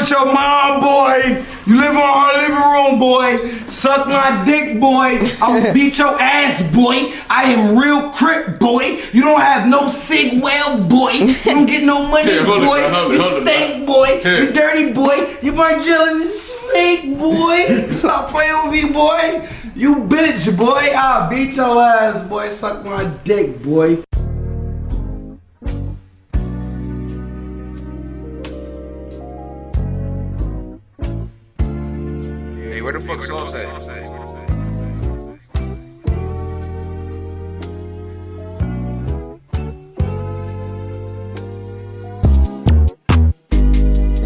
[0.00, 1.44] with your mom, boy.
[1.66, 3.36] You live on her living room, boy.
[3.66, 5.18] Suck my dick, boy.
[5.42, 7.12] I will beat your ass, boy.
[7.28, 8.98] I am real crip, boy.
[9.12, 11.10] You don't have no sig well, boy.
[11.12, 12.60] You don't get no money, Here, it, boy.
[12.60, 14.20] bro, hold you it, stink, boy.
[14.22, 14.44] Here.
[14.44, 15.36] You dirty, boy.
[15.42, 17.86] You my jealous is fake, boy.
[17.90, 19.48] Stop playing with me, boy.
[19.76, 20.90] You bitch, boy.
[20.96, 22.48] I'll beat your ass, boy.
[22.48, 23.98] Suck my dick, boy.
[32.90, 33.68] Where the fuck Sauce at?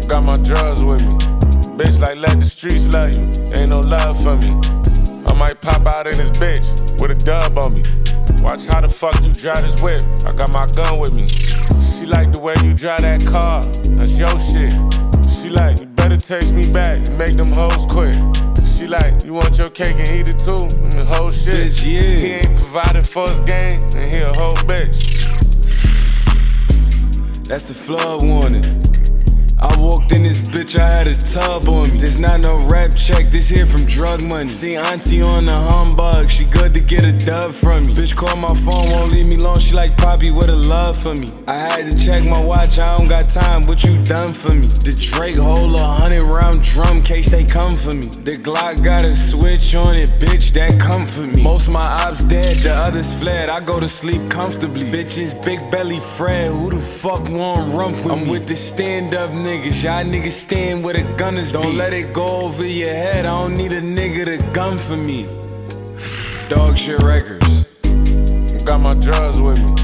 [0.07, 1.15] Got my drugs with me.
[1.77, 3.21] Bitch, like let the streets love you.
[3.53, 4.59] Ain't no love for me.
[5.27, 7.83] I might pop out in this bitch with a dub on me.
[8.41, 10.01] Watch how the fuck you drive this whip.
[10.25, 11.27] I got my gun with me.
[11.27, 13.61] She like the way you drive that car.
[13.95, 14.73] That's your shit.
[15.29, 18.15] She like, you better text me back and make them hoes quit.
[18.85, 20.59] She like, you want your cake and eat it too?
[20.77, 21.55] And the whole shit.
[21.55, 22.19] Bitch, yeah.
[22.19, 25.25] He ain't providing for his game, and he a whole bitch.
[27.47, 28.94] That's a flood warning.
[29.57, 31.99] I walked in this bitch, I had a tub on me.
[31.99, 34.49] There's not no rap check, this here from drug money.
[34.49, 37.93] See auntie on the humbug, she good to get a dub from me.
[37.93, 41.13] Bitch call my phone, won't leave me alone, she like Poppy with a love for
[41.13, 41.29] me.
[41.47, 44.67] I had to check my watch, I don't got time, what you done for me?
[44.67, 48.07] The Drake hold a hundred round drum case they come for me.
[48.07, 51.41] The Glock got a switch on it, bitch, that come for me.
[51.41, 54.83] Most my ops dead, the others fled, I go to sleep comfortably.
[54.91, 59.31] Bitches, big belly Fred, who the fuck want rump with I'm with the stand up
[59.45, 63.41] niggas, y'all niggas stand where the gunners Don't let it go over your head, I
[63.41, 65.25] don't need a nigga to gun for me.
[66.49, 67.65] Dog shit records.
[68.63, 69.75] Got my drugs with me.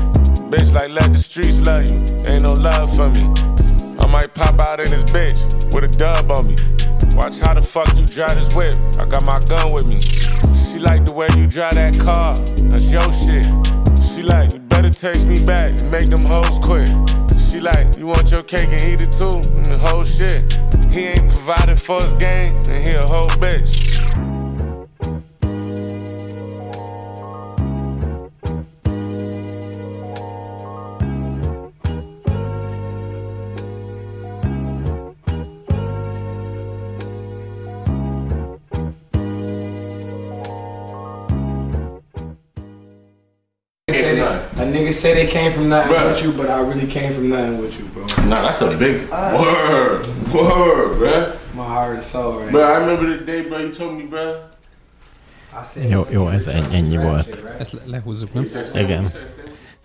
[0.50, 1.98] Bitch, like let the streets love you.
[2.26, 3.30] Ain't no love for me.
[4.00, 6.56] I might pop out in this bitch with a dub on me.
[7.16, 8.74] Watch how the fuck you drive this whip.
[8.98, 10.00] I got my gun with me.
[10.00, 12.36] She like the way you drive that car.
[12.70, 13.46] That's your shit.
[14.10, 16.90] She like, you better text me back and make them hoes quit.
[17.52, 19.42] She like, you want your cake and eat it too?
[19.58, 20.58] And the whole shit.
[20.90, 24.31] He ain't providing for his game, and he a whole bitch.
[44.92, 46.10] A nigga say they came from nothing Bruh.
[46.10, 48.04] with you, but I really came from nothing with you, bro.
[48.28, 50.06] Nah, that's a big word.
[50.34, 51.36] Word, bruh.
[51.56, 52.52] My heart and soul, right?
[52.52, 54.36] Bro, I remember the day, bro, you told me, bro.
[55.90, 57.38] Jó, jó, ez ennyi, volt.
[57.60, 58.46] Ezt le- lehúzzuk, nem?
[58.74, 59.08] Igen.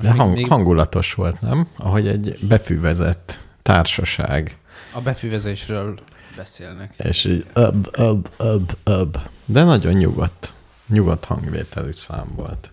[0.00, 1.68] De hang, hangulatos volt, nem?
[1.78, 4.56] Ahogy egy befűvezett társaság,
[4.92, 5.98] A befüvezésről
[6.36, 6.94] beszélnek.
[6.96, 9.16] és így öb, öb, öb, öb.
[9.44, 10.52] De nagyon nyugodt,
[10.88, 12.70] nyugodt hangvételű szám volt.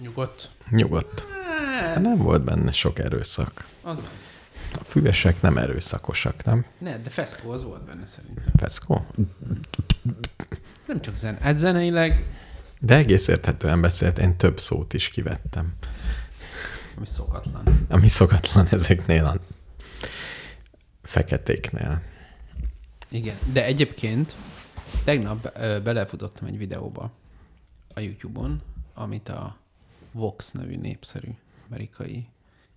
[0.00, 0.50] Nyugodt.
[0.70, 1.24] Nyugodt.
[2.02, 3.66] Nem volt benne sok erőszak.
[3.82, 4.06] Az nem.
[4.80, 6.64] A füvesek nem erőszakosak, nem?
[6.78, 8.44] Ne, de feszkó az volt benne szerintem.
[8.56, 9.06] Feszkó?
[10.86, 11.36] Nem csak zen.
[11.38, 12.24] Hát zeneileg,
[12.80, 15.72] De egész érthetően beszélt, én több szót is kivettem.
[16.96, 17.86] ami szokatlan.
[17.88, 19.36] Ami szokatlan ezeknél a
[21.02, 22.02] feketéknél.
[23.08, 24.34] Igen, de egyébként
[25.04, 27.10] tegnap belefutottam egy videóba
[27.94, 28.62] a YouTube-on,
[28.94, 29.56] amit a
[30.12, 31.30] Vox nevű népszerű
[31.68, 32.28] amerikai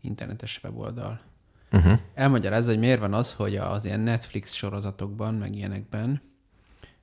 [0.02, 1.22] internetes weboldal
[1.74, 2.00] Uh-huh.
[2.14, 6.22] elmagyarázza, hogy miért van az, hogy az ilyen Netflix sorozatokban, meg ilyenekben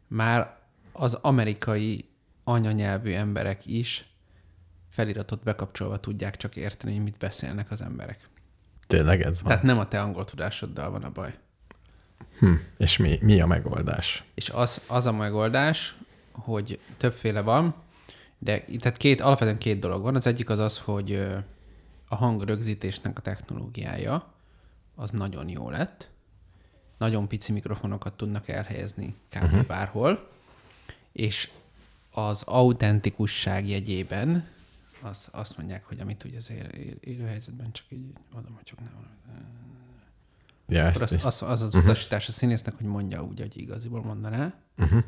[0.07, 0.57] már
[0.93, 2.09] az amerikai
[2.45, 4.11] anyanyelvű emberek is
[4.91, 8.29] feliratot bekapcsolva tudják csak érteni, mit beszélnek az emberek.
[8.87, 9.49] Tényleg ez van.
[9.51, 11.35] Tehát nem a te angol tudásoddal van a baj.
[12.39, 12.55] Hm.
[12.79, 14.25] És mi, mi a megoldás?
[14.35, 15.97] És az, az a megoldás,
[16.33, 17.75] hogy többféle van,
[18.43, 20.15] de tehát két, alapvetően két dolog van.
[20.15, 21.27] Az egyik az az, hogy
[22.09, 24.33] a hangrögzítésnek a technológiája
[24.95, 26.11] az nagyon jó lett.
[26.99, 29.43] Nagyon pici mikrofonokat tudnak elhelyezni kb.
[29.43, 29.67] Uh-huh.
[29.67, 30.31] bárhol.
[31.13, 31.51] És
[32.11, 34.49] az autentikusság jegyében
[35.03, 38.65] az, azt mondják, hogy amit ugye az él, él, élő helyzetben csak így mondom, hogy
[38.65, 39.19] csak nem
[40.71, 41.85] Ja, ezt az, az, az, az Mhm.
[41.85, 44.55] utasítás a színésznek, hogy mondja úgy, hogy igaziból mondaná.
[44.79, 45.03] Uh-huh.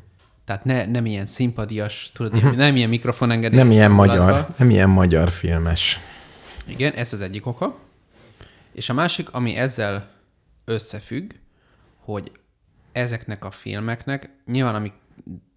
[0.53, 2.57] Tehát ne, nem ilyen szimpadias, tudod, uh-huh.
[2.57, 3.59] nem ilyen mikrofonengedés.
[3.59, 3.69] Mhm.
[3.69, 6.01] nem ilyen magyar, nem ilyen magyar filmes.
[6.67, 7.79] Igen, ez az egyik oka.
[8.73, 10.11] És a másik, ami ezzel
[10.65, 11.31] összefügg,
[11.97, 12.33] hogy
[12.93, 14.93] ezeknek a filmeknek, nyilván ami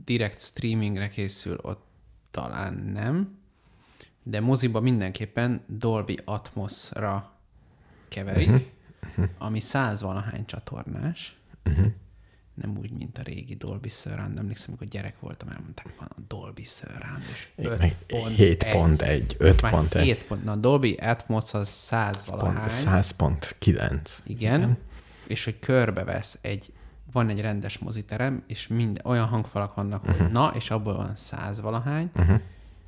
[0.06, 1.86] direkt streamingre készül, ott
[2.32, 3.38] talán nem,
[4.24, 7.32] de moziba mindenképpen Dolby Atmosra
[8.08, 8.64] keverik, uh-huh.
[9.16, 9.26] Mhm.
[9.38, 11.38] ami száz valahány csatornás,
[12.56, 14.38] nem úgy, mint a régi Dolby Surround.
[14.38, 19.36] Emlékszem, amikor gyerek voltam, elmondták, van a Dolby Surround, és Én 5 meg pont 7.1,
[19.38, 20.02] 5.1.
[20.02, 22.70] 7 pont, na a Dolby Atmos az 100 valahány.
[22.70, 24.10] 100.9.
[24.24, 24.78] Igen.
[25.28, 26.74] És hogy körbevesz egy,
[27.12, 30.18] van egy rendes moziterem, és minden, olyan hangfalak vannak, uh-huh.
[30.18, 32.40] hogy na, és abból van száz valahány, uh-huh.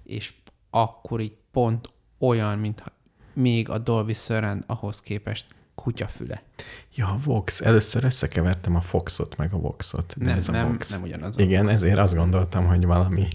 [0.04, 0.34] és
[0.70, 2.92] akkor így pont olyan, mintha
[3.34, 5.46] még a Dolby Surround ahhoz képest
[5.82, 6.44] kutyafüle.
[6.96, 7.62] Ja, a Vox.
[7.62, 10.14] Először összekevertem a Foxot meg a Voxot.
[10.18, 10.90] De Nem, ez a nem, Vox.
[10.90, 11.74] nem ugyanaz a Igen, Vox.
[11.76, 13.28] ezért azt gondoltam, hogy valami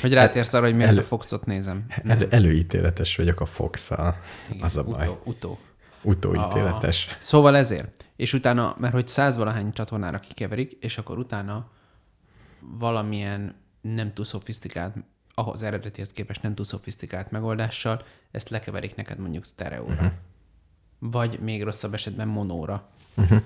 [0.00, 1.84] Hogy rátérsz arra, hogy miért elő- a Foxot nézem.
[2.04, 4.18] elő, előítéletes vagyok a Fox-szal.
[4.50, 5.06] Igen, Az a baj.
[5.06, 5.58] Utó, utó.
[6.02, 7.16] Utóítéletes.
[7.18, 8.04] Szóval ezért.
[8.16, 11.70] És utána, mert hogy százvalahány csatornára kikeverik, és akkor utána
[12.60, 14.94] valamilyen nem túl szofisztikált,
[15.34, 19.92] ahhoz eredetihez képest nem túl szofisztikált megoldással, ezt lekeverik neked mondjuk sztereóra.
[19.92, 20.10] Uh-huh.
[20.98, 22.88] Vagy még rosszabb esetben monóra.
[23.14, 23.42] Uh-huh.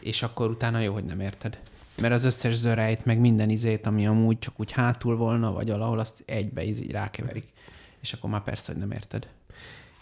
[0.00, 1.58] És akkor utána jó, hogy nem érted.
[2.00, 5.98] Mert az összes zörejt, meg minden izét, ami amúgy csak úgy hátul volna, vagy alahol,
[5.98, 7.52] azt egybe így rákeverik.
[8.00, 9.28] És akkor már persze, hogy nem érted.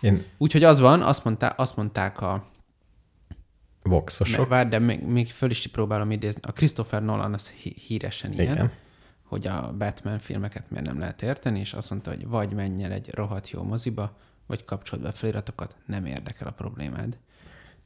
[0.01, 2.51] Én Úgyhogy az van, azt, mondta, azt mondták a,
[3.83, 4.49] Voxosok.
[4.49, 6.41] Várj, de még, még föl is próbálom idézni.
[6.45, 8.73] A Christopher Nolan az hí- híresen ilyen, Igen.
[9.23, 12.93] hogy a Batman filmeket miért nem lehet érteni, és azt mondta, hogy vagy menj el
[12.93, 14.17] egy rohadt jó moziba,
[14.47, 17.19] vagy kapcsold be feliratokat, nem érdekel a problémád.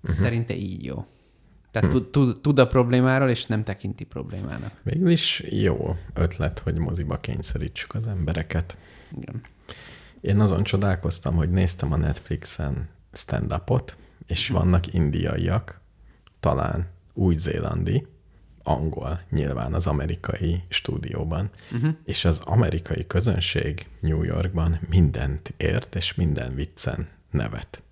[0.03, 0.17] Uh-huh.
[0.17, 1.07] Szerinte így jó.
[1.71, 4.81] Tehát tud, tud, tud a problémáról, és nem tekinti problémának.
[4.83, 8.77] Végül is jó ötlet, hogy moziba kényszerítsük az embereket.
[9.17, 9.41] Igen.
[10.21, 15.81] Én azon csodálkoztam, hogy néztem a Netflixen stand-upot, és vannak indiaiak,
[16.41, 18.07] talán új-zélandi,
[18.67, 21.91] angol nyilván az amerikai stúdióban, uh-huh.
[22.05, 27.83] és az amerikai közönség New Yorkban mindent ért, és minden viccen nevet.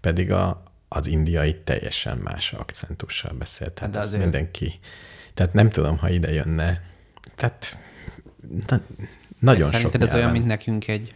[0.00, 3.72] Pedig a, az indiai teljesen más akcentussal beszélt.
[3.72, 4.78] Tehát de azért- mindenki...
[5.34, 6.82] Tehát nem tudom, ha ide jönne.
[7.34, 7.78] Tehát
[8.66, 8.80] na,
[9.38, 10.32] nagyon Szerinted sok ez olyan, nyelven.
[10.32, 11.14] mint nekünk egy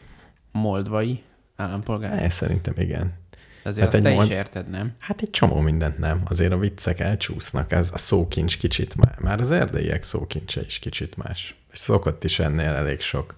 [0.52, 1.22] moldvai
[1.56, 2.22] állampolgár?
[2.22, 3.20] É, szerintem igen.
[3.62, 4.92] Azért hát egy te mold- is érted, nem?
[4.98, 6.22] Hát egy csomó mindent nem.
[6.24, 9.18] Azért a viccek elcsúsznak, ez a szókincs kicsit már.
[9.20, 11.56] Már az erdélyiek szókincse is kicsit más.
[11.72, 13.36] És szokott is ennél elég sok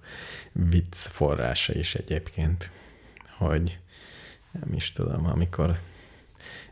[0.52, 2.70] vicc forrása is egyébként,
[3.38, 3.78] hogy
[4.52, 5.78] nem is tudom, amikor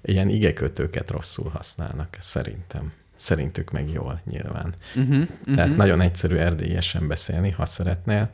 [0.02, 2.92] ilyen igekötőket rosszul használnak, szerintem.
[3.16, 4.74] Szerintük meg jól, nyilván.
[4.96, 8.30] Uh-huh, Tehát nagyon egyszerű erdélyesen beszélni, ha szeretnél.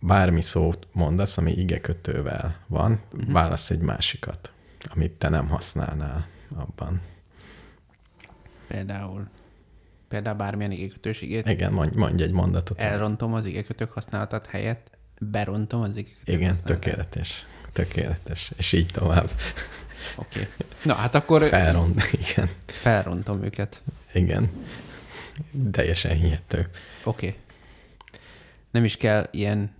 [0.00, 3.32] Bármi szót mondasz, ami igekötővel van, uh-huh.
[3.32, 4.52] válasz egy másikat,
[4.94, 7.00] amit te nem használnál abban.
[8.68, 9.28] Például,
[10.08, 11.48] például bármilyen igékötőségét.
[11.48, 12.80] Igen, mondj, mondj egy mondatot.
[12.80, 16.80] Elrontom az igekötők használatát helyett, berontom az igekötők Igen, használatát.
[16.80, 17.46] tökéletes.
[17.72, 18.52] Tökéletes.
[18.56, 19.30] És így tovább.
[20.16, 20.40] Oké.
[20.40, 20.66] Okay.
[20.84, 22.02] Na, hát akkor Felront.
[22.12, 22.48] Igen.
[22.66, 23.82] felrontom őket.
[24.12, 24.50] Igen.
[25.70, 26.68] Teljesen hihető.
[27.04, 27.26] Oké.
[27.26, 27.38] Okay.
[28.70, 29.70] Nem is kell ilyen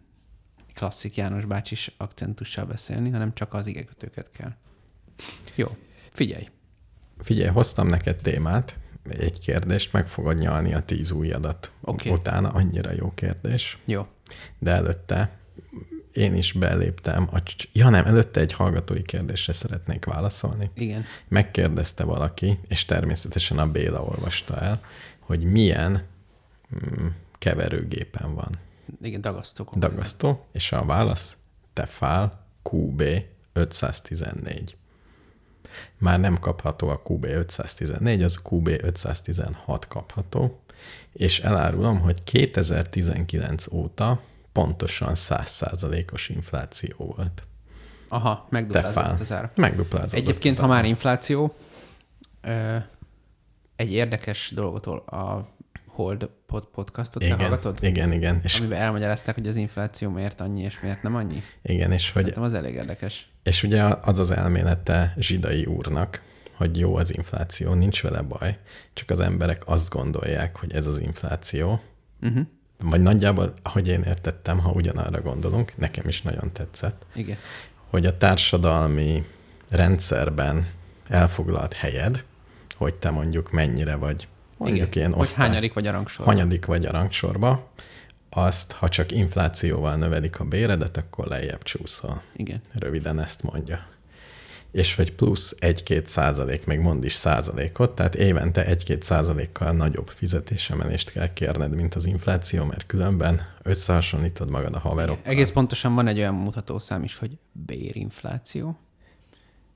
[0.75, 4.53] klasszik János bácsis akcentussal beszélni, hanem csak az igekötőket kell.
[5.55, 5.77] Jó.
[6.11, 6.49] Figyelj.
[7.19, 8.79] Figyelj, hoztam neked témát,
[9.09, 11.73] egy kérdést, meg fogod nyalni a tíz ujjadat.
[11.81, 12.11] Oké.
[12.11, 13.79] Utána annyira jó kérdés.
[13.85, 14.07] Jó.
[14.59, 15.39] De előtte
[16.13, 17.29] én is beléptem.
[17.33, 20.71] A cs- ja nem, előtte egy hallgatói kérdésre szeretnék válaszolni.
[20.75, 21.05] Igen.
[21.29, 24.81] Megkérdezte valaki, és természetesen a Béla olvasta el,
[25.19, 26.03] hogy milyen
[26.75, 27.07] mm,
[27.39, 28.51] keverőgépen van
[29.03, 29.69] Igen, dagasztó.
[29.77, 31.37] dagasztó, és a válasz
[31.73, 33.03] Tefal QB
[33.53, 34.77] 514.
[35.99, 40.61] Már nem kapható a QB 514, az QB 516 kapható,
[41.13, 44.21] és elárulom, hogy 2019 óta
[44.53, 47.43] pontosan 100%-os infláció volt.
[48.09, 49.53] Aha, megduplázott az ára.
[49.55, 51.55] Megduplázódott Egyébként, ha már infláció,
[53.77, 55.49] egy érdekes dolgot a
[56.01, 57.79] Hold pod- podcastot igen, hallgatod?
[57.83, 61.43] igen, igen, és, Amiben elmagyarázták, hogy az infláció miért annyi, és miért nem annyi.
[61.63, 63.31] igen, és hogy Szerintem az elég érdekes.
[63.43, 66.23] És ugye az az elmélete Zsidai úrnak,
[66.55, 68.59] hogy jó az infláció, nincs vele baj,
[68.93, 71.81] csak az emberek azt gondolják, hogy ez az infláció.
[72.23, 72.47] Uh-huh.
[72.79, 77.37] Vagy nagyjából, ahogy én értettem, ha ugyanarra gondolunk, nekem is nagyon tetszett, Igen.
[77.91, 79.25] hogy a társadalmi
[79.69, 80.67] rendszerben
[81.09, 82.25] elfoglalt helyed,
[82.77, 84.29] hogy te mondjuk mennyire vagy,
[84.61, 84.99] mondjuk Igen.
[84.99, 86.35] ilyen Hogy osztály, hányadik vagy a rangsorban.
[86.35, 87.71] hanyadik vagy a rangsorba,
[88.31, 92.23] azt, ha csak inflációval növelik a béredet, akkor lejjebb csúszol.
[92.37, 92.61] Igen.
[92.73, 93.87] Röviden ezt mondja.
[94.73, 101.13] És hogy plusz 1-2 százalék, még mond is százalékot, tehát évente 1-2 százalékkal nagyobb fizetésemelést
[101.13, 105.31] kell kérned, mint az infláció, mert különben összehasonlítod magad a haverokkal.
[105.33, 108.79] Egész pontosan van egy olyan mutatószám is, hogy bérinfláció,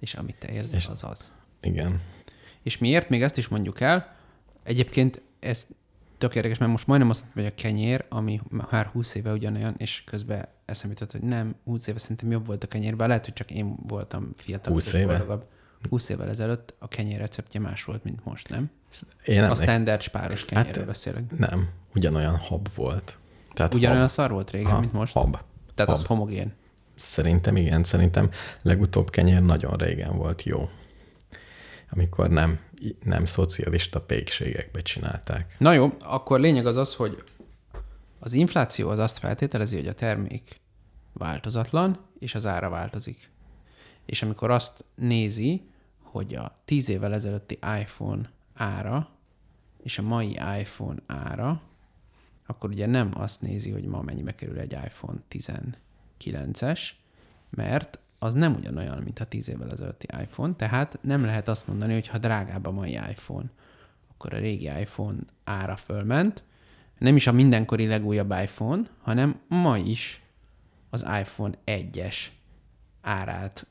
[0.00, 1.29] és amit te érzel, az az.
[1.61, 2.00] Igen.
[2.62, 3.09] És miért?
[3.09, 4.17] Még ezt is mondjuk el.
[4.64, 5.66] Egyébként ez
[6.18, 8.40] tök érdekes, mert most majdnem azt mondtam, hogy a kenyér, ami
[8.71, 12.64] már 20 éve ugyanolyan, és közben eszembe jutott, hogy nem, 20 éve szerintem jobb volt
[12.64, 14.73] a kenyér, bár lehet, hogy csak én voltam fiatal.
[14.73, 15.25] 20 éve?
[15.88, 18.71] 20 évvel ezelőtt a kenyér receptje más volt, mint most, nem?
[19.25, 21.38] Én nem A standard spáros kenyérről Hát, beszélek.
[21.38, 23.18] Nem, ugyanolyan hab volt.
[23.52, 24.11] Tehát Ugyanolyan hab.
[24.11, 25.12] szar volt régen, Aha, mint most?
[25.12, 25.38] Hab.
[25.75, 26.06] Tehát az hab.
[26.06, 26.52] homogén.
[26.94, 28.30] Szerintem igen, szerintem
[28.62, 30.68] legutóbb kenyér nagyon régen volt jó.
[31.91, 32.61] Amikor nem,
[33.03, 35.55] nem szocialista pékségekbe csinálták.
[35.59, 37.23] Na jó, akkor lényeg az az, hogy
[38.19, 40.61] az infláció az azt feltételezi, hogy a termék
[41.12, 43.31] változatlan, és az ára változik.
[44.07, 45.69] És amikor azt nézi,
[46.03, 49.09] hogy a 10 évvel ezelőtti iPhone ára
[49.83, 51.62] és a mai iPhone ára,
[52.47, 56.81] akkor ugye nem azt nézi, hogy ma mennyibe kerül egy iPhone 19-es,
[57.50, 61.93] mert az nem ugyanolyan, mint a 10 évvel ezelőtti iPhone, tehát nem lehet azt mondani,
[61.93, 63.50] hogy ha drágább a mai iPhone,
[64.11, 66.43] akkor a régi iPhone ára fölment,
[66.99, 70.23] nem is a mindenkori legújabb iPhone, hanem ma is
[70.90, 72.16] az iPhone 1-es
[73.00, 73.66] árát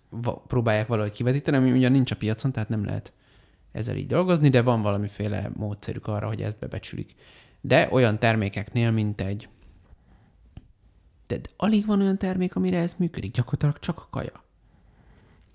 [0.47, 3.13] próbálják valahogy kivetíteni, ami ugyan nincs a piacon, tehát nem lehet
[3.71, 7.13] ezzel így dolgozni, de van valamiféle módszerük arra, hogy ezt bebecsülik.
[7.61, 9.47] De olyan termékeknél, mint egy...
[11.27, 14.42] De alig van olyan termék, amire ez működik, gyakorlatilag csak a kaja.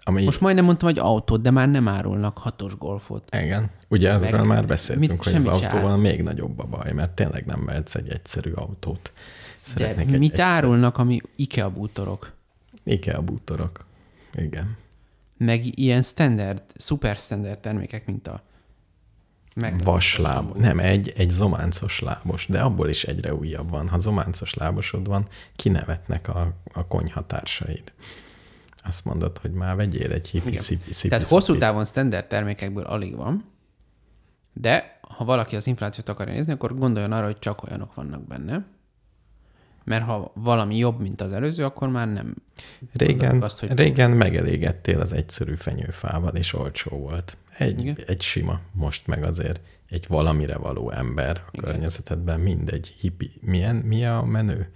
[0.08, 3.34] Ami, Most majdnem mondtam, hogy autót, de már nem árulnak hatos golfot.
[3.34, 5.96] igen, ugye Meg- már beszéltünk, mit- hogy az autóval áll.
[5.96, 9.12] még nagyobb a baj, mert tényleg nem vehetsz egy egyszerű autót.
[9.74, 12.32] De Szeretnék egy mit egyszer- árulnak, ami IKEA bútorok?
[12.84, 13.84] IKEA bútorok.
[14.34, 14.76] Igen.
[15.36, 18.42] Meg ilyen standard, super standard termékek, mint a
[19.56, 20.56] meg Vasláb.
[20.56, 23.88] Nem, egy, egy zománcos lábos, de abból is egyre újabb van.
[23.88, 27.92] Ha zománcos lábosod van, kinevetnek a, a konyhatársaid.
[28.88, 33.16] Azt mondod, hogy már vegyél egy hippi szipi, szipi Tehát hosszú távon standard termékekből alig
[33.16, 33.44] van,
[34.52, 38.66] de ha valaki az inflációt akarja nézni, akkor gondoljon arra, hogy csak olyanok vannak benne.
[39.84, 42.34] Mert ha valami jobb, mint az előző, akkor már nem.
[42.92, 47.36] Régen, azt, hogy- régen megelégettél az egyszerű fenyőfával, és olcsó volt.
[47.58, 47.98] Egy, Igen.
[48.06, 51.64] egy sima, most meg azért egy valamire való ember a Igen.
[51.70, 53.30] környezetedben, mindegy hippi.
[53.40, 54.72] Milyen, mi a menő?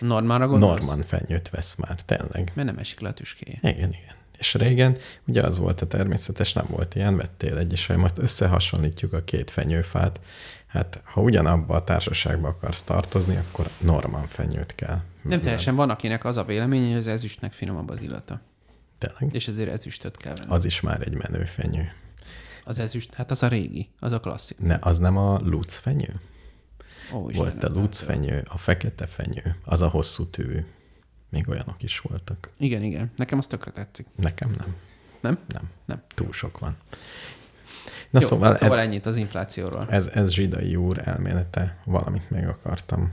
[0.00, 0.78] Normára gondolsz?
[0.78, 2.52] Norman fenyőt vesz már, tényleg.
[2.54, 3.58] Mert nem esik le a tüskéje.
[3.62, 4.18] Igen, igen.
[4.38, 9.12] És régen ugye az volt a természetes, nem volt ilyen, vettél egy, ha most összehasonlítjuk
[9.12, 10.20] a két fenyőfát,
[10.66, 15.00] hát ha ugyanabba a társaságba akarsz tartozni, akkor Norman fenyőt kell.
[15.22, 18.40] Nem teljesen van, akinek az a véleménye, hogy az ezüstnek finomabb az illata.
[18.98, 19.34] Tényleg?
[19.34, 20.50] És ezért ezüstöt kell venni.
[20.50, 21.92] Az is már egy menő fenyő.
[22.64, 24.58] Az ezüst, hát az a régi, az a klasszik.
[24.58, 26.14] Ne, az nem a Lutz fenyő?
[27.12, 28.24] Ó, Volt a Istenem, Lutz nem tudom.
[28.24, 30.64] fenyő, a fekete fenyő, az a hosszú tűvű.
[31.28, 32.50] Még olyanok is voltak.
[32.58, 33.10] Igen, igen.
[33.16, 34.06] Nekem az tökre tetszik.
[34.16, 34.76] Nekem nem.
[35.20, 35.38] Nem?
[35.48, 35.70] Nem.
[35.84, 36.02] Nem.
[36.14, 36.76] Túl sok van.
[38.10, 39.86] Na Jó, szóval, szóval ez, ennyit az inflációról.
[39.90, 43.12] ez, ez zsidai úr elmélete, valamit még akartam,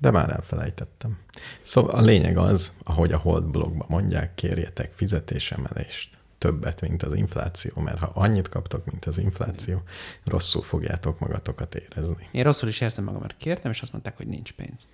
[0.00, 1.18] de már elfelejtettem.
[1.62, 6.18] Szóval a lényeg az, ahogy a Hold blogban mondják, kérjetek fizetésemelést.
[6.46, 9.82] Többet, mint az infláció, mert ha annyit kaptok, mint az infláció,
[10.24, 12.28] rosszul fogjátok magatokat érezni.
[12.30, 14.86] Én rosszul is érzem magam, mert kértem, és azt mondták, hogy nincs pénz.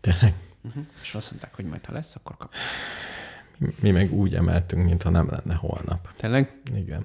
[0.00, 0.34] Tényleg,
[0.66, 0.84] Uh-huh.
[1.02, 2.52] És azt mondták, hogy majd ha lesz, akkor kap.
[3.58, 6.12] mi- mi meg úgy emeltünk, mintha nem lenne holnap.
[6.16, 6.60] Tényleg?
[6.74, 7.04] Igen.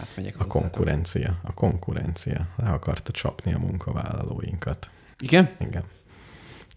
[0.00, 1.38] Átmegyek A konkurencia.
[1.42, 2.48] A konkurencia.
[2.56, 4.90] Le akarta csapni a munkavállalóinkat.
[5.18, 5.50] Igen?
[5.60, 5.84] Igen.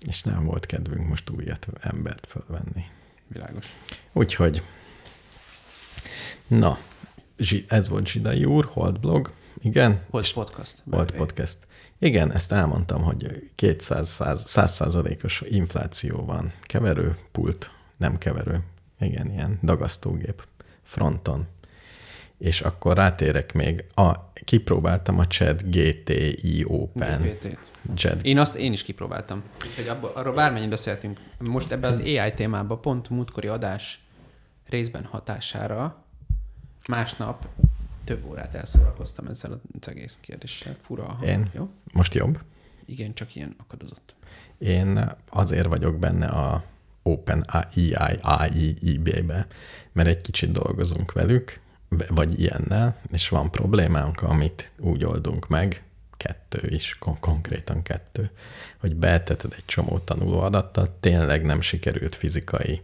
[0.08, 2.86] És nem volt kedvünk most újat embert fölvenni.
[3.28, 3.76] Világos.
[4.14, 4.64] Úgyhogy,
[6.48, 6.78] na,
[7.68, 10.02] ez volt Zsidai úr, Hold blog, igen.
[10.10, 10.76] Hold podcast.
[10.84, 11.58] Volt podcast.
[12.00, 14.22] Igen, ezt elmondtam, hogy 200
[14.66, 16.52] százalékos infláció van.
[16.62, 18.64] Keverő, pult, nem keverő.
[19.00, 20.48] Igen, ilyen dagasztógép
[20.84, 21.48] fronton.
[22.38, 27.22] És akkor rátérek még, a, kipróbáltam a Chat GTI Open.
[27.22, 27.72] GPT-t.
[27.96, 29.44] Chat Én azt én is kipróbáltam.
[29.66, 31.20] Úgyhogy abba, arról bármennyit beszéltünk.
[31.40, 34.00] Most ebbe az AI témába pont múltkori adás
[34.70, 36.04] részben hatására
[36.88, 37.48] másnap
[38.04, 40.76] több órát elszórakoztam ezzel az egész kérdéssel.
[40.80, 41.50] Fura a hang, Én?
[41.54, 41.70] jó?
[41.94, 42.40] Most jobb?
[42.86, 44.14] Igen, csak ilyen akadozott.
[44.58, 46.64] Én azért vagyok benne a
[47.04, 49.48] Open AI AI-be,
[49.92, 51.60] mert egy kicsit dolgozunk velük,
[52.08, 55.84] vagy ilyennel, és van problémánk, amit úgy oldunk meg,
[56.18, 58.32] kettő is, kon- konkrétan kettő,
[58.80, 62.82] hogy beteted egy csomó tanuló adattal, tényleg nem sikerült fizikai,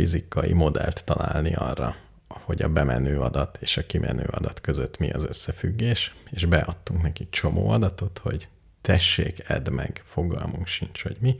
[0.00, 1.96] fizikai modellt találni arra,
[2.28, 7.26] hogy a bemenő adat és a kimenő adat között mi az összefüggés, és beadtunk neki
[7.30, 8.48] csomó adatot, hogy
[8.80, 11.36] tessék, edd meg, fogalmunk sincs, hogy mi,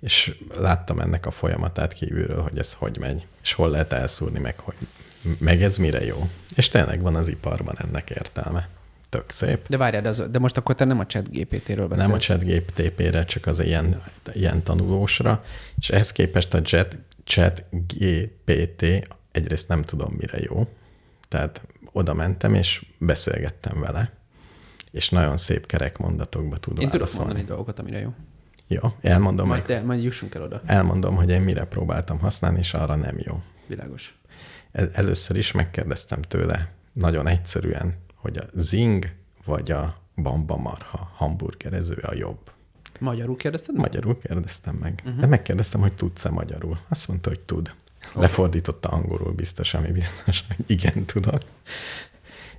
[0.00, 4.58] és láttam ennek a folyamatát kívülről, hogy ez hogy megy, és hol lehet elszúrni, meg
[4.58, 4.76] hogy
[5.38, 6.28] meg ez mire jó.
[6.54, 8.68] És tényleg van az iparban ennek értelme.
[9.08, 9.68] Tök szép.
[9.68, 12.06] De várjál, de, az, de most akkor te nem a chat GPT-ről beszélsz.
[12.06, 14.02] Nem a chat GPT-re, csak az ilyen,
[14.32, 15.44] ilyen tanulósra,
[15.78, 16.96] és ehhez képest a chat,
[17.30, 20.68] chat GPT egyrészt nem tudom mire jó,
[21.28, 24.12] tehát oda mentem, és beszélgettem vele,
[24.90, 28.14] és nagyon szép kerek mondatokba tud Én tudok mondani dolgokat, amire jó.
[28.66, 30.60] Jó, elmondom, Majd, meg, de, majd jussunk el oda.
[30.66, 33.42] elmondom, hogy én mire próbáltam használni, és arra nem jó.
[33.66, 34.18] Világos.
[34.72, 39.12] El- Először is megkérdeztem tőle nagyon egyszerűen, hogy a zing
[39.44, 42.50] vagy a bamba marha hamburgerező a jobb.
[43.00, 43.74] Magyarul kérdezted?
[43.74, 43.84] meg?
[43.84, 45.02] Magyarul kérdeztem meg.
[45.04, 45.20] Uh-huh.
[45.20, 46.78] De megkérdeztem, hogy tudsz-e magyarul.
[46.88, 47.74] Azt mondta, hogy tud.
[48.14, 51.42] Lefordította angolul biztos, ami biztos, hogy igen tudok.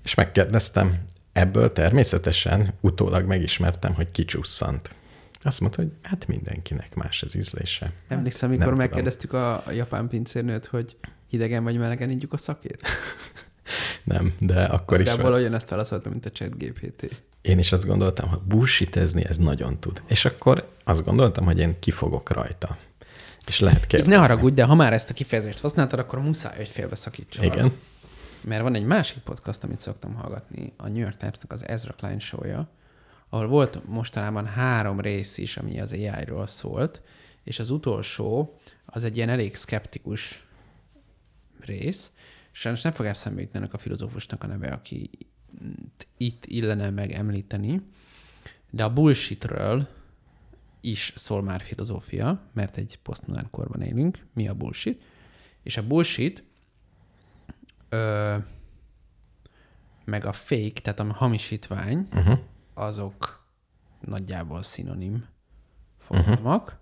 [0.03, 4.89] És megkérdeztem, ebből természetesen utólag megismertem, hogy kicsusszant.
[5.41, 7.91] Azt mondta, hogy hát mindenkinek más az ízlése.
[8.07, 8.89] Emlékszem, Nem amikor tudom.
[8.89, 10.95] megkérdeztük a, a japán pincérnőt, hogy
[11.27, 12.81] hidegen vagy melegen ígyük a szakét?
[14.03, 15.05] Nem, de akkor is.
[15.05, 17.21] De abból ugyanezt válaszoltam, mint a chat GPT.
[17.41, 20.01] Én is azt gondoltam, hogy bullshitezni ez nagyon tud.
[20.07, 22.77] És akkor azt gondoltam, hogy én kifogok rajta.
[23.47, 24.13] És lehet kérdezni.
[24.13, 27.43] ne haragudj, de ha már ezt a kifejezést használtad, akkor muszáj, hogy félbeszakítsam.
[27.43, 27.71] Igen.
[28.43, 32.19] Mert van egy másik podcast, amit szoktam hallgatni, a New York Times-nak az Ezra Klein
[32.19, 32.65] show
[33.33, 37.01] ahol volt mostanában három rész is, ami az AI-ról szólt,
[37.43, 38.53] és az utolsó
[38.85, 40.45] az egy ilyen elég skeptikus
[41.59, 42.11] rész.
[42.51, 45.09] Sajnos nem fog eszembe jutni a filozófusnak a neve, aki
[46.17, 47.81] itt illene megemlíteni,
[48.69, 49.87] de a bullshitről
[50.81, 54.25] is szól már filozófia, mert egy posztmodern korban élünk.
[54.33, 55.01] Mi a bullshit?
[55.63, 56.43] És a bullshit
[57.89, 58.37] ö,
[60.05, 62.39] meg a fake, tehát a hamisítvány, uh-huh.
[62.73, 63.45] azok
[63.99, 65.25] nagyjából szinonim
[65.97, 66.79] fogalmak, uh-huh.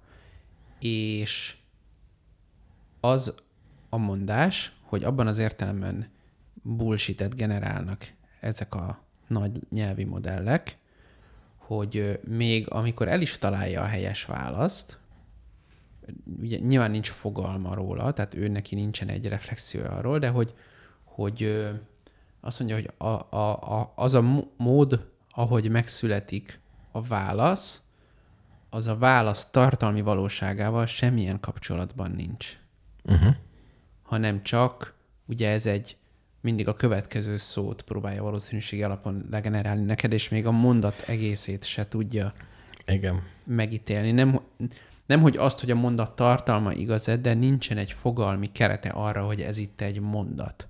[0.80, 1.58] és
[3.00, 3.36] az
[3.90, 6.08] a mondás, hogy abban az értelemben
[6.54, 8.08] bullshitet generálnak
[8.40, 10.78] ezek a nagy nyelvi modellek,
[11.58, 15.00] hogy még amikor el is találja a helyes választ,
[16.40, 20.54] ugye nyilván nincs fogalma róla, tehát ő neki nincsen egy reflexió arról, de hogy,
[21.04, 21.68] hogy
[22.42, 26.60] azt mondja, hogy a, a, a, az a mód, ahogy megszületik
[26.92, 27.82] a válasz,
[28.70, 32.58] az a válasz tartalmi valóságával semmilyen kapcsolatban nincs.
[33.04, 33.36] Uh-huh.
[34.10, 34.94] Hanem csak,
[35.26, 35.98] ugye ez egy
[36.42, 41.88] mindig a következő szót próbálja valószínűség alapon legenerálni neked, és még a mondat egészét se
[41.88, 42.34] tudja
[42.88, 43.24] Igen.
[43.44, 44.12] megítélni.
[44.12, 44.40] Nem,
[45.06, 49.42] nem, hogy azt, hogy a mondat tartalma igaz de nincsen egy fogalmi kerete arra, hogy
[49.42, 50.68] ez itt egy mondat.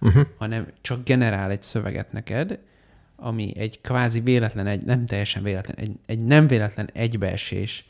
[0.00, 0.26] Uh-huh.
[0.38, 2.58] Hanem csak generál egy szöveget neked,
[3.16, 7.88] ami egy kvázi véletlen, egy nem teljesen véletlen, egy, egy nem véletlen egybeesés,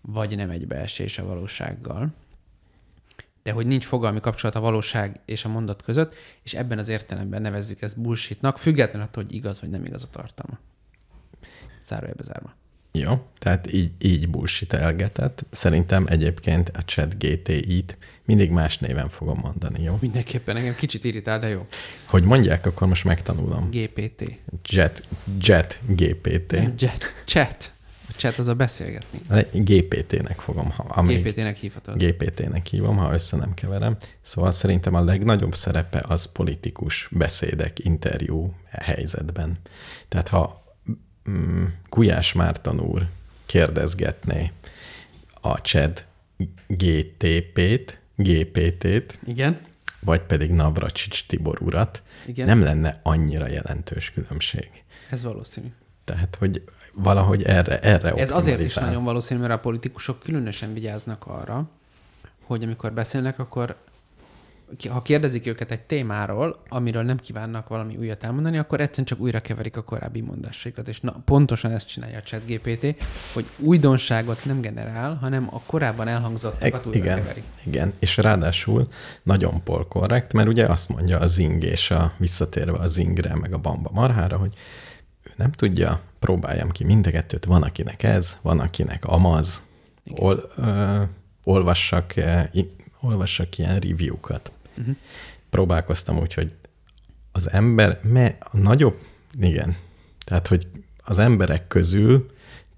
[0.00, 2.14] vagy nem egybeesés a valósággal.
[3.46, 7.42] De hogy nincs fogalmi kapcsolat a valóság és a mondat között, és ebben az értelemben
[7.42, 10.58] nevezzük ezt bullshitnak, függetlenül attól, hogy igaz vagy nem igaz a tartalma.
[11.84, 12.54] Zárójelbe zárva.
[12.92, 15.44] Jó, tehát így, így bullshitelgetett.
[15.50, 19.98] Szerintem egyébként a chat GTI-t mindig más néven fogom mondani, jó?
[20.00, 21.66] Mindenképpen engem kicsit irritál, de jó.
[22.06, 23.70] Hogy mondják, akkor most megtanulom.
[23.70, 24.38] GPT.
[24.62, 26.52] Jet, Jet GPT.
[26.52, 27.72] Jet, chat.
[28.16, 29.18] Chat az a beszélgetni.
[29.52, 32.02] GPT-nek fogom, ha, amíg GPT-nek hívhatod.
[32.02, 33.96] GPT-nek hívom, ha össze nem keverem.
[34.20, 39.58] Szóval szerintem a legnagyobb szerepe az politikus beszédek, interjú helyzetben.
[40.08, 40.64] Tehát ha
[41.30, 43.08] mm, Gulyás Márton úr
[43.46, 44.52] kérdezgetné
[45.40, 46.06] a chat
[46.66, 49.58] GTP-t, GPT-t, Igen?
[50.00, 52.46] vagy pedig Navracsics Tibor urat, Igen.
[52.46, 54.70] nem lenne annyira jelentős különbség.
[55.10, 55.66] Ez valószínű.
[56.04, 56.62] Tehát, hogy
[56.96, 61.68] valahogy erre, erre Ez azért is nagyon valószínű, mert a politikusok különösen vigyáznak arra,
[62.44, 63.76] hogy amikor beszélnek, akkor
[64.88, 69.40] ha kérdezik őket egy témáról, amiről nem kívánnak valami újat elmondani, akkor egyszerűen csak újra
[69.40, 70.88] keverik a korábbi mondásaikat.
[70.88, 72.94] És na, pontosan ezt csinálja a ChatGPT,
[73.32, 77.42] hogy újdonságot nem generál, hanem a korábban elhangzottakat újra igen, keveri.
[77.64, 78.88] igen, és ráadásul
[79.22, 83.58] nagyon polkorrekt, mert ugye azt mondja a zing és a visszatérve a zingre, meg a
[83.58, 84.52] bamba marhára, hogy
[85.26, 89.62] ő nem tudja, próbáljam ki mind a kettőt, van akinek ez, van akinek amaz,
[90.14, 91.02] Ol, ö,
[91.44, 92.14] olvassak,
[93.00, 94.52] olvassak ilyen review-kat.
[94.78, 94.96] Uh-huh.
[95.50, 96.52] Próbálkoztam úgy, hogy
[97.32, 98.98] az ember, me, a nagyobb,
[99.40, 99.76] igen,
[100.24, 102.30] tehát, hogy az emberek közül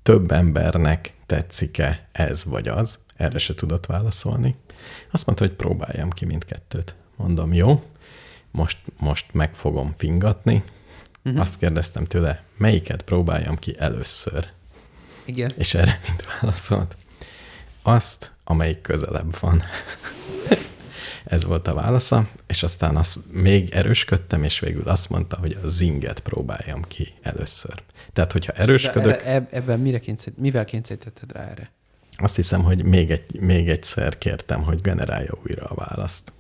[0.03, 4.55] több embernek tetszik-e ez vagy az, erre se tudott válaszolni.
[5.11, 6.95] Azt mondta, hogy próbáljam ki mindkettőt.
[7.17, 7.83] Mondom, jó,
[8.51, 10.63] most, most meg fogom fingatni.
[11.25, 11.41] Uh-huh.
[11.41, 14.49] Azt kérdeztem tőle, melyiket próbáljam ki először.
[15.25, 15.53] Igen.
[15.57, 16.97] És erre mind válaszolt.
[17.83, 19.63] Azt, amelyik közelebb van.
[21.25, 25.67] Ez volt a válasza, és aztán azt még erősködtem, és végül azt mondta, hogy a
[25.67, 27.83] zinget próbáljam ki először.
[28.13, 31.71] Tehát, hogyha erősködök, De eb- ebben mire kényszer, mivel kényszerítetted rá erre?
[32.19, 36.33] azt hiszem, hogy még, egy, még egyszer kértem, hogy generálja újra a választ.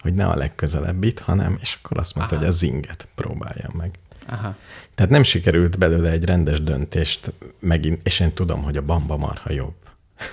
[0.00, 2.44] Hogy ne a legközelebbit, hanem, és akkor azt mondta, Aha.
[2.44, 3.98] hogy a zinget próbáljam meg.
[4.28, 4.56] Aha.
[4.94, 9.52] Tehát nem sikerült belőle egy rendes döntést megint, és én tudom, hogy a bamba marha
[9.52, 9.74] jobb.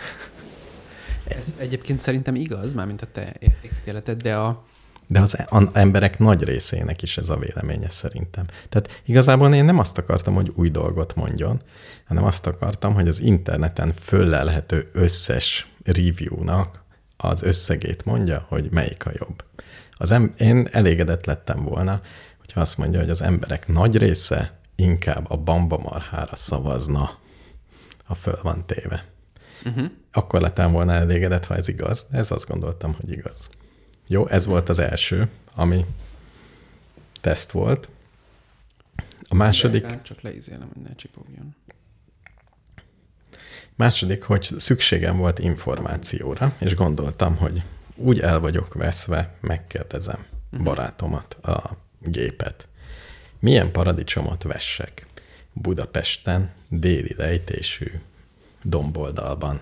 [1.38, 4.64] Ez egyébként szerintem igaz, mármint a te értékítéleted, de a,
[5.08, 8.46] De az a- emberek nagy részének is ez a véleménye szerintem.
[8.70, 11.62] Tehát igazából én nem azt akartam, hogy új dolgot mondjon,
[12.06, 16.84] hanem azt akartam, hogy az interneten föllelhető összes review-nak
[17.18, 19.44] az összegét mondja, hogy melyik a jobb.
[19.98, 22.02] Az em- én elégedett lettem volna,
[22.38, 27.12] hogyha azt mondja, hogy az emberek nagy része inkább a bamba marhára szavazna,
[28.04, 29.06] ha föl van téve.
[29.66, 29.92] Uh-huh.
[30.12, 33.50] Akkor lettem volna elégedett, ha ez igaz, ez azt gondoltam, hogy igaz.
[34.08, 35.86] Jó, ez volt az első, ami
[37.22, 37.90] teszt volt.
[39.30, 41.56] A második, de csak leizélem, hogy ne csipogjon.
[43.76, 47.64] második, hogy szükségem volt információra, és gondoltam, hogy
[47.96, 50.26] úgy el vagyok veszve, megkérdezem
[50.64, 52.68] barátomat, a gépet.
[53.40, 55.06] Milyen paradicsomot vessek
[55.54, 57.92] Budapesten, déli lejtésű
[58.62, 59.62] domboldalban?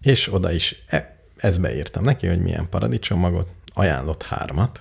[0.00, 4.80] És oda is, e- ezt beírtam neki, hogy milyen paradicsommagot, ajánlott hármat,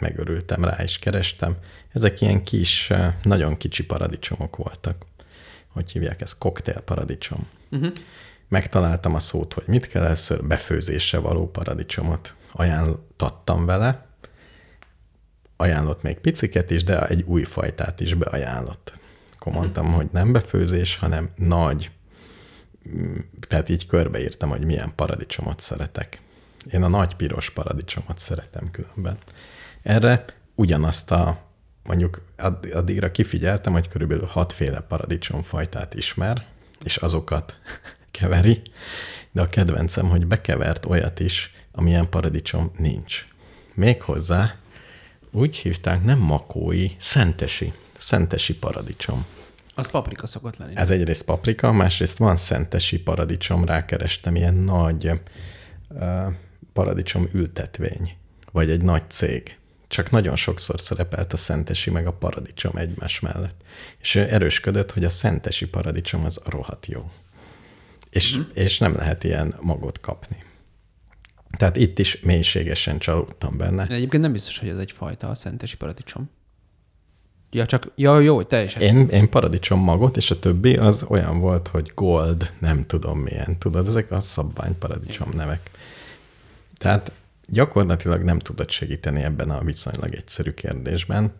[0.00, 1.56] megörültem rá, és kerestem.
[1.92, 5.04] Ezek ilyen kis, eh, nagyon kicsi paradicsomok voltak.
[5.68, 6.38] Hogy hívják ezt?
[6.38, 7.48] Cocktail paradicsom.
[7.70, 7.92] Uh-huh.
[8.48, 14.06] Megtaláltam a szót, hogy mit kell először befőzésre való paradicsomot ajánlottam vele.
[15.56, 18.98] Ajánlott még piciket is, de egy új fajtát is beajánlott.
[19.38, 21.90] Akkor mondtam, hogy nem befőzés, hanem nagy,
[22.96, 23.16] mm,
[23.48, 26.20] tehát így körbeírtam, hogy milyen paradicsomot szeretek.
[26.72, 29.16] Én a nagy piros paradicsomot szeretem különben.
[29.82, 31.42] Erre ugyanazt a,
[31.82, 36.46] mondjuk add- addigra kifigyeltem, hogy körülbelül hatféle paradicsomfajtát ismer,
[36.84, 37.56] és azokat
[38.18, 38.62] keveri,
[39.32, 43.26] de a kedvencem, hogy bekevert olyat is, amilyen paradicsom nincs.
[43.74, 44.54] Méghozzá
[45.30, 49.26] úgy hívták, nem makói, szentesi, szentesi paradicsom.
[49.74, 50.76] Az paprika szokott lenni.
[50.76, 55.10] Ez egyrészt paprika, másrészt van szentesi paradicsom, rákerestem, ilyen nagy
[55.88, 56.32] uh,
[56.72, 58.16] paradicsom ültetvény,
[58.52, 59.58] vagy egy nagy cég.
[59.88, 63.62] Csak nagyon sokszor szerepelt a szentesi meg a paradicsom egymás mellett.
[63.98, 67.10] És erősködött, hogy a szentesi paradicsom az rohadt jó.
[68.14, 68.40] És, mm.
[68.54, 70.42] és nem lehet ilyen magot kapni.
[71.56, 73.86] Tehát itt is mélységesen csalódtam benne.
[73.86, 76.30] Egyébként nem biztos, hogy ez egy fajta a szentesi paradicsom.
[77.50, 78.82] Ja, csak, ja, jó, teljesen.
[78.82, 83.58] Én, én paradicsom magot, és a többi az olyan volt, hogy gold, nem tudom milyen.
[83.58, 85.70] Tudod, ezek a szabvány paradicsom nevek.
[86.74, 87.12] Tehát
[87.46, 91.32] gyakorlatilag nem tudod segíteni ebben a viszonylag egyszerű kérdésben.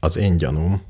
[0.00, 0.82] Az én gyanúm,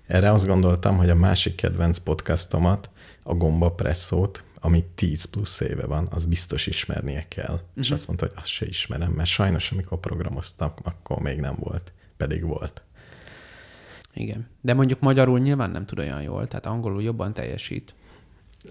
[0.07, 2.89] Erre azt gondoltam, hogy a másik kedvenc podcastomat,
[3.23, 7.53] a Gomba Presszót, ami 10 plusz éve van, az biztos ismernie kell.
[7.53, 7.69] Uh-huh.
[7.75, 11.93] És azt mondta, hogy azt se ismerem, mert sajnos, amikor programoztam, akkor még nem volt.
[12.17, 12.81] Pedig volt.
[14.13, 14.47] Igen.
[14.61, 17.93] De mondjuk magyarul nyilván nem tud olyan jól, tehát angolul jobban teljesít.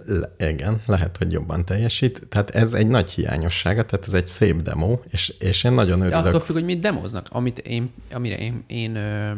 [0.06, 2.26] Le, igen, lehet, hogy jobban teljesít.
[2.28, 6.04] Tehát ez egy nagy hiányossága, tehát ez egy szép demo, és, és én nagyon De
[6.04, 6.24] örülök.
[6.24, 9.32] attól függ, hogy mit demoznak, amit én, amire én, én ö,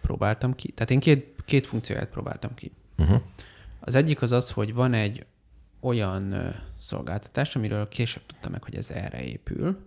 [0.00, 0.70] próbáltam ki.
[0.70, 2.72] Tehát én két, két funkcióját próbáltam ki.
[2.98, 3.20] Uh-huh.
[3.80, 5.26] Az egyik az az, hogy van egy
[5.80, 9.78] olyan szolgáltatás, amiről később tudtam meg, hogy ez erre épül,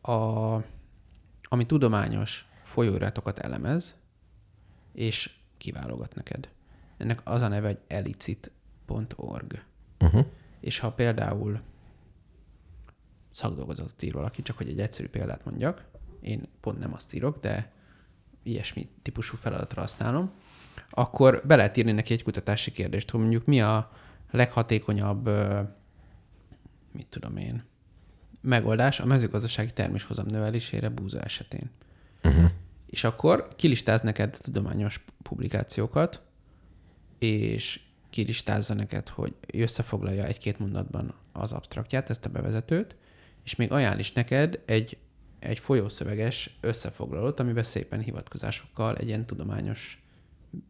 [0.00, 0.12] a,
[1.42, 3.96] ami tudományos folyóiratokat elemez,
[4.92, 6.48] és kiválogat neked.
[6.96, 9.64] Ennek az a neve, hogy elicit.org.
[10.00, 10.26] Uh-huh.
[10.60, 11.60] És ha például
[13.30, 15.84] szakdolgozatot ír valaki, csak hogy egy egyszerű példát mondjak,
[16.20, 17.72] én pont nem azt írok, de
[18.42, 20.32] ilyesmi típusú feladatra használom,
[20.90, 23.90] akkor be lehet írni neki egy kutatási kérdést, hogy mondjuk mi a
[24.30, 25.60] leghatékonyabb, ö,
[26.92, 27.64] mit tudom én,
[28.40, 31.70] megoldás a mezőgazdasági terméshozam növelésére búza esetén.
[32.24, 32.50] Uh-huh.
[32.86, 36.22] És akkor kilistáz neked tudományos publikációkat,
[37.18, 42.96] és kilistázza neked, hogy összefoglalja egy-két mondatban az abstraktját, ezt a bevezetőt,
[43.44, 44.98] és még ajánl is neked egy,
[45.38, 50.02] egy folyószöveges összefoglalót, amiben szépen hivatkozásokkal egy ilyen tudományos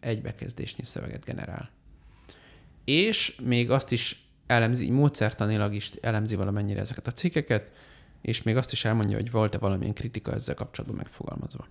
[0.00, 1.70] egybekezdésnyi szöveget generál.
[2.88, 7.70] És még azt is elemzi, így módszertanilag is elemzi valamennyire ezeket a cikkeket,
[8.22, 11.66] és még azt is elmondja, hogy volt-e valamilyen kritika ezzel kapcsolatban megfogalmazva.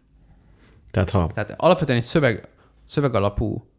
[0.92, 2.48] Tehát ha Tehát alapvetően egy szöveg,
[2.86, 3.70] szöveg alapú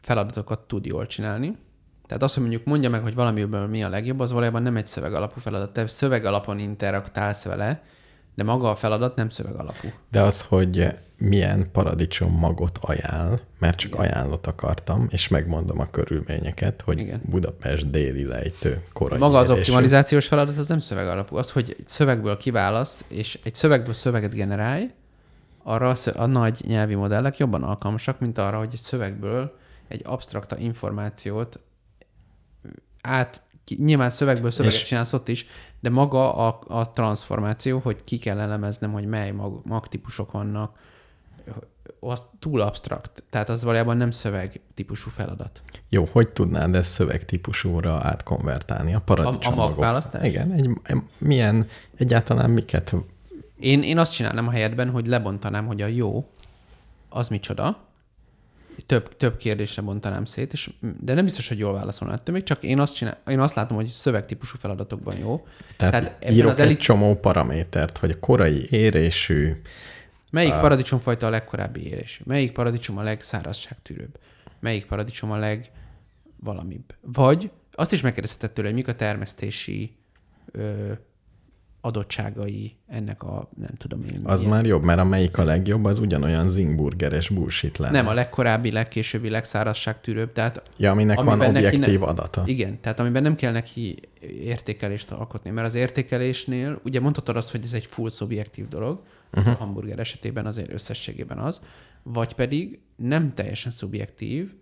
[0.00, 1.56] feladatokat tud jól csinálni.
[2.06, 4.86] Tehát azt, hogy mondjuk mondja meg, hogy valamiből mi a legjobb, az valójában nem egy
[4.86, 5.72] szöveg alapú feladat.
[5.72, 7.82] Te szöveg alapon interaktálsz vele,
[8.34, 9.88] de maga a feladat nem szöveg alapú.
[10.10, 16.80] De az, hogy milyen paradicsom magot ajánl, mert csak ajánlott akartam, és megmondom a körülményeket,
[16.82, 17.20] hogy Igen.
[17.24, 19.60] Budapest déli lejtő korai Maga az érésű.
[19.60, 21.36] optimalizációs feladat az nem szöveg alapú.
[21.36, 24.90] Az, hogy egy szövegből kiválasz, és egy szövegből szöveget generálj,
[25.62, 29.56] arra a, nagy nyelvi modellek jobban alkalmasak, mint arra, hogy egy szövegből
[29.88, 31.58] egy abstrakta információt
[33.02, 33.40] át,
[33.76, 35.46] nyilván szövegből szöveget És- csinálsz ott is,
[35.82, 40.78] de maga a, a transformáció, hogy ki kell elemeznem, hogy mely mag, magtípusok vannak,
[42.00, 43.22] az túl abstrakt.
[43.30, 45.62] Tehát az valójában nem szöveg típusú feladat.
[45.88, 48.94] Jó, hogy tudnád ezt szövegtípusúra átkonvertálni?
[48.94, 50.26] A paradicsom A- a magválasztás?
[50.26, 50.70] Igen, egy,
[51.18, 51.66] milyen,
[51.96, 52.94] egyáltalán miket
[53.58, 56.28] Én, én azt csinálnám a helyedben, hogy lebontanám, hogy a jó
[57.08, 57.78] az micsoda,
[58.86, 62.62] több, több kérdésre bontanám szét, és, de nem biztos, hogy jól válaszolna ettől még, csak
[62.62, 65.46] én azt, csinál, én azt látom, hogy szövegtípusú feladatokban jó.
[65.76, 69.54] Tehát, Tehát írok az egy elit- csomó paramétert, hogy a korai érésű,
[70.32, 72.22] Melyik paradicsomfajta a legkorábbi érésű?
[72.26, 74.18] Melyik paradicsom a legszárazságtűrőbb?
[74.60, 75.70] Melyik paradicsom a leg
[76.36, 76.94] valamibb?
[77.00, 79.96] Vagy azt is megkérdezheted tőle, hogy mik a termesztési
[80.52, 80.92] ö,
[81.84, 84.20] adottságai ennek a, nem tudom én.
[84.24, 87.92] az milyen- már jobb, mert a melyik a legjobb, az ugyanolyan zingburgeres bullshit lenne.
[87.92, 92.42] Nem, a legkorábbi, legkésőbbi, legszárazságtűrőbb, tehát Ja, aminek van objektív ne- adata.
[92.46, 93.98] Igen, tehát amiben nem kell neki
[94.44, 99.52] értékelést alkotni, mert az értékelésnél, ugye mondhatod azt, hogy ez egy full szubjektív dolog, uh-huh.
[99.52, 101.62] a hamburger esetében azért összességében az,
[102.02, 104.52] vagy pedig nem teljesen szubjektív,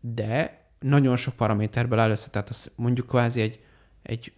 [0.00, 3.60] de nagyon sok paraméterből áll össze, tehát az mondjuk kvázi egy,
[4.02, 4.32] egy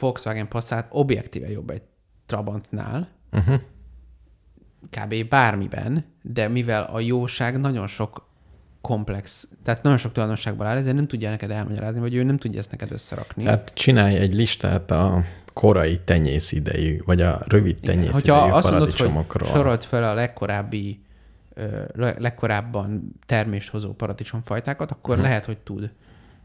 [0.00, 1.82] Volkswagen Passat objektíve jobb egy
[2.26, 3.60] Trabantnál, Uh-huh.
[4.90, 5.28] kb.
[5.28, 8.28] bármiben, de mivel a jóság nagyon sok
[8.80, 12.58] komplex, tehát nagyon sok tulajdonságból áll, ezért nem tudja neked elmagyarázni, vagy ő nem tudja
[12.58, 13.42] ezt neked összerakni.
[13.42, 18.70] Tehát csinálj egy listát a korai tenyész idejű, vagy a rövid tenyész Hogyha idejű azt
[18.70, 21.00] mondod, hogy sorolt fel a legkorábbi,
[22.18, 25.24] legkorábban termést hozó paradicsomfajtákat, akkor Mhm.
[25.24, 25.90] lehet, hogy tud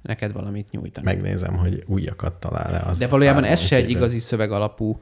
[0.02, 1.06] neked valamit nyújtani.
[1.06, 2.98] Megnézem, hogy újakat talál-e az.
[2.98, 5.02] De valójában ez se egy igazi szöveg alapú,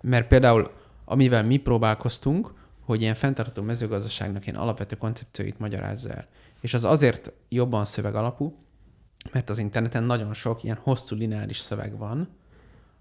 [0.00, 0.70] mert például
[1.04, 6.26] amivel mi próbálkoztunk, hogy ilyen fenntartható mezőgazdaságnak ilyen alapvető koncepcióit magyarázza el.
[6.60, 8.56] És az azért jobban szöveg alapú,
[9.32, 12.28] mert az interneten nagyon sok ilyen hosszú lineáris szöveg van,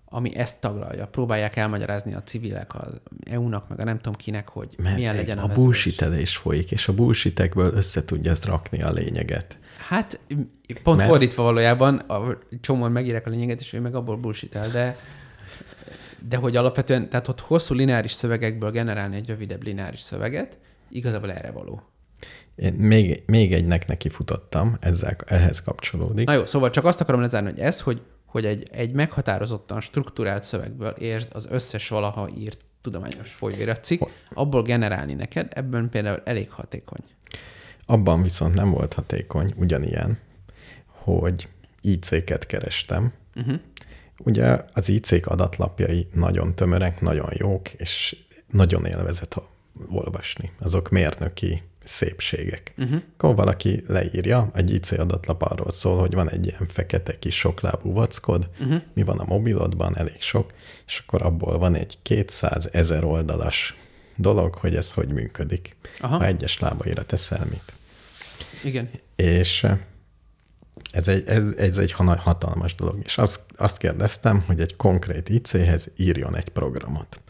[0.06, 1.08] ami ezt taglalja.
[1.08, 5.38] Próbálják elmagyarázni a civilek, az EU-nak, meg a nem tudom kinek, hogy Mert milyen legyen
[5.38, 9.58] a, a bullshitelés folyik, és a bullshitekből össze tudja rakni a lényeget.
[9.94, 10.20] Hát
[10.84, 14.70] pont Mert- fordítva valójában, a csomóan megírják a lényeget, és ő meg abból bullshit el,
[14.70, 14.98] de,
[16.28, 20.58] de hogy alapvetően, tehát ott hosszú lineáris szövegekből generálni egy rövidebb lineáris szöveget,
[20.90, 21.82] igazából erre való.
[22.56, 26.28] Én még, még egynek neki futottam, ezzel, ehhez kapcsolódik.
[26.28, 30.44] Na jó, szóval csak azt akarom lezárni, hogy ez, hogy, hogy egy, egy meghatározottan struktúrált
[30.44, 34.02] szövegből értsd az összes valaha írt tudományos folyóiratcikk,
[34.34, 37.02] abból generálni neked, ebben például elég hatékony.
[37.86, 40.18] Abban viszont nem volt hatékony, ugyanilyen,
[40.86, 41.48] hogy
[41.82, 43.14] IC-ket kerestem.
[43.36, 43.60] Uh-huh.
[44.24, 48.18] Ugye az IC-k adatlapjai nagyon tömörek, nagyon jók, és
[48.52, 49.36] nagyon élvezet
[49.90, 50.52] olvasni.
[50.60, 52.74] Azok mérnöki szépségek.
[52.78, 53.02] Uh-huh.
[53.14, 57.94] Akkor valaki leírja, egy IC adatlap arról szól, hogy van egy ilyen fekete kis soklábú
[57.94, 58.82] vackod, uh-huh.
[58.94, 60.54] mi van a mobilodban, elég sok,
[60.86, 63.76] és akkor abból van egy 200 ezer oldalas
[64.16, 65.76] dolog, hogy ez hogy működik.
[66.00, 66.18] Aha.
[66.18, 67.74] Ha egyes lábaira teszel mit.
[68.64, 68.90] Igen.
[69.16, 69.78] És eh,
[70.92, 73.00] ez egy, ez, ez egy hatalmas dolog.
[73.04, 77.22] És azt, azt kérdeztem, hogy egy konkrét IC-hez írjon egy programot.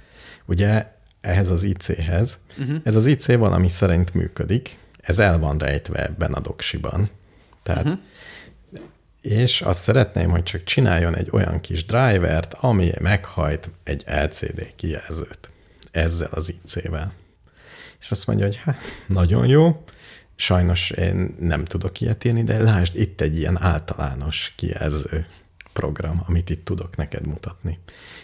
[0.46, 0.92] Ugye
[1.22, 2.78] ehhez az IC-hez, uh-huh.
[2.84, 7.10] ez az IC valami szerint működik, ez el van rejtve ebben a doksiban.
[7.64, 8.00] Tehát, uh-huh.
[9.22, 15.52] és azt szeretném, hogy csak csináljon egy olyan kis drivert, ami meghajt egy LCD kijelzőt
[15.94, 17.14] ezzel az IC-vel.
[18.00, 19.84] És azt mondja, hogy hát, nagyon jó,
[20.36, 25.28] sajnos én nem tudok ilyet írni, de lásd, itt egy ilyen általános kijelző
[25.74, 27.80] program, amit itt tudok neked mutatni.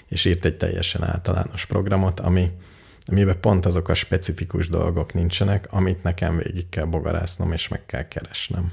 [0.08, 2.51] És írt egy teljesen általános programot, ami,
[3.05, 8.08] amiben pont azok a specifikus dolgok nincsenek, amit nekem végig kell bogarásznom, és meg kell
[8.08, 8.71] keresnem.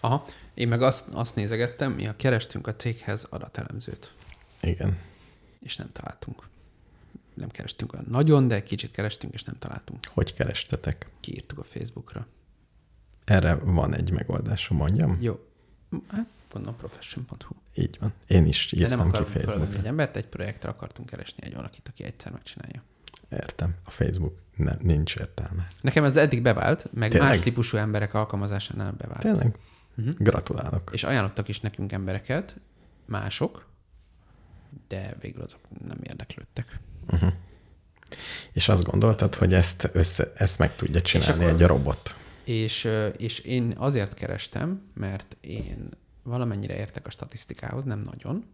[0.00, 0.24] Aha.
[0.54, 4.12] Én meg azt, azt nézegettem, mi a kerestünk a céghez adatelemzőt,
[4.60, 4.98] Igen.
[5.62, 6.50] és nem találtunk.
[7.34, 9.98] Nem kerestünk olyan nagyon, de kicsit kerestünk, és nem találtunk.
[10.06, 11.10] Hogy kerestetek?
[11.20, 12.26] Kiírtuk a Facebookra.
[13.24, 15.16] Erre van egy megoldásom, mondjam?
[15.20, 15.38] Jó.
[16.08, 17.54] Hát, gondolom profession.hu.
[17.74, 18.12] Így van.
[18.26, 19.78] Én is De nem írtam ki Facebookra.
[19.78, 22.82] egy embert, egy projektre akartunk keresni egy valakit, aki egyszer megcsinálja.
[23.30, 23.74] Értem.
[23.84, 25.68] A Facebook ne, nincs értelme.
[25.80, 27.28] Nekem ez eddig bevált, meg Tényleg?
[27.28, 29.20] más típusú emberek alkalmazásánál bevált.
[29.20, 29.56] Tényleg?
[29.96, 30.14] Uh-huh.
[30.18, 30.90] Gratulálok.
[30.92, 32.56] És ajánlottak is nekünk embereket,
[33.06, 33.66] mások,
[34.88, 36.80] de végül azok nem érdeklődtek.
[38.52, 42.16] És azt gondoltad, hogy ezt, össze, ezt meg tudja csinálni akkor- egy robot.
[42.44, 45.88] És, és én azért kerestem, mert én
[46.22, 48.44] valamennyire értek a statisztikához, nem nagyon,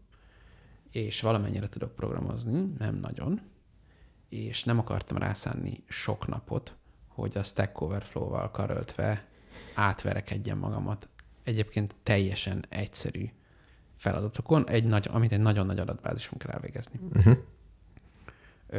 [0.92, 3.40] és valamennyire tudok programozni, nem nagyon,
[4.28, 6.76] és nem akartam rászánni sok napot,
[7.08, 9.26] hogy a Stack Overflow-val karöltve
[9.74, 11.08] átverekedjem magamat
[11.44, 13.30] egyébként teljesen egyszerű
[13.96, 17.00] feladatokon, egy nagy, amit egy nagyon nagy adatbázison kell elvégezni.
[17.14, 17.38] Uh-huh.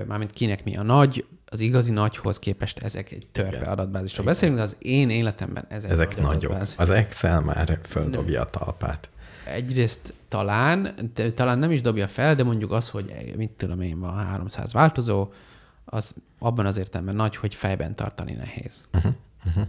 [0.08, 3.70] Mármint kinek mi a nagy, az igazi nagyhoz képest ezek egy törpe Igen.
[3.70, 6.44] adatbázisról beszélünk, de az én életemben ezek, Ezek nagy nagyok.
[6.44, 6.78] adatbázis.
[6.78, 9.10] Az Excel már földobja a talpát.
[9.46, 14.00] Egyrészt talán, de talán nem is dobja fel, de mondjuk az, hogy mit tudom én,
[14.00, 15.32] van 300 változó,
[15.86, 18.86] az abban az értelemben nagy, hogy fejben tartani nehéz.
[18.94, 19.14] Uh-huh,
[19.46, 19.68] uh-huh.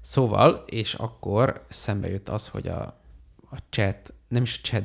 [0.00, 2.80] Szóval, és akkor szembe jött az, hogy a,
[3.50, 4.84] a chat, nem is a chat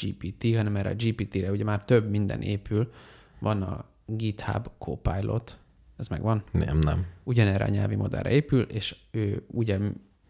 [0.00, 2.92] GPT, hanem erre a GPT-re ugye már több minden épül,
[3.38, 3.84] van a
[4.16, 5.58] GitHub Copilot,
[5.96, 6.44] ez megvan?
[6.52, 7.06] Nem, nem.
[7.24, 9.78] ugyanerre a nyelvi modellre épül, és ő ugye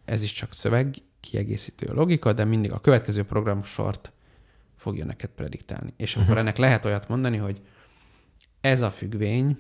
[0.05, 4.13] ez is csak szöveg, kiegészítő logika, de mindig a következő program sort
[4.77, 5.93] fogja neked prediktálni.
[5.97, 7.61] És akkor ennek lehet olyat mondani, hogy
[8.61, 9.59] ez a függvény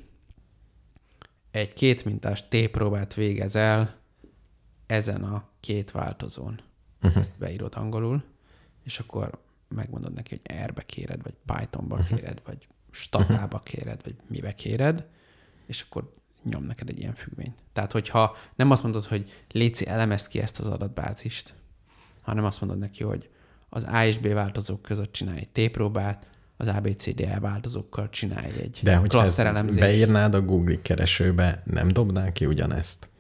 [1.50, 4.00] egy kétmintás T-próbát végez el
[4.86, 6.60] ezen a két változón.
[7.02, 7.20] Uh-huh.
[7.20, 8.24] Ezt beírod angolul,
[8.84, 12.18] és akkor megmondod neki, hogy R-be kéred, vagy Pythonba uh-huh.
[12.18, 15.04] kéred, vagy statába kéred, vagy mibe kéred,
[15.66, 17.58] és akkor nyom neked egy ilyen függvényt.
[17.72, 21.54] Tehát, hogyha nem azt mondod, hogy Léci, elemezd ki ezt az adatbázist,
[22.22, 23.28] hanem azt mondod neki, hogy
[23.68, 26.26] az A és B változók között csinálj egy T-próbát,
[26.56, 32.46] az ABCDE változókkal csinálj egy De hogy ezt beírnád a Google keresőbe, nem dobnál ki
[32.46, 33.10] ugyanezt?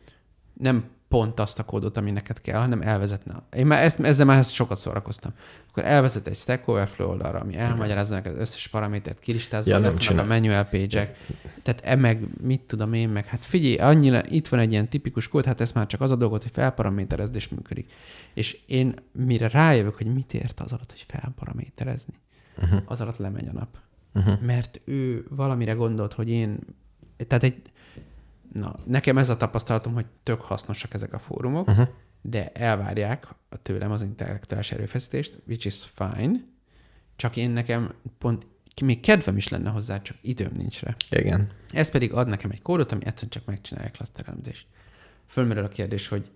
[0.62, 3.42] nem pont azt a kódot, ami neked kell, hanem elvezetne.
[3.56, 5.32] Én már ezt, ezzel már ezt sokat szórakoztam.
[5.70, 10.18] Akkor elvezet egy Stack Overflow oldalra, ami elmagyarázza neked az összes paramétert, kilistázza, Ja, nem
[10.18, 11.14] a manual page
[11.62, 15.28] Tehát e meg, mit tudom én, meg hát figyelj, annyira, itt van egy ilyen tipikus
[15.28, 17.92] kód, hát ez már csak az a dolgot, hogy felparaméterezd és működik.
[18.34, 22.14] És én mire rájövök, hogy mit ért az alatt, hogy felparaméterezni,
[22.56, 22.82] uh-huh.
[22.84, 23.76] az alatt lemegy a nap.
[24.14, 24.40] Uh-huh.
[24.40, 26.58] Mert ő valamire gondolt, hogy én,
[27.26, 27.62] tehát egy,
[28.52, 31.88] Na, nekem ez a tapasztalatom, hogy tök hasznosak ezek a fórumok, uh-huh.
[32.22, 33.26] de elvárják
[33.62, 36.32] tőlem az intellektuális erőfeszítést, which is fine,
[37.16, 38.46] csak én nekem pont
[38.82, 40.96] még kedvem is lenne hozzá, csak időm nincs rá.
[41.10, 41.50] Igen.
[41.70, 44.66] Ez pedig ad nekem egy kódot, ami egyszerűen csak megcsinálja a klaszterelemzést.
[45.26, 46.30] Fölmerül a kérdés, hogy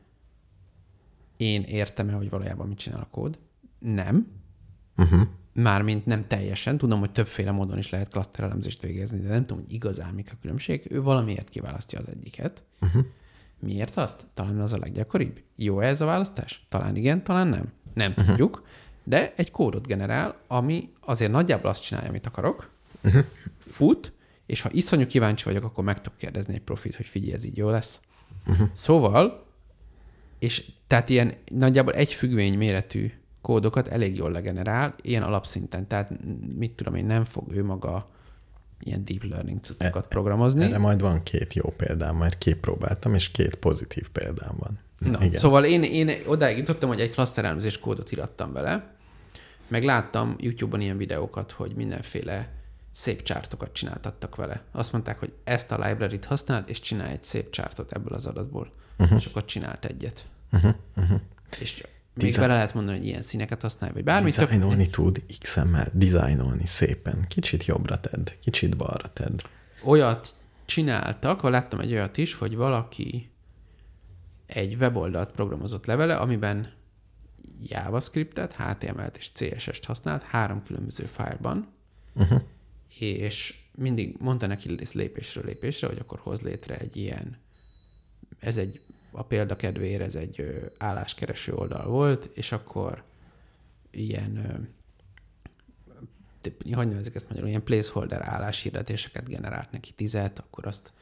[1.37, 3.38] én értem-e, hogy valójában mit csinál a kód?
[3.79, 4.26] Nem.
[4.96, 5.29] Uh-huh.
[5.56, 6.78] Mármint nem teljesen.
[6.78, 10.36] Tudom, hogy többféle módon is lehet klaszterelemzést végezni, de nem tudom, hogy igazán mik a
[10.40, 10.86] különbség.
[10.90, 12.62] Ő valamiért kiválasztja az egyiket.
[12.80, 13.04] Uh-huh.
[13.58, 14.26] Miért azt?
[14.34, 15.40] Talán az a leggyakoribb.
[15.56, 16.66] Jó ez a választás?
[16.68, 17.72] Talán igen, talán nem.
[17.94, 18.26] Nem uh-huh.
[18.26, 18.66] tudjuk,
[19.04, 22.70] de egy kódot generál, ami azért nagyjából azt csinálja, amit akarok,
[23.02, 23.24] uh-huh.
[23.58, 24.12] fut,
[24.46, 27.56] és ha iszonyú kíváncsi vagyok, akkor meg tudok kérdezni egy profit, hogy figyelj, ez így
[27.56, 28.00] jó lesz.
[28.46, 28.68] Uh-huh.
[28.72, 29.46] Szóval,
[30.38, 33.12] és tehát ilyen nagyjából egy függvény méretű
[33.46, 35.87] kódokat elég jól legenerál, ilyen alapszinten.
[35.87, 36.11] Tehát
[36.56, 38.11] mit tudom én, nem fog ő maga
[38.80, 40.64] ilyen deep learning cuccokat programozni.
[40.64, 44.78] Erre majd van két jó példám, mert kipróbáltam, és két pozitív példám van.
[44.98, 45.38] Na, Igen.
[45.38, 48.94] szóval én, én odáig jutottam, hogy egy klaszterelemzés kódot irattam vele,
[49.68, 52.52] meg láttam YouTube-on ilyen videókat, hogy mindenféle
[52.92, 54.62] szép csártokat csináltattak vele.
[54.72, 58.72] Azt mondták, hogy ezt a library-t használd, és csinálj egy szép csártot ebből az adatból.
[58.98, 59.18] Uh-huh.
[59.18, 60.24] És akkor csinált egyet.
[60.53, 60.74] Uh-huh.
[60.97, 61.20] Uh-huh.
[61.61, 61.82] És
[62.16, 64.34] még Design- bele lehet mondani, hogy ilyen színeket használj, vagy bármit.
[64.34, 67.24] tök- Dizájnolni tud, XML, dizájnolni szépen.
[67.28, 69.40] Kicsit jobbra tedd, kicsit balra tedd.
[69.84, 73.30] olyat csináltak, vagy láttam egy olyat is, hogy valaki
[74.46, 76.72] egy weboldalt programozott levele, amiben
[77.62, 81.68] JavaScriptet, HTML-t és CSS-t használt három különböző fájlban,
[82.14, 82.42] uh-huh.
[82.98, 87.38] és mindig mondta neki lépésről lépésre, hogy akkor hoz létre egy ilyen,
[88.38, 88.80] ez egy,
[89.16, 93.02] a példa kedvéért ez egy álláskereső oldal volt, és akkor
[93.90, 94.68] ilyen
[96.72, 100.92] hogy nevezik ezt magyarul, ilyen placeholder álláshirdetéseket generált neki tizet, akkor azt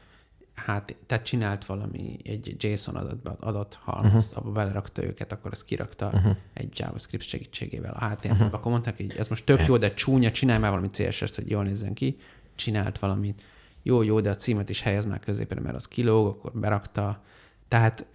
[0.54, 4.46] hát, tehát csinált valami, egy JSON adatba, adathalmazt, uh-huh.
[4.46, 6.36] abba belerakta őket, akkor azt kirakta uh-huh.
[6.52, 8.34] egy JavaScript segítségével a HTML-be.
[8.34, 8.54] Uh-huh.
[8.54, 11.64] Akkor mondták, hogy ez most tök jó, de csúnya, csinálj már valami CSS-t, hogy jól
[11.64, 12.18] nézzen ki.
[12.54, 13.42] Csinált valamit.
[13.82, 17.22] Jó, jó, de a címet is helyez már középre, mert az kilóg, akkor berakta.
[17.68, 18.06] Tehát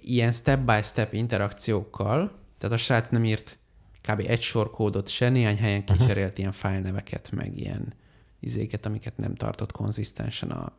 [0.00, 3.58] ilyen step-by-step interakciókkal, tehát a srác nem írt
[4.08, 4.24] kb.
[4.26, 7.94] egy sor kódot se, néhány helyen kicserélt ilyen fájlneveket, meg ilyen
[8.40, 10.72] izéket, amiket nem tartott konzisztensen a,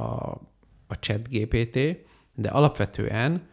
[0.00, 0.40] a,
[0.86, 1.78] a chat GPT,
[2.34, 3.48] de alapvetően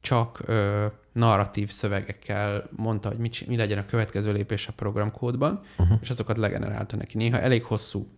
[0.00, 5.98] csak ö, narratív szövegekkel mondta, hogy mit, mi legyen a következő lépés a programkódban, uh-huh.
[6.02, 7.16] és azokat legenerálta neki.
[7.16, 8.08] Néha elég hosszú,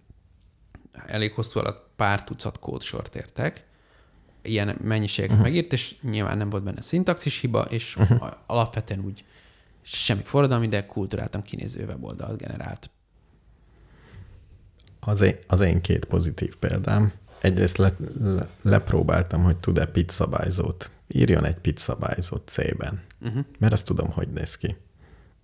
[1.07, 3.67] elég hosszú alatt pár tucat kódsort értek,
[4.43, 5.47] ilyen mennyiséget uh-huh.
[5.47, 8.31] megírt, és nyilván nem volt benne szintaxis hiba, és uh-huh.
[8.47, 9.25] alapvetően úgy
[9.83, 12.91] semmi forradalmi, de kultúráltan kinéző weboldalt generált.
[15.01, 17.13] Az én, az én két pozitív példám.
[17.41, 20.91] Egyrészt le, le, lepróbáltam, hogy tud-e pit szabályzót.
[21.09, 23.45] Írjon egy pit szabályzót C-ben, uh-huh.
[23.59, 24.77] mert azt tudom, hogy néz ki.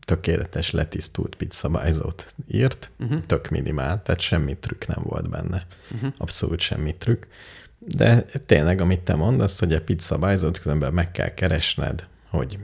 [0.04, 3.26] Tökéletes, letisztult pit szabályzót írt, uh-huh.
[3.26, 5.66] tök minimál, tehát semmi trükk nem volt benne.
[5.94, 6.12] Uh-huh.
[6.16, 7.24] Abszolút semmi trükk.
[7.86, 12.58] De tényleg, amit te mondasz, hogy a pit szabályzót különben meg kell keresned, hogy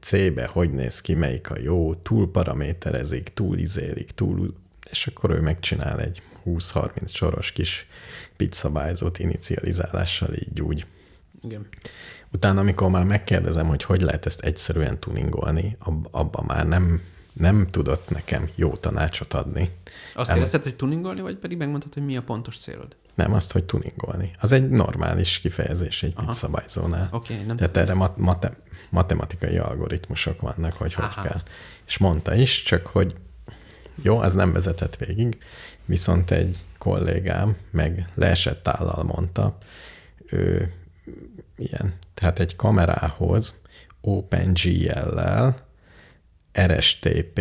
[0.00, 4.54] C-be hogy néz ki, melyik a jó, túl paraméterezik, túl izélik, túl,
[4.90, 7.86] és akkor ő megcsinál egy 20-30 soros kis
[8.36, 10.86] pizzabájzót inicializálással így úgy.
[11.42, 11.68] Igen.
[12.32, 17.02] Utána, amikor már megkérdezem, hogy hogy lehet ezt egyszerűen tuningolni, ab, abban már nem,
[17.32, 19.70] nem tudott nekem jó tanácsot adni.
[20.14, 20.34] Azt El...
[20.34, 22.96] kérdezted, hogy tuningolni, vagy pedig megmondtad, hogy mi a pontos célod?
[23.14, 24.30] Nem, azt, hogy tuningolni.
[24.40, 26.32] Az egy normális kifejezés egy Aha.
[26.32, 27.08] szabályzónál.
[27.12, 28.56] Okay, nem Tehát erre mat- mate-
[28.90, 31.20] matematikai algoritmusok vannak, hogy Aha.
[31.20, 31.42] hogy kell.
[31.86, 33.14] És mondta is, csak hogy
[34.02, 35.38] jó, az nem vezetett végig,
[35.84, 39.56] viszont egy kollégám meg leesett állal mondta,
[40.26, 40.72] ő
[41.56, 43.62] ilyen, tehát egy kamerához
[44.00, 45.56] OpenGL-lel
[46.60, 47.40] RSTP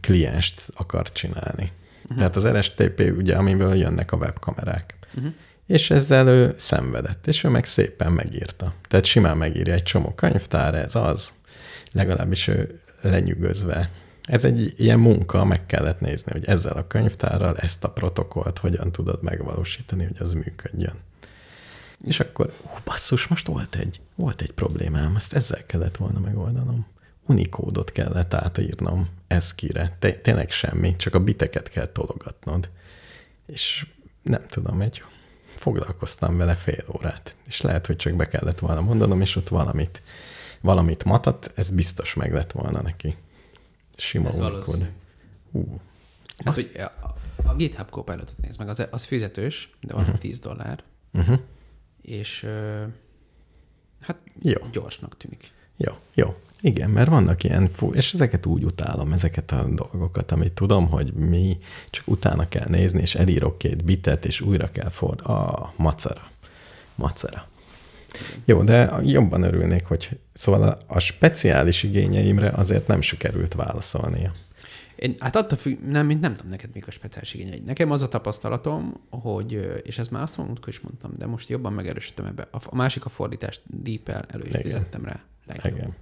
[0.00, 1.72] klienst akar csinálni.
[2.12, 2.16] Uh-huh.
[2.32, 4.94] Tehát az RSTP, ugye, amiből jönnek a webkamerák.
[5.14, 5.32] Uh-huh.
[5.66, 8.74] És ezzel ő szenvedett, és ő meg szépen megírta.
[8.88, 11.32] Tehát simán megírja egy csomó könyvtár, ez az,
[11.92, 13.90] legalábbis ő lenyűgözve.
[14.22, 18.92] Ez egy ilyen munka, meg kellett nézni, hogy ezzel a könyvtárral ezt a protokollt hogyan
[18.92, 20.94] tudod megvalósítani, hogy az működjön.
[22.04, 26.86] És akkor, ó, basszus, most volt egy, volt egy problémám, ezt ezzel kellett volna megoldanom.
[27.26, 29.96] Unikódot kellett átírnom eszkire.
[29.98, 32.70] Te, tényleg semmi, csak a biteket kell tologatnod.
[33.46, 33.86] És
[34.22, 35.02] nem tudom, egy
[35.54, 37.34] foglalkoztam vele fél órát.
[37.46, 40.02] És lehet, hogy csak be kellett volna mondanom, és ott valamit,
[40.60, 43.16] valamit matat, ez biztos meg lett volna neki.
[43.96, 44.90] Sima ez unikód.
[45.52, 45.80] Hú.
[46.44, 47.14] Hát, hogy a,
[47.48, 50.18] a GitHub Copilotot nézd meg, az, az fizetős, de van uh-huh.
[50.18, 50.82] 10 dollár.
[51.12, 51.40] Uh-huh.
[52.02, 52.46] És
[54.00, 54.68] hát jó.
[54.72, 55.52] gyorsnak tűnik.
[55.76, 56.36] Jó, jó.
[56.64, 61.12] Igen, mert vannak ilyen, fú, és ezeket úgy utálom, ezeket a dolgokat, amit tudom, hogy
[61.12, 61.58] mi
[61.90, 65.20] csak utána kell nézni, és elírok két bitet, és újra kell ford.
[65.20, 66.30] A macera.
[66.94, 67.48] Macera.
[68.44, 74.32] Jó, de jobban örülnék, hogy szóval a, a speciális igényeimre azért nem sikerült válaszolnia.
[74.96, 77.64] Én, hát attól függ, nem, mint nem tudom neked mik a speciális igényeid.
[77.64, 81.72] Nekem az a tapasztalatom, hogy, és ezt már azt mondtam, is mondtam, de most jobban
[81.72, 82.48] megerősítem ebbe.
[82.50, 85.20] A, a másik a fordítást deep-el elő is fizettem rá.
[85.46, 85.76] Legjobb.
[85.76, 85.94] Igen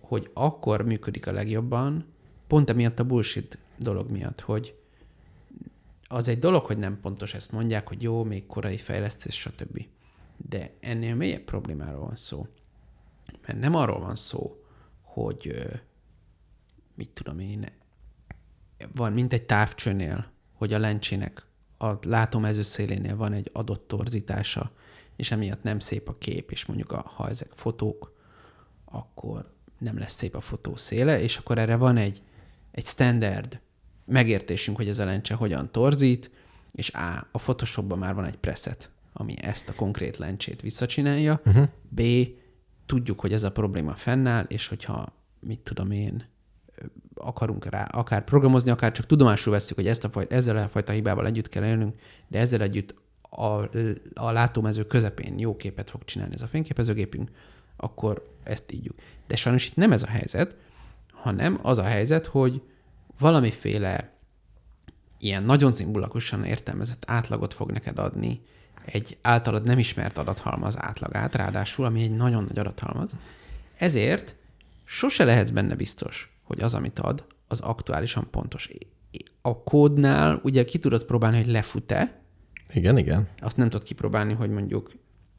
[0.00, 2.04] hogy akkor működik a legjobban,
[2.46, 4.78] pont emiatt a bullshit dolog miatt, hogy
[6.08, 9.86] az egy dolog, hogy nem pontos ezt mondják, hogy jó, még korai fejlesztés, stb.
[10.36, 12.46] De ennél mélyebb problémáról van szó.
[13.46, 14.64] Mert nem arról van szó,
[15.02, 15.70] hogy
[16.94, 17.66] mit tudom én,
[18.94, 21.46] van, mint egy távcsőnél, hogy a lencsének
[21.78, 24.72] a látomező szélénél van egy adott torzítása,
[25.16, 28.09] és emiatt nem szép a kép, és mondjuk a, ha ezek fotók,
[28.90, 32.22] akkor nem lesz szép a fotó széle, és akkor erre van egy,
[32.70, 33.60] egy standard
[34.04, 36.30] megértésünk, hogy ez a lencse hogyan torzít,
[36.72, 41.68] és A, a Photoshopban már van egy preset, ami ezt a konkrét lencsét visszacsinálja, uh-huh.
[41.88, 42.02] B,
[42.86, 46.28] tudjuk, hogy ez a probléma fennáll, és hogyha, mit tudom én,
[47.14, 50.92] akarunk rá akár programozni, akár csak tudomásul veszük, hogy ezt a fajta, ezzel a fajta
[50.92, 51.94] hibával együtt kell élnünk,
[52.28, 53.44] de ezzel együtt a,
[54.14, 57.30] a látómező közepén jó képet fog csinálni ez a fényképezőgépünk,
[57.80, 58.96] akkor ezt ígyjuk.
[59.26, 60.56] De sajnos itt nem ez a helyzet,
[61.12, 62.62] hanem az a helyzet, hogy
[63.18, 64.12] valamiféle
[65.18, 68.40] ilyen nagyon szimbólikusan értelmezett átlagot fog neked adni,
[68.84, 73.10] egy általad nem ismert adathalmaz átlagát, ráadásul, ami egy nagyon nagy adathalmaz.
[73.76, 74.34] Ezért
[74.84, 78.70] sose lehetsz benne biztos, hogy az, amit ad, az aktuálisan pontos.
[79.42, 82.20] A kódnál ugye ki tudod próbálni, hogy lefut-e.
[82.72, 83.28] Igen, igen.
[83.38, 84.92] Azt nem tudod kipróbálni, hogy mondjuk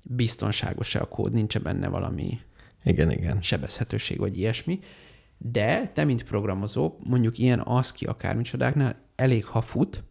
[0.10, 2.40] biztonságos-e a kód, nincs benne valami
[2.84, 3.42] igen, igen.
[3.42, 4.80] sebezhetőség vagy ilyesmi.
[5.38, 10.04] De te, mint programozó, mondjuk ilyen ASCII akármicsodáknál elég, ha fut,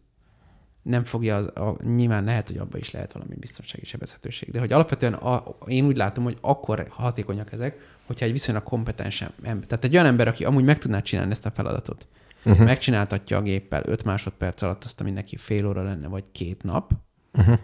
[0.81, 4.71] nem fogja, az, a, nyilván lehet, hogy abban is lehet valami biztonsági sebezhetőség, de hogy
[4.71, 9.83] alapvetően a, én úgy látom, hogy akkor hatékonyak ezek, hogyha egy viszonylag kompetens ember, tehát
[9.83, 12.07] egy olyan ember, aki amúgy meg tudná csinálni ezt a feladatot,
[12.43, 12.65] uh-huh.
[12.65, 16.91] megcsináltatja a géppel 5 másodperc alatt azt, ami neki fél óra lenne, vagy két nap,
[17.33, 17.59] uh-huh.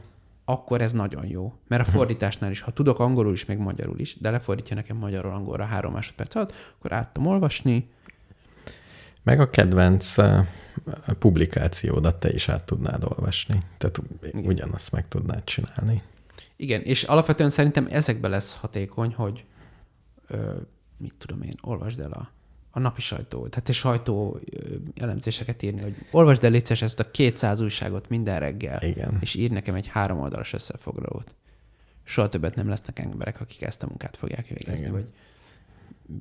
[0.49, 1.53] Akkor ez nagyon jó.
[1.67, 5.31] Mert a fordításnál is, ha tudok angolul is, meg magyarul is, de lefordítja nekem magyarul
[5.31, 7.89] angolra három másodperc alatt, akkor át tudom olvasni,
[9.23, 10.45] Meg a kedvenc uh,
[11.19, 13.57] publikációdat te is át tudnád olvasni.
[13.77, 14.01] Tehát
[14.33, 16.01] ugyanazt meg tudnád csinálni.
[16.55, 19.45] Igen, és alapvetően szerintem ezekbe lesz hatékony, hogy
[20.27, 20.55] ö,
[20.97, 22.31] mit tudom én, olvasd el a,
[22.77, 24.39] a napi sajtó, tehát egy sajtó
[24.95, 29.17] elemzéseket írni, hogy olvasd el létszes ezt a 200 újságot minden reggel, Igen.
[29.21, 31.35] és ír nekem egy három oldalas összefoglalót.
[32.03, 34.91] Soha többet nem lesznek emberek, akik ezt a munkát fogják végezni, Igen.
[34.91, 35.05] vagy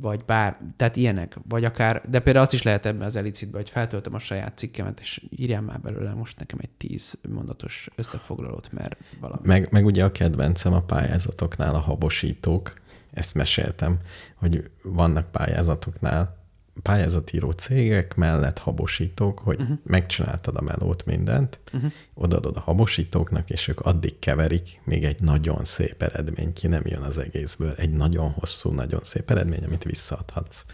[0.01, 3.71] vagy bár, tehát ilyenek, vagy akár, de például azt is lehet ebben az elicitben, hogy
[3.71, 8.97] feltöltöm a saját cikkemet, és írjál már belőle most nekem egy tíz mondatos összefoglalót, mert
[9.21, 9.41] valami.
[9.45, 12.75] Meg, meg ugye a kedvencem a pályázatoknál a habosítók.
[13.13, 13.99] Ezt meséltem,
[14.35, 16.36] hogy vannak pályázatoknál
[16.83, 19.79] pályázatíró cégek mellett habosítók, hogy uh-huh.
[19.85, 21.93] megcsináltad a melót, mindent, uh-huh.
[22.15, 27.03] odaadod a habosítóknak, és ők addig keverik, még egy nagyon szép eredmény ki nem jön
[27.03, 27.75] az egészből.
[27.77, 30.65] Egy nagyon hosszú, nagyon szép eredmény, amit visszaadhatsz.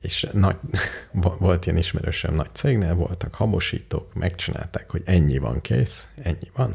[0.00, 0.56] És nagy,
[1.38, 6.74] volt ilyen ismerősöm nagy cégnél, voltak habosítók, megcsinálták, hogy ennyi van kész, ennyi van.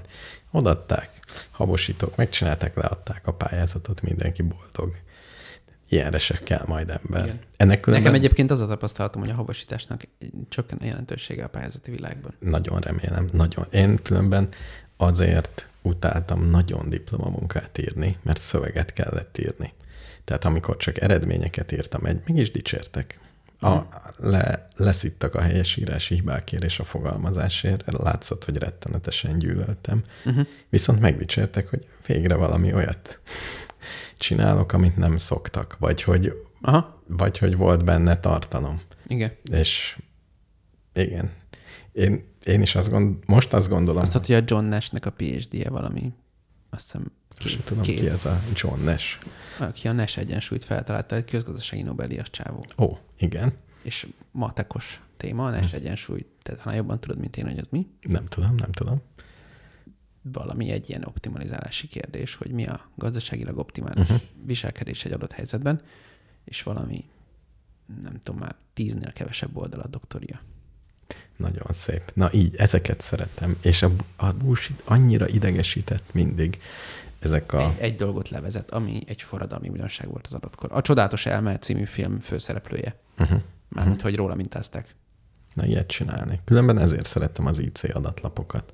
[0.51, 1.19] Odaadták,
[1.51, 4.95] habosítók megcsinálták, leadták a pályázatot, mindenki boldog.
[5.89, 7.23] Ilyenre se kell majd ember.
[7.23, 7.39] Igen.
[7.57, 10.01] Ennek különben Nekem egyébként az a tapasztalatom, hogy a habosításnak
[10.49, 12.33] csökken a jelentősége a pályázati világban.
[12.39, 13.65] nagyon remélem, nagyon.
[13.71, 14.47] Én különben
[14.97, 19.73] azért utáltam nagyon diplomamunkát írni, mert szöveget kellett írni.
[20.23, 23.19] Tehát amikor csak eredményeket írtam, egy, mégis dicsértek.
[23.59, 23.77] A,
[24.17, 30.03] le, leszittak a helyesírási hibákért és a fogalmazásért, látszott, hogy rettenetesen gyűlöltem.
[30.25, 30.45] Uh-huh.
[30.69, 33.19] Viszont megdicsértek, hogy végre valami olyat
[34.25, 38.81] csinálok, amit nem szoktak, vagy hogy, Aha, vagy hogy volt benne tartalom.
[39.07, 39.31] igen.
[39.51, 39.99] És
[40.93, 41.31] igen,
[41.91, 45.69] én, én is azt gond, most azt gondolom, Azt hogy a John Nash-nek a PhD-je
[45.69, 46.13] valami,
[46.69, 49.17] azt hiszem sem két, tudom, két ki ez a John Nash.
[49.59, 52.59] aki a Nash egyensúlyt feltalálta, egy közgazdasági Nobel-díjas csávó.
[52.77, 57.57] Ó, igen, És matekos téma, a Nash egyensúly, tehát talán jobban tudod, mint én, hogy
[57.57, 57.87] az mi.
[58.01, 59.01] nem tudom, nem tudom.
[60.31, 64.21] Valami egy ilyen optimalizálási kérdés, hogy mi a gazdaságilag optimális uh-huh.
[64.45, 65.81] viselkedés egy adott helyzetben,
[66.43, 67.05] és valami,
[68.01, 70.41] nem tudom már, tíznél kevesebb oldal a doktoria.
[71.35, 72.11] Nagyon szép.
[72.13, 73.57] Na így, ezeket szeretem.
[73.61, 76.59] És a, a bullshit annyira idegesített mindig.
[77.19, 77.61] Ezek a...
[77.61, 80.69] Egy, egy dolgot levezet, ami egy forradalmi újdonság volt az adottkor.
[80.71, 82.95] A Csodálatos Elme című film főszereplője.
[83.17, 83.41] Uh-huh.
[83.67, 84.95] Mármint, hogy róla mintázták.
[85.53, 86.39] Na, ilyet csinálni.
[86.43, 88.73] Különben ezért szerettem az IC adatlapokat.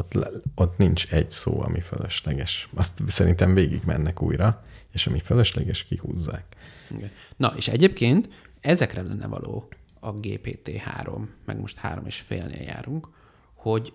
[0.00, 2.68] Ott, ott nincs egy szó, ami fölösleges.
[2.74, 6.56] Azt szerintem végig mennek újra, és ami fölösleges, kihúzzák.
[6.90, 7.10] Igen.
[7.36, 8.28] Na, és egyébként
[8.60, 9.68] ezekre lenne való
[10.00, 13.08] a GPT-3, meg most három és félnél járunk,
[13.54, 13.92] hogy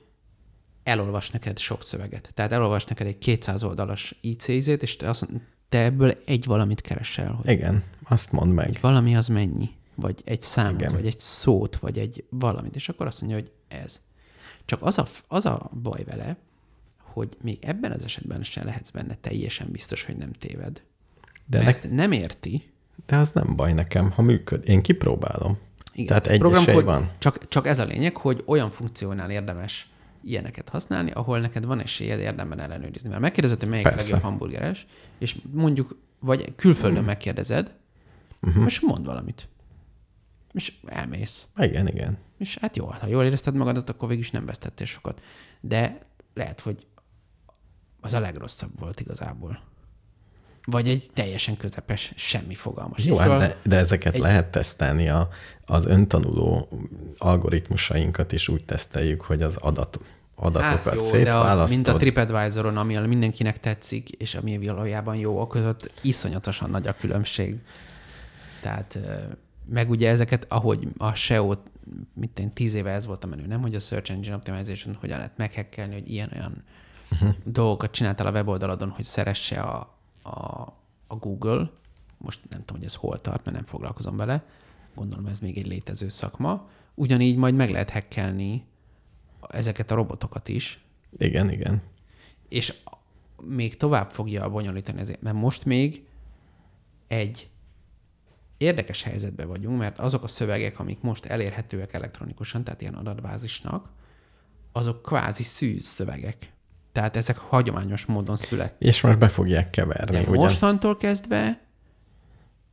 [0.83, 2.29] elolvas neked sok szöveget.
[2.33, 5.27] Tehát elolvas neked egy 200 oldalas IC-zét, és te, azt,
[5.69, 8.77] te ebből egy valamit keresel, hogy Igen, azt mondd meg.
[8.81, 10.93] valami az mennyi, vagy egy számot, Igen.
[10.93, 14.01] vagy egy szót, vagy egy valamit, és akkor azt mondja, hogy ez.
[14.65, 16.37] Csak az a, az a baj vele,
[16.97, 20.81] hogy még ebben az esetben sem lehetsz benne teljesen biztos, hogy nem téved.
[21.45, 22.69] De, Mert ne, nem érti,
[23.05, 24.69] de az nem baj nekem, ha működ.
[24.69, 25.57] Én kipróbálom.
[25.93, 26.07] Igen.
[26.07, 27.09] Tehát egy Programkód- esély van.
[27.17, 29.89] Csak, csak ez a lényeg, hogy olyan funkciónál érdemes
[30.23, 33.09] ilyeneket használni, ahol neked van esélyed érdemben ellenőrizni.
[33.09, 34.03] Mert megkérdezed, hogy melyik a Persze.
[34.11, 34.87] legjobb hamburgeres,
[35.19, 37.73] és mondjuk, vagy külföldön megkérdezed,
[38.39, 38.49] Mhm.
[38.49, 38.65] uh-huh.
[38.65, 39.47] és mond valamit.
[40.53, 41.47] És elmész.
[41.57, 42.17] Igen, igen.
[42.37, 45.21] És hát jó, ha jól érezted magadat, akkor végül is nem vesztettél sokat.
[45.61, 45.99] De
[46.33, 46.85] lehet, hogy
[48.01, 49.59] az a legrosszabb volt igazából.
[50.65, 53.05] Vagy egy teljesen közepes, semmi fogalmas.
[53.05, 55.09] Jó, hát de, de ezeket egy- lehet tesztelni.
[55.09, 55.29] A,
[55.65, 56.69] az öntanuló
[57.17, 59.99] algoritmusainkat is úgy teszteljük, hogy az adat,
[60.35, 61.69] adatokat Hát jó, de a, szétválasztod.
[61.69, 66.93] mint a TripAdvisoron, ami mindenkinek tetszik, és ami valójában jó, a között iszonyatosan nagy a
[66.93, 67.55] különbség.
[68.61, 68.99] Tehát
[69.69, 71.53] meg ugye ezeket, ahogy a SEO,
[72.13, 73.61] mint én tíz éve ez volt a menő, nem?
[73.61, 76.63] Hogy a Search Engine Optimization hogyan lehet meghekkelni, hogy ilyen-olyan
[77.11, 77.35] uh-huh.
[77.43, 80.61] dolgokat csináltál a weboldaladon, hogy szeresse a, a,
[81.07, 81.69] a Google.
[82.17, 84.45] Most nem tudom, hogy ez hol tart, mert nem foglalkozom vele.
[84.95, 86.69] Gondolom ez még egy létező szakma.
[86.93, 88.65] Ugyanígy majd meg lehet hekkelni
[89.49, 90.83] ezeket a robotokat is,
[91.17, 91.81] Igen, igen.
[92.49, 92.73] és
[93.41, 96.05] még tovább fogja bonyolítani ezért, mert most még
[97.07, 97.49] egy
[98.57, 103.89] érdekes helyzetben vagyunk, mert azok a szövegek, amik most elérhetőek elektronikusan, tehát ilyen adatbázisnak,
[104.71, 106.53] azok kvázi szűz szövegek.
[106.91, 108.81] Tehát ezek hagyományos módon születtek.
[108.81, 110.43] És most be fogják keverni, De ugyan?
[110.43, 111.61] mostantól kezdve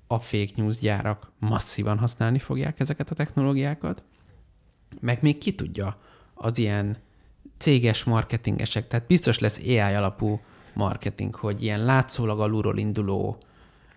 [0.07, 4.03] a fake news gyárak masszívan használni fogják ezeket a technológiákat,
[5.01, 6.01] meg még ki tudja,
[6.35, 6.97] az ilyen
[7.59, 10.41] céges marketingesek, tehát biztos lesz AI alapú
[10.74, 13.39] marketing, hogy ilyen látszólag alulról induló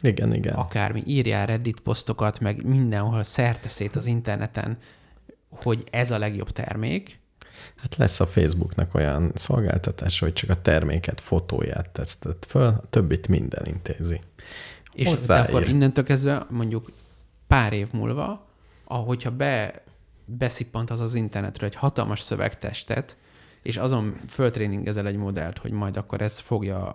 [0.02, 0.54] Igen, igen.
[0.54, 4.78] akármi, írjál Reddit posztokat, meg mindenhol szerte szét az interneten,
[5.50, 7.24] hogy ez a legjobb termék,
[7.78, 13.28] Hát lesz a Facebooknak olyan szolgáltatása, hogy csak a terméket, fotóját tesztet föl, a többit
[13.28, 14.22] minden intézi.
[14.94, 16.92] És de akkor innentől kezdve mondjuk
[17.48, 18.48] pár év múlva,
[18.84, 19.84] ahogyha be,
[20.26, 23.18] beszippant az az internetről egy hatalmas szövegtestet,
[23.62, 26.94] és azon föltréningezel egy modellt, hogy majd akkor ez fogja,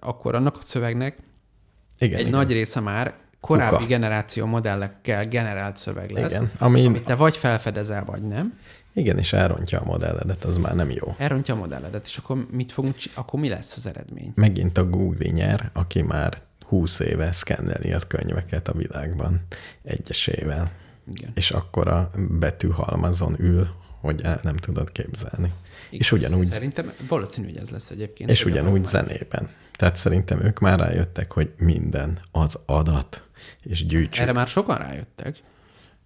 [0.00, 1.18] akkor annak a szövegnek
[1.98, 2.38] Igen, egy igen.
[2.38, 3.86] nagy része már korábbi Kuka.
[3.88, 8.58] generáció modellekkel generált szöveg lesz, Igen, ami- amit te vagy felfedezel, vagy nem.
[8.92, 11.14] Igen, és elrontja a modelledet, az már nem jó.
[11.18, 14.32] Elrontja a modelledet, és akkor mit fogunk, akkor mi lesz az eredmény?
[14.34, 19.40] Megint a Google nyer, aki már 20 éve szkenneli az könyveket a világban
[19.84, 20.70] egyesével.
[21.14, 21.30] Igen.
[21.34, 23.66] És akkor a betűhalmazon ül,
[24.00, 25.52] hogy el nem tudod képzelni.
[25.90, 28.30] és ugyanúgy, Szerintem valószínű, hogy ez lesz egyébként.
[28.30, 29.50] és ugyanúgy zenében.
[29.72, 33.28] Tehát szerintem ők már rájöttek, hogy minden az adat,
[33.62, 34.22] és gyűjtsük.
[34.22, 35.36] Erre már sokan rájöttek.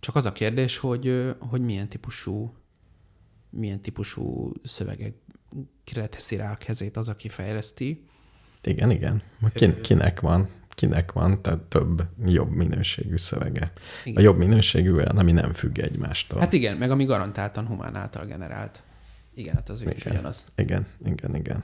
[0.01, 2.55] Csak az a kérdés, hogy, hogy milyen típusú
[3.53, 8.07] milyen típusú szövegekre teszi rá a kezét az, aki fejleszti.
[8.63, 9.23] Igen, igen.
[9.53, 10.49] Kin, kinek van,
[10.83, 13.73] kinek van tehát több jobb minőségű szövege.
[14.05, 14.17] Igen.
[14.17, 16.41] A jobb minőségű olyan, ami nem függ egymástól.
[16.41, 18.83] Hát igen, meg ami garantáltan humán által generált.
[19.35, 20.13] Igen, hát az ő is Igen.
[20.13, 20.45] ugyanaz.
[20.57, 21.63] Igen, igen, igen.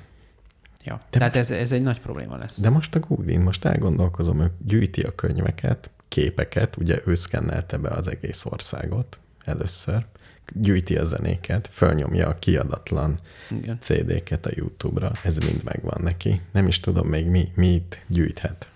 [0.84, 1.00] Ja.
[1.10, 2.60] Tehát ez, ez egy nagy probléma lesz.
[2.60, 7.88] De most a Google-in most elgondolkozom, ő gyűjti a könyveket, képeket, ugye ő szkennelte be
[7.88, 10.06] az egész országot először,
[10.54, 13.18] gyűjti a zenéket, fölnyomja a kiadatlan
[13.50, 13.78] Igen.
[13.80, 16.40] CD-ket a YouTube-ra, ez mind megvan neki.
[16.52, 18.68] Nem is tudom még mi, mit gyűjthet.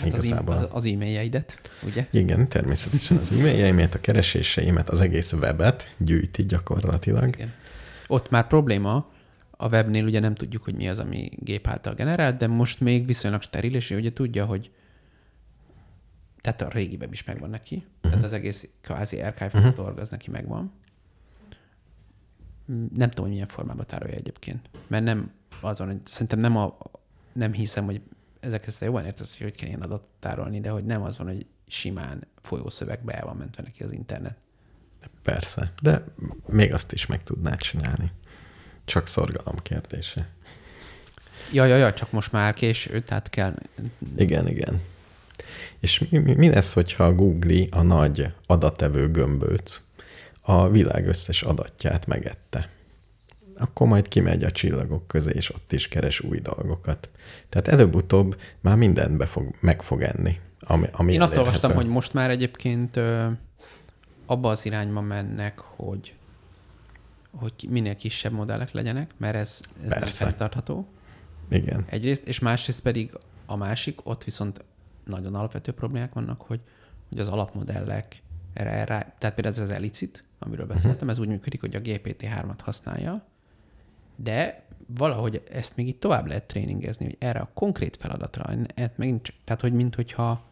[0.00, 0.54] Hát az, Igazából.
[0.54, 2.06] e- az e-mailjeidet, ugye?
[2.10, 7.28] Igen, természetesen az e-mailjeimet, a kereséseimet, az egész webet gyűjti gyakorlatilag.
[7.28, 7.52] Igen.
[8.06, 9.10] Ott már probléma,
[9.50, 13.06] a webnél ugye nem tudjuk, hogy mi az, ami gép által generált, de most még
[13.06, 14.70] viszonylag steril, és ő ugye tudja, hogy
[16.40, 18.10] tehát a régi web is megvan neki, uh-huh.
[18.10, 19.84] tehát az egész kvázi archive uh-huh.
[19.86, 20.72] org az neki megvan.
[22.94, 25.30] Nem tudom, hogy milyen formában tárolja egyébként, mert nem
[25.60, 26.76] az van, hogy szerintem nem a,
[27.32, 28.00] nem hiszem, hogy
[28.40, 31.26] ezek ezt jobban értesz, hogy hogy kell ilyen adatot tárolni, de hogy nem az van,
[31.26, 34.36] hogy simán folyószövegbe el van mentve neki az internet.
[35.22, 36.04] Persze, de
[36.46, 38.12] még azt is meg tudná csinálni.
[38.84, 40.28] Csak szorgalom kérdése.
[41.52, 43.54] Ja, ja, ja, csak most már késő, tehát kell
[44.16, 44.80] Igen, igen.
[45.78, 49.82] És mi, mi, mi lesz, hogyha a Google a nagy adatevő gömbőc
[50.40, 52.68] a világ összes adatját megette?
[53.60, 57.10] Akkor majd kimegy a csillagok közé, és ott is keres új dolgokat.
[57.48, 60.38] Tehát előbb-utóbb már mindent be fog, meg fog enni.
[60.60, 63.26] Ami, ami Én azt olvastam, hogy most már egyébként ö,
[64.26, 66.14] abba az irányba mennek, hogy
[67.30, 70.24] hogy minél kisebb modellek legyenek, mert ez, ez nem Persze.
[70.24, 70.88] fenntartható.
[71.48, 71.84] Igen.
[71.88, 73.12] Egyrészt, és másrészt pedig
[73.46, 74.64] a másik, ott viszont
[75.04, 76.60] nagyon alapvető problémák vannak, hogy,
[77.08, 81.60] hogy az alapmodellek erre, erre tehát például ez az Elicit, amiről beszéltem, ez úgy működik,
[81.60, 83.26] hogy a GPT-3-at használja,
[84.22, 84.64] de
[84.96, 89.36] valahogy ezt még itt tovább lehet tréningezni, hogy erre a konkrét feladatra, ezt megint csak,
[89.44, 90.42] tehát hogy mint hogyha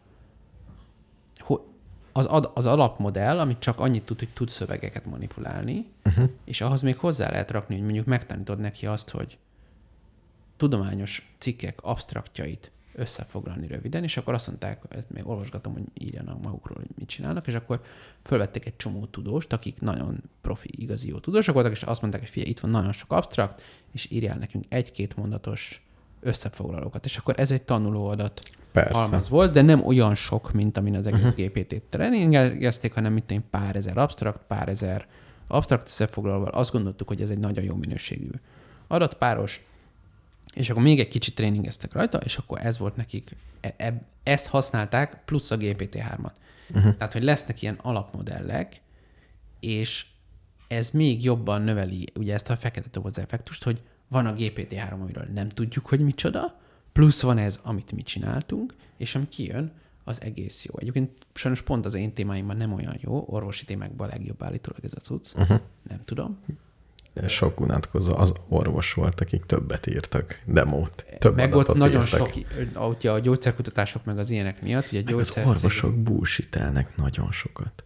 [1.37, 1.67] ho-
[2.11, 6.29] az, ad, az alapmodell, amit csak annyit tud, hogy tud szövegeket manipulálni, uh-huh.
[6.45, 9.37] és ahhoz még hozzá lehet rakni, hogy mondjuk megtanítod neki azt, hogy
[10.57, 16.77] tudományos cikkek absztraktjait összefoglalni röviden, és akkor azt mondták, ezt még olvasgatom, hogy írjanak magukról,
[16.77, 17.81] hogy mit csinálnak, és akkor
[18.23, 22.31] fölvettek egy csomó tudóst, akik nagyon profi, igazi jó tudósok voltak, és azt mondták, hogy
[22.31, 25.87] figyelj, itt van nagyon sok absztrakt, és írjál nekünk egy-két mondatos
[26.19, 27.05] összefoglalókat.
[27.05, 28.41] És akkor ez egy tanuló adat
[28.71, 28.93] Persze.
[28.93, 31.45] halmaz volt, de nem olyan sok, mint amin az egész uh-huh.
[31.45, 35.07] GPT-t tréningezték, hanem mint én pár ezer absztrakt, pár ezer
[35.47, 36.51] absztrakt összefoglalóval.
[36.51, 38.29] Azt gondoltuk, hogy ez egy nagyon jó minőségű
[38.87, 39.67] adatpáros,
[40.55, 44.47] és akkor még egy kicsit tréningeztek rajta, és akkor ez volt nekik, e- e- ezt
[44.47, 46.31] használták, plusz a GPT-3-at.
[46.69, 46.97] Uh-huh.
[46.97, 48.81] Tehát, hogy lesznek ilyen alapmodellek,
[49.59, 50.05] és
[50.67, 55.27] ez még jobban növeli ugye ezt a fekete doboz effektust, hogy van a GPT-3, amiről
[55.33, 56.59] nem tudjuk, hogy micsoda,
[56.91, 59.71] plusz van ez, amit mi csináltunk, és ami kijön,
[60.03, 60.73] az egész jó.
[60.77, 64.93] Egyébként sajnos pont az én témáimban nem olyan jó, orvosi témákban a legjobb állítólag ez
[64.95, 65.33] a cucc.
[65.35, 65.59] Uh-huh.
[65.89, 66.39] Nem tudom.
[67.27, 71.05] Sok unatkozó az orvos volt, akik többet írtak, demót.
[71.17, 72.31] Több meg ott nagyon írtak.
[72.75, 75.47] sok, ugye a gyógyszerkutatások meg az ilyenek miatt, ugye Meg az gyógyszer...
[75.47, 77.83] orvosok búsítelnek nagyon sokat.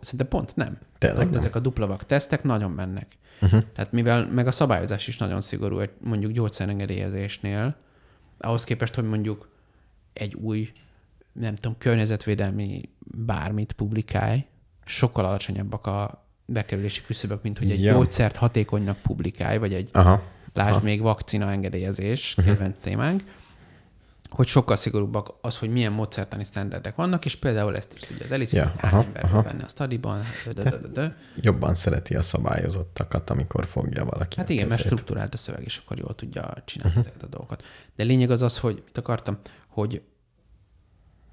[0.00, 0.78] szinte pont nem.
[0.98, 1.40] Tényleg Pont nem.
[1.40, 3.06] ezek a duplavak tesztek nagyon mennek.
[3.40, 3.62] Uh-huh.
[3.74, 7.76] Tehát mivel meg a szabályozás is nagyon szigorú, mondjuk gyógyszerengedélyezésnél,
[8.38, 9.48] ahhoz képest, hogy mondjuk
[10.12, 10.72] egy új,
[11.32, 14.44] nem tudom, környezetvédelmi bármit publikálj,
[14.84, 17.92] sokkal alacsonyabbak a bekerülési küszöbök, mint hogy egy Ja.
[17.92, 20.22] gyógyszert hatékonynak publikálj, vagy egy, Aha.
[20.52, 23.22] lásd még vakcina engedélyezés, kedvenc témánk,
[24.28, 28.30] hogy sokkal szigorúbbak az, hogy milyen módszertani sztenderdek vannak, és például ezt is tudja az
[28.32, 29.42] Elis, Ja, hogy hány aha, ember aha.
[29.42, 30.22] benne a stadiban.
[31.40, 34.92] Jobban szereti a szabályozottakat, amikor fogja valaki Hát igen, mert kezét.
[34.92, 37.62] struktúrált a szöveg, és akkor jól tudja csinálni ezeket a dolgokat.
[37.96, 39.38] De lényeg az az, hogy mit akartam,
[39.68, 40.02] hogy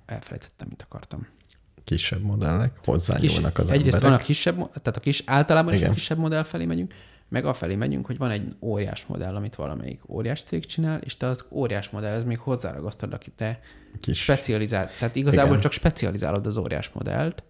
[0.06, 1.28] elfelejtettem, mit akartam.
[1.92, 4.02] Kisebb modellek hozzányúlnak az egyrészt emberek.
[4.12, 5.92] van a kisebb, tehát a kis, általában is Igen.
[5.92, 6.94] a kisebb modell felé megyünk,
[7.30, 11.28] meg afelé megyünk, hogy van egy óriás modell, amit valamelyik óriás cég csinál, és te
[11.28, 13.60] az óriás modell, ez még hozzáragasztod, aki te
[14.02, 14.98] Kis- specializált.
[15.00, 15.62] Tehát igazából Igen.
[15.62, 17.44] csak specializálod az óriás modellt,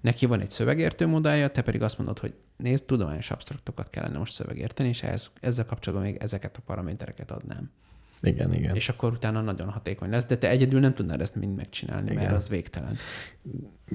[0.00, 4.32] neki van egy szövegértő modellje, te pedig azt mondod, hogy nézd, tudományos abstraktokat kellene most
[4.32, 7.70] szövegérteni, és ehhez, ezzel kapcsolatban még ezeket a paramétereket adnám.
[8.20, 8.74] Igen, igen.
[8.74, 12.22] És akkor utána nagyon hatékony lesz, de te egyedül nem tudnád ezt mind megcsinálni, Igen.
[12.22, 12.96] mert az végtelen.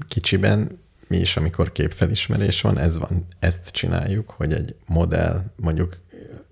[0.08, 6.00] kicsiben mi is, amikor képfelismerés van, ez van, ezt csináljuk, hogy egy modell mondjuk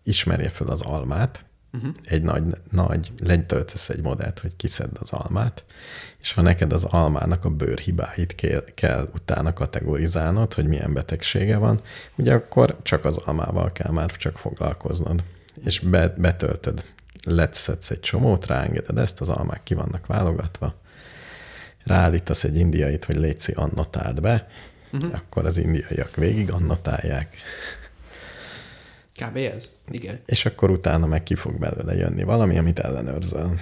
[0.02, 1.90] ismerje fel az almát, uh-huh.
[2.04, 5.64] egy nagy, nagy, letöltesz egy modellt, hogy kiszedd az almát,
[6.18, 11.80] és ha neked az almának a bőrhibáit kell, kell utána kategorizálnod, hogy milyen betegsége van,
[12.16, 15.24] ugye akkor csak az almával kell már csak foglalkoznod.
[15.64, 16.84] És be, betöltöd,
[17.24, 20.74] letszedsz egy csomót, ráengeded ezt, az almák ki vannak válogatva,
[21.84, 24.46] ráállítasz egy indiait, hogy létszi annotáld be,
[24.92, 25.14] uh-huh.
[25.14, 27.36] akkor az indiaiak végig annotálják,
[29.14, 29.36] Kb.
[29.36, 29.68] ez?
[29.88, 30.20] Igen.
[30.26, 33.58] és akkor utána meg ki fog belőle jönni valami, amit ellenőrzöl.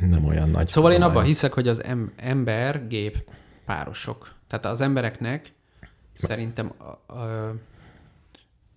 [0.00, 0.68] Nem olyan nagy.
[0.68, 3.28] Szóval én abban hiszek, hogy az em- ember-gép
[3.64, 4.34] párosok.
[4.46, 5.52] Tehát az embereknek
[6.12, 7.54] szerintem a, a,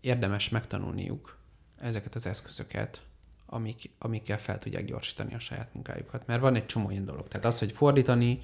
[0.02, 1.38] érdemes megtanulniuk
[1.82, 3.02] ezeket az eszközöket,
[3.54, 6.28] amik, amikkel fel tudják gyorsítani a saját munkájukat.
[6.28, 7.28] Mert van egy csomó ilyen dolog.
[7.28, 8.42] Tehát az, hogy fordítani,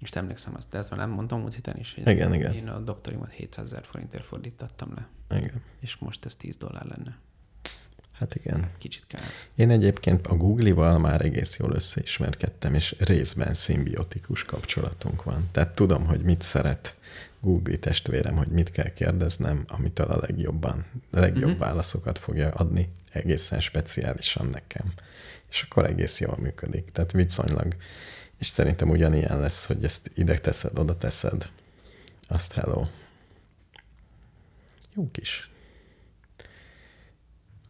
[0.00, 2.52] most emlékszem, azt, de ezt már nem mondtam múlt héten is, hogy Igen, igen.
[2.52, 5.62] én a doktorimat 700 ezer forintért fordítattam le, Igen.
[5.80, 7.18] és most ez 10 dollár lenne.
[8.12, 8.70] Hát igen.
[8.78, 9.20] Kicsit kell.
[9.54, 15.48] Én egyébként a Google-val már egész jól összeismerkedtem, és részben szimbiotikus kapcsolatunk van.
[15.52, 16.96] Tehát tudom, hogy mit szeret
[17.40, 21.58] Google testvérem, hogy mit kell kérdeznem, amitől a legjobban, a legjobb uh-huh.
[21.58, 24.92] válaszokat fogja adni egészen speciálisan nekem.
[25.50, 26.92] És akkor egész jól működik.
[26.92, 27.76] Tehát viszonylag,
[28.38, 31.50] és szerintem ugyanilyen lesz, hogy ezt ide teszed, oda teszed.
[32.28, 32.86] Azt hello.
[34.94, 35.50] Jó kis.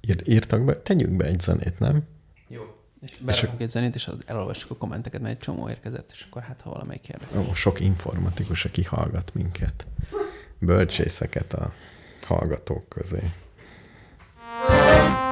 [0.00, 2.02] Ír, írtak be, tegyük be egy zenét, nem?
[2.48, 2.62] Jó.
[3.00, 6.42] És berakunk egy zenét, és az elolvassuk a kommenteket, mert egy csomó érkezett, és akkor
[6.42, 7.40] hát, ha valamelyik érdekel.
[7.40, 9.86] Ó, sok informatikus, aki hallgat minket.
[10.58, 11.72] Bölcsészeket a
[12.22, 13.22] hallgatók közé.
[14.68, 15.29] Lobito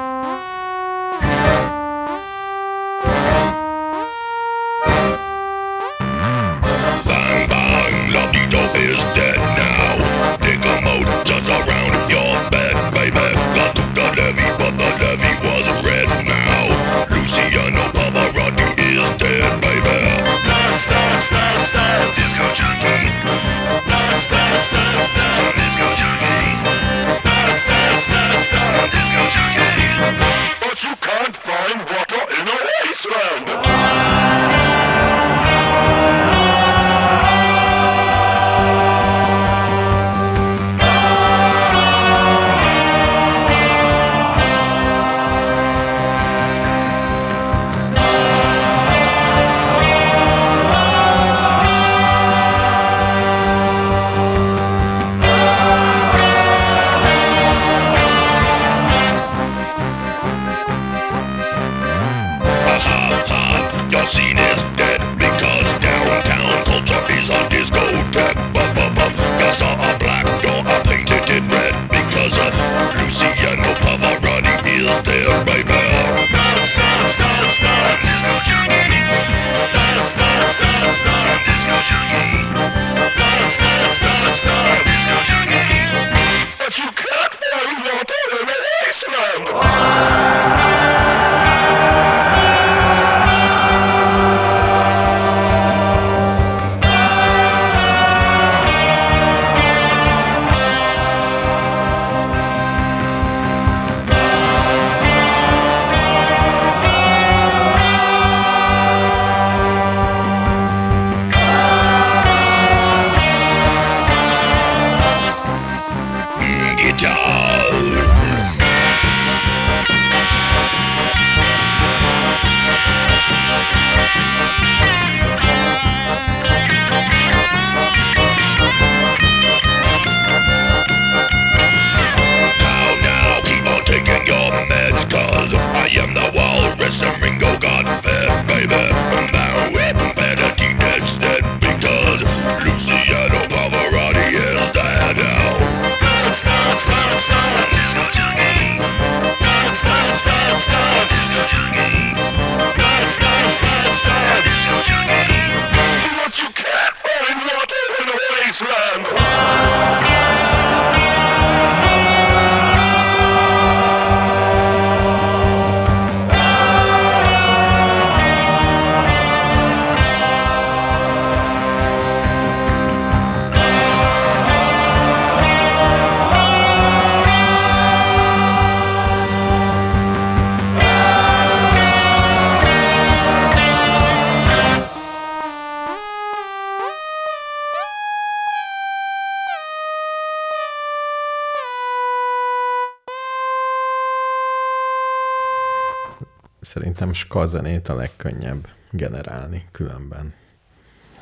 [197.19, 200.35] szerintem ska zenét a legkönnyebb generálni különben.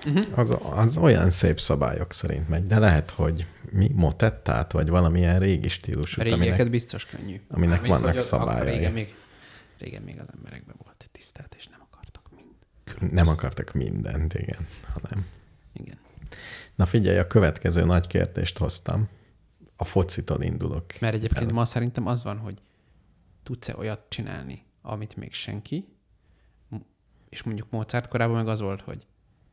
[0.06, 0.38] Uh-huh.
[0.38, 5.68] Az, az olyan szép szabályok szerint megy, de lehet, hogy mi motettát, vagy valamilyen régi
[5.68, 7.40] stílusú, régieket aminek, biztos könnyű.
[7.48, 8.74] aminek Mármint, vannak szabályai.
[8.74, 9.14] Régen még,
[9.78, 13.12] régen még az emberekben volt tisztelt, és nem akartak mind.
[13.12, 15.26] nem akartak mindent, igen, hanem.
[15.72, 15.96] Igen.
[16.74, 19.08] Na figyelj, a következő nagy kérdést hoztam.
[19.76, 21.00] A focitól indulok.
[21.00, 22.62] Mert egyébként ma szerintem az van, hogy
[23.42, 25.88] tudsz-e olyat csinálni, amit még senki,
[27.28, 29.06] és mondjuk Mozart korában meg az volt, hogy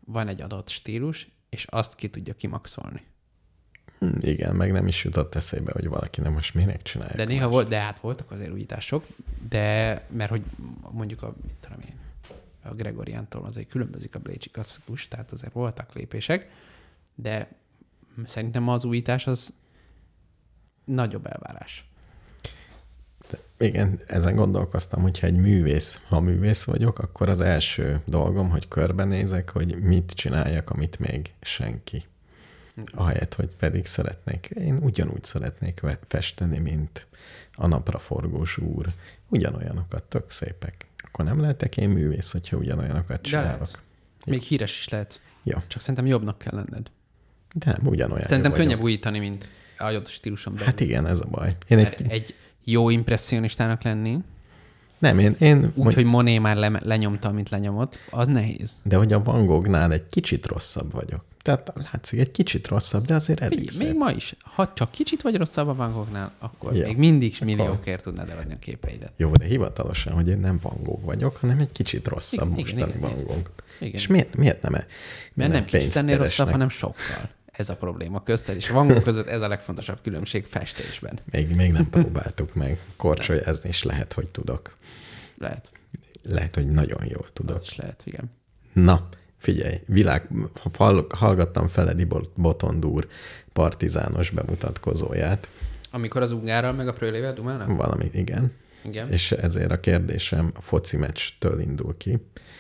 [0.06, 3.02] van egy adott stílus, és azt ki tudja kimaxolni.
[4.00, 7.16] Hm, Igen, meg nem is jutott eszébe, hogy valaki nem most minek csinálja.
[7.16, 9.08] De néha volt, de hát voltak azért újítások,
[9.50, 10.44] de mert hogy
[10.92, 12.00] mondjuk a, mit tudom én,
[12.64, 16.50] a Gregoriántól azért különbözik a Blécsi klasszikus, tehát azért voltak lépések,
[17.16, 17.52] de
[18.24, 19.54] szerintem az újítás az
[20.86, 21.86] nagyobb elvárás.
[23.58, 29.50] Igen, ezen gondolkoztam, hogyha egy művész, ha művész vagyok, akkor az első dolgom, hogy körbenézek,
[29.50, 32.04] hogy mit csináljak, amit még senki.
[32.92, 34.50] Ahelyett, hogy pedig szeretnék.
[34.56, 37.06] Én ugyanúgy szeretnék festeni, mint
[37.56, 38.88] a napra forgós úr.
[39.30, 40.86] Ugyanolyanokat, tök szépek.
[40.98, 43.68] Akkor nem lehetek én művész, hogyha ugyanolyanokat csinálok.
[44.26, 45.22] Még híres is lehet.
[45.44, 46.92] Ja, Csak szerintem jobbnak kell lenned.
[47.54, 48.84] de nem, ugyanolyan Szerintem jó könnyebb vagyok.
[48.86, 50.68] újítani, mint a adott stíluson belül.
[50.68, 51.56] Hát igen, ez a baj.
[51.68, 54.18] Én Mert egy, egy jó impresssionistának lenni,
[55.03, 58.72] nem, én, én úgy, hogy Monet már le, lenyomta, amit lenyomott, az nehéz.
[58.84, 61.26] De hogy a Van Gognál egy kicsit rosszabb vagyok.
[61.41, 65.22] Tehát látszik, egy kicsit rosszabb, de azért elég Figyelj, még ma is, ha csak kicsit
[65.22, 66.86] vagy rosszabb a Van Gognál, akkor Ja.
[66.86, 69.11] még mindig milliókért tudnád eladni a képeidet.
[69.18, 72.82] Jó, de hivatalosan, hogy én nem Van Gogh vagyok, hanem egy kicsit rosszabb Igen, mostani
[72.82, 73.24] igen, Van.
[73.24, 73.49] Gogh.
[73.80, 73.93] Igen.
[73.93, 74.72] És miért, miért nem?
[75.34, 77.30] Mert nem kicsit pénzt ennél rosszabb, hanem sokkal.
[77.58, 81.20] Ez a probléma közted és Van Gogh között ez a legfontosabb különbség festésben.
[81.32, 82.80] Még, még nem próbáltuk meg.
[82.95, 84.78] Korcsolyozni is lehet, hogy tudok.
[85.38, 85.72] Lehet.
[86.24, 87.62] Lehet, hogy nagyon jól Az tudok.
[87.62, 88.32] is lehet, igen.
[88.74, 90.28] Na, figyelj, világ,
[90.74, 93.08] hall, hallgattam Feledi Bot- Botondúr
[93.54, 95.47] partizános bemutatkozóját.
[95.91, 97.78] Amikor az ungárral meg a prőlével dumálnak?
[97.78, 98.51] Valamit, igen.
[98.86, 99.12] Igen.
[99.12, 102.18] És ezért a kérdésem a foci meccstől indul ki.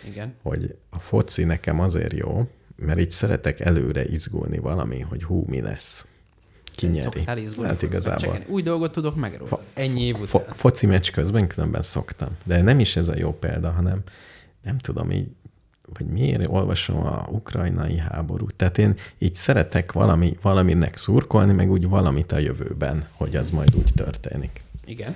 [0.07, 0.35] Igen.
[0.41, 5.61] hogy a foci nekem azért jó, mert így szeretek előre izgulni valami, hogy hú, mi
[5.61, 6.07] lesz.
[6.75, 7.23] Ki nyeri.
[7.25, 8.43] Hát igazából.
[8.47, 9.63] Új dolgot tudok meg róla.
[9.73, 10.27] Ennyi év után.
[10.27, 12.29] Fo- foci meccs közben különben szoktam.
[12.43, 14.01] De nem is ez a jó példa, hanem
[14.63, 15.27] nem tudom így,
[15.93, 18.55] vagy miért olvasom a ukrajnai háborút.
[18.55, 23.75] Tehát én így szeretek valami, valaminek szurkolni, meg úgy valamit a jövőben, hogy az majd
[23.75, 24.63] úgy történik.
[24.85, 25.13] Igen.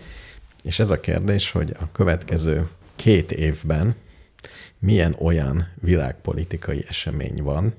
[0.64, 3.96] És ez a kérdés, hogy a következő két évben
[4.80, 7.74] milyen olyan világpolitikai esemény van,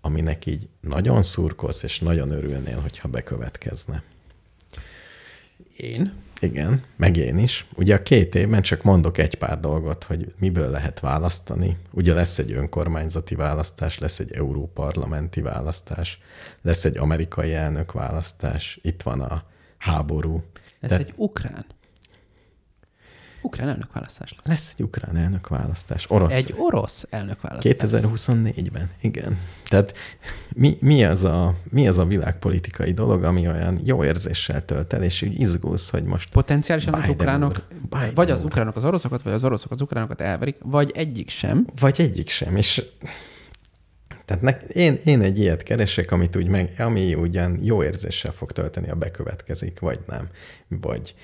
[0.00, 4.02] aminek így nagyon szurkolsz, és nagyon örülnél, hogyha bekövetkezne.
[5.76, 6.12] Én?
[6.40, 7.66] Igen, meg én is.
[7.74, 11.76] Ugye a két évben csak mondok egy pár dolgot, hogy miből lehet választani.
[11.90, 16.20] Ugye lesz egy önkormányzati választás, lesz egy európarlamenti választás,
[16.62, 19.44] lesz egy amerikai elnök választás, itt van a
[19.78, 20.42] háború.
[20.80, 21.64] Ez Tehát egy ukrán.
[23.42, 24.46] Ukrán elnökválasztás lesz.
[24.46, 26.34] lesz egy ukrán elnök választás, orosz.
[26.34, 27.74] Egy orosz elnökválasztás.
[27.78, 29.38] 2024-ben, igen.
[29.68, 29.96] Tehát
[30.54, 35.02] mi, mi, az a, mi az a világpolitikai dolog, ami olyan jó érzéssel tölt el,
[35.02, 38.84] és úgy izgulsz, hogy most Potenciálisan az Biden ukránok, úr, Biden vagy az ukránok az
[38.84, 41.66] oroszokat, vagy az oroszok az ukránokat elverik, vagy egyik sem.
[41.80, 42.82] Vagy egyik sem, és
[44.24, 48.52] tehát ne, én, én egy ilyet keresek, amit úgy meg, ami ugyan jó érzéssel fog
[48.52, 50.28] tölteni, a bekövetkezik, vagy nem.
[50.68, 51.14] Vagy,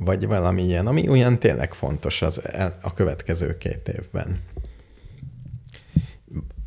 [0.00, 4.38] vagy valami ilyen, ami olyan tényleg fontos az el- a következő két évben.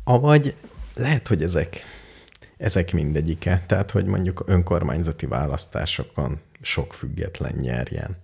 [0.04, 0.54] Avagy
[0.94, 1.76] lehet, hogy ezek,
[2.56, 3.64] ezek mindegyike.
[3.66, 8.16] Tehát, hogy mondjuk önkormányzati választásokon sok független nyerjen.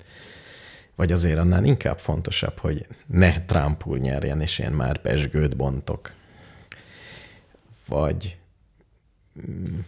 [0.96, 6.12] Vagy azért annál inkább fontosabb, hogy ne Trump úr nyerjen, és én már pesgőt bontok.
[7.88, 8.36] Vagy
[9.50, 9.78] mm,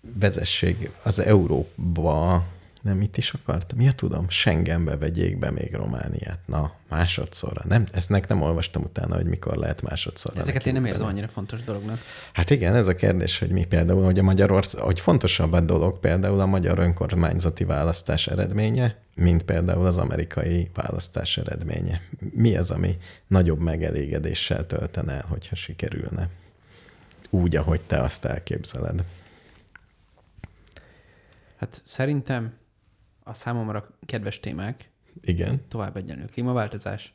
[0.00, 2.46] vezesség az Európa,
[2.82, 3.80] nem mit is akartam?
[3.80, 6.38] Ja, tudom, Schengenbe vegyék be még Romániát.
[6.46, 7.62] Na, másodszorra.
[7.68, 10.40] Nem, ezt nem olvastam utána, hogy mikor lehet másodszorra.
[10.40, 11.98] Ezeket én nem érzem annyira fontos dolognak.
[12.32, 15.98] Hát igen, ez a kérdés, hogy mi például, hogy a Magyarország, hogy fontosabb a dolog
[15.98, 22.02] például a magyar önkormányzati választás eredménye, mint például az amerikai választás eredménye.
[22.30, 26.28] Mi az, ami nagyobb megelégedéssel töltene el, hogyha sikerülne?
[27.30, 29.04] Úgy, ahogy te azt elképzeled.
[31.56, 32.52] Hát szerintem
[33.28, 34.90] a számomra kedves témák,
[35.22, 35.60] Igen.
[35.68, 37.14] tovább egyenlő klímaváltozás,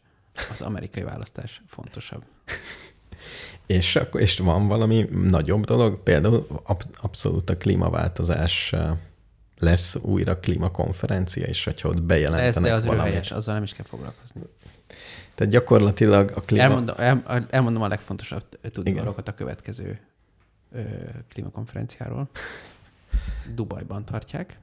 [0.51, 2.23] az amerikai választás fontosabb.
[3.65, 8.75] És, akkor, és van valami nagyobb dolog, például ab, abszolút a klímaváltozás
[9.59, 13.11] lesz újra klímakonferencia, és hogyha ott Ez, bejelentenek de az valamit.
[13.11, 14.41] helyes, azzal nem is kell foglalkozni.
[15.35, 16.63] Tehát gyakorlatilag a klíma...
[16.63, 19.03] Elmondom, el, elmondom a legfontosabb tudni Igen.
[19.03, 19.99] valókat a következő
[20.71, 20.81] ö,
[21.29, 22.29] klímakonferenciáról.
[23.53, 24.57] Dubajban tartják,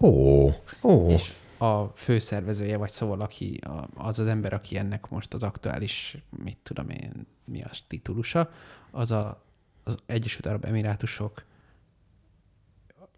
[0.00, 0.48] Ó,
[0.82, 3.60] ó, és a főszervezője, vagy szóval aki,
[3.94, 8.50] az az ember, aki ennek most az aktuális, mit tudom én, mi a titulusa,
[8.90, 9.42] az a,
[9.84, 11.44] az Egyesült Arab Emirátusok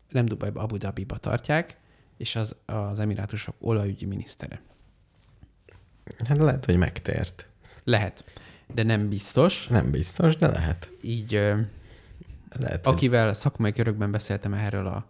[0.09, 1.77] nem Dubajba, Abu Dhabiba tartják,
[2.17, 4.63] és az, az Emirátusok olajügyi minisztere.
[6.27, 7.49] hát lehet, hogy megtért.
[7.85, 8.25] Lehet,
[8.75, 9.67] de nem biztos.
[9.67, 10.91] Nem biztos, de lehet.
[11.01, 11.31] Így
[12.51, 12.95] lehet hogy...
[12.95, 15.07] akivel szakmai körökben beszéltem erről a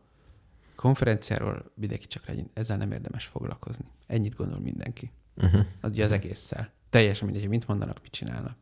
[0.81, 3.85] konferenciáról, mindenki csak legyen, ezzel nem érdemes foglalkozni.
[4.07, 5.11] Ennyit gondol mindenki.
[5.37, 5.67] Uh-huh.
[5.81, 6.73] Az ugye az egésszel.
[6.91, 8.57] Teljesen mindegy, hogy mit mondanak, mit csinálnak.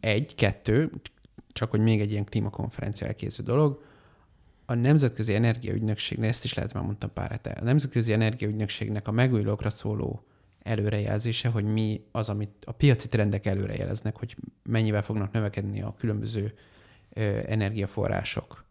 [0.00, 0.90] Egy, kettő,
[1.52, 3.84] csak hogy még egy ilyen klímakonferencia elkészül dolog,
[4.66, 9.70] a Nemzetközi Energiaügynökségnek, ezt is lehet már mondtam pár hete, a Nemzetközi Energiaügynökségnek a megújulókra
[9.70, 10.26] szóló
[10.62, 16.54] előrejelzése, hogy mi az, amit a piaci trendek előrejeleznek, hogy mennyivel fognak növekedni a különböző
[17.12, 18.64] ö, energiaforrások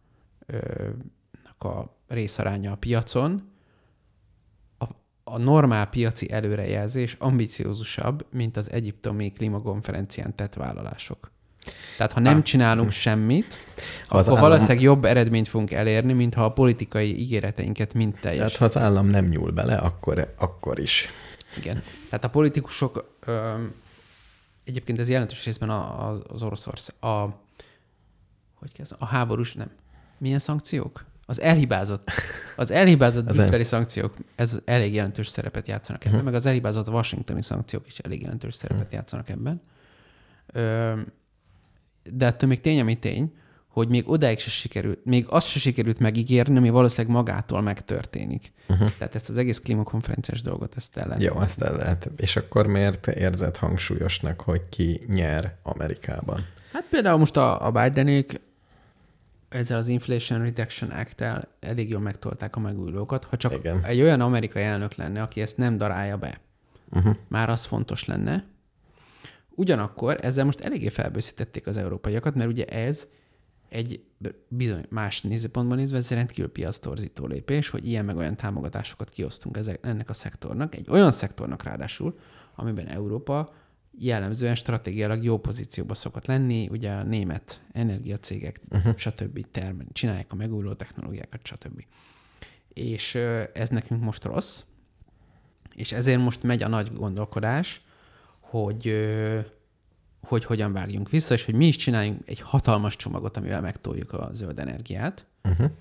[0.46, 0.90] ö,
[1.64, 3.52] a részaránya a piacon,
[4.78, 4.86] a,
[5.24, 11.32] a normál piaci előrejelzés ambiciózusabb, mint az egyiptomi klímakonferencián tett vállalások.
[11.98, 13.46] Tehát ha nem csinálunk semmit,
[14.08, 18.38] az akkor állam- valószínűleg jobb eredményt fogunk elérni, mint ha a politikai ígéreteinket mind teljes.
[18.38, 21.10] Tehát ha az állam nem nyúl bele, akkor, akkor is.
[21.58, 21.84] Igen.
[22.10, 23.74] Tehát a politikusok, öm,
[24.64, 27.40] egyébként ez jelentős részben a, a, az Oroszország, a,
[28.54, 29.70] hogy kezd, a háborús, nem.
[30.18, 31.06] Milyen szankciók?
[31.30, 32.12] Az elhibázott,
[32.56, 37.88] az elhibázott brüsszeli szankciók, ez elég jelentős szerepet játszanak ebben, meg az elhibázott washingtoni szankciók
[37.88, 39.62] is elég jelentős szerepet játszanak ebben.
[42.12, 43.34] De ettől még tény, ami tény,
[43.68, 48.52] hogy még odáig se sikerült, még azt se sikerült megígérni, ami valószínűleg magától megtörténik.
[48.70, 48.92] Uh-huh.
[48.98, 51.24] Tehát ezt az egész klímakonferenciás dolgot, ezt el lehet.
[51.24, 52.10] Jó, azt el lehet.
[52.18, 56.46] És akkor miért érzed hangsúlyosnak, hogy ki nyer Amerikában?
[56.72, 58.42] Hát például most a, a Bidenék
[59.50, 63.24] ezzel az Inflation Reduction Act-tel elég jól megtolták a megújulókat.
[63.24, 63.84] Ha csak Igen.
[63.84, 66.40] egy olyan amerikai elnök lenne, aki ezt nem darálja be,
[66.92, 67.16] uh-huh.
[67.28, 68.46] már az fontos lenne.
[69.50, 73.08] Ugyanakkor ezzel most eléggé felbőszítették az európaiakat, mert ugye ez
[73.70, 74.04] egy
[74.48, 79.80] bizony más nézőpontban nézve, ez rendkívül piasztorzító lépés, hogy ilyen meg olyan támogatásokat kiosztunk ezek,
[79.82, 82.18] ennek a szektornak, egy olyan szektornak ráadásul,
[82.56, 83.50] amiben Európa
[84.00, 88.96] jellemzően stratégiailag jó pozícióba szokott lenni, ugye a német energiacégek, uh-huh.
[88.96, 89.46] stb.
[89.52, 91.86] termel, csinálják a megújuló technológiákat, stb.
[92.74, 93.16] És
[93.54, 94.64] ez nekünk most rossz,
[95.76, 97.82] és ezért most megy a nagy gondolkodás,
[98.40, 98.94] hogy,
[100.22, 104.30] hogy hogyan vágjunk vissza, és hogy mi is csináljunk egy hatalmas csomagot, amivel megtoljuk a
[104.34, 105.26] zöld energiát.
[105.44, 105.72] Uh-huh.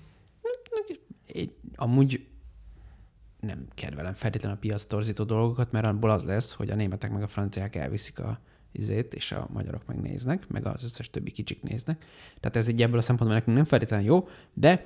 [1.75, 2.27] Amúgy
[3.39, 7.23] nem kedvelem feltétlenül a piac torzító dolgokat, mert abból az lesz, hogy a németek meg
[7.23, 8.39] a franciák elviszik a
[8.71, 12.05] izét, és a magyarok megnéznek, meg az összes többi kicsik néznek.
[12.39, 14.85] Tehát ez egy ebből a szempontból nekünk nem feltétlenül jó, de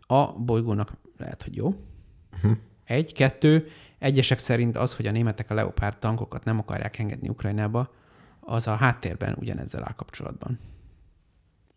[0.00, 1.74] a bolygónak lehet, hogy jó.
[2.32, 2.56] Uh-huh.
[2.84, 3.68] Egy, kettő,
[3.98, 7.92] egyesek szerint az, hogy a németek a Leopard tankokat nem akarják engedni Ukrajnába,
[8.40, 10.58] az a háttérben ugyanezzel áll kapcsolatban.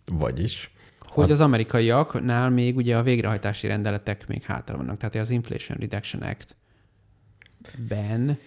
[0.05, 0.74] Vagyis?
[1.08, 4.97] Hogy az amerikaiaknál még ugye a végrehajtási rendeletek még hátra vannak.
[4.97, 6.56] Tehát az Inflation Reduction Act
[7.88, 8.38] ben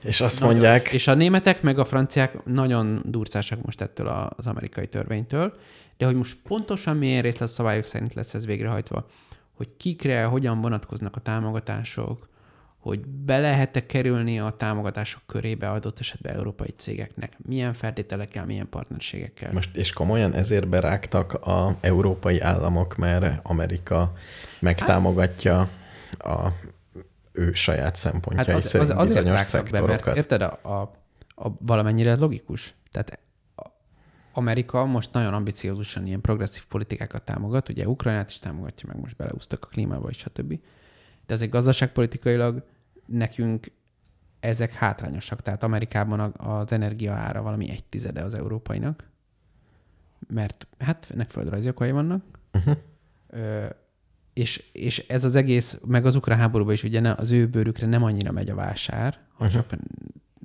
[0.00, 4.46] És azt nagyon- mondják, És a németek meg a franciák nagyon durcásak most ettől az
[4.46, 5.58] amerikai törvénytől,
[5.96, 9.06] de hogy most pontosan milyen részletszabályok szerint lesz ez végrehajtva,
[9.54, 12.28] hogy kikre, hogyan vonatkoznak a támogatások,
[12.80, 19.52] hogy be lehet-e kerülni a támogatások körébe adott esetben európai cégeknek, milyen feltételekkel, milyen partnerségekkel.
[19.52, 24.12] most és komolyan ezért berágtak a európai államok, mert Amerika
[24.60, 25.68] megtámogatja
[26.18, 26.48] a
[27.32, 30.04] ő saját szempontjai Hát az, az, azért bizonyos be, szektorokat.
[30.04, 30.92] mert érted, a, a,
[31.34, 32.74] a, valamennyire logikus.
[32.90, 33.18] Tehát
[34.32, 39.64] Amerika most nagyon ambiciózusan ilyen progresszív politikákat támogat, ugye Ukrajnát is támogatja, meg most beleúztak
[39.64, 40.58] a klímába is, stb.
[41.30, 42.62] De azért gazdaságpolitikailag
[43.06, 43.72] nekünk
[44.40, 45.42] ezek hátrányosak.
[45.42, 49.08] Tehát Amerikában az energia ára valami egy tizede az európainak,
[50.28, 52.24] mert hát ennek földrajzi okai vannak.
[52.52, 52.76] Uh-huh.
[53.26, 53.66] Ö,
[54.32, 57.86] és, és ez az egész, meg az ukrán háborúban is ugye ne, az ő bőrükre
[57.86, 59.60] nem annyira megy a vásár, ha uh-huh.
[59.60, 59.78] csak,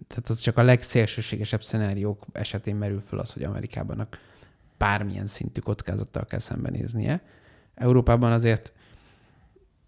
[0.08, 4.08] tehát az csak a legszélsőségesebb szenáriók esetén merül föl az, hogy Amerikában
[4.78, 7.22] bármilyen szintű kockázattal kell szembenéznie.
[7.76, 8.74] Európában azért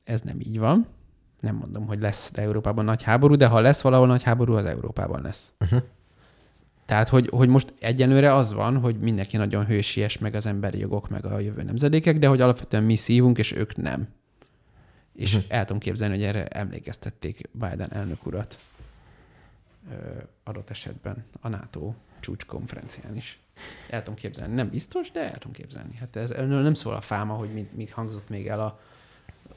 [0.07, 0.87] ez nem így van.
[1.39, 5.21] Nem mondom, hogy lesz Európában nagy háború, de ha lesz valahol nagy háború, az Európában
[5.21, 5.53] lesz.
[5.59, 5.81] Uh-huh.
[6.85, 11.09] Tehát, hogy, hogy most egyenlőre az van, hogy mindenki nagyon hősies, meg az emberi jogok,
[11.09, 14.07] meg a jövő nemzedékek, de hogy alapvetően mi szívunk, és ők nem.
[15.15, 15.55] És uh-huh.
[15.55, 18.57] el tudom képzelni, hogy erre emlékeztették Biden elnök urat
[19.91, 19.95] ö,
[20.43, 23.39] adott esetben a NATO csúcskonferencián is.
[23.89, 24.53] El tudom képzelni.
[24.53, 25.95] Nem biztos, de el tudom képzelni.
[25.95, 28.79] Hát erről nem szól a fáma, hogy mit, mit hangzott még el a,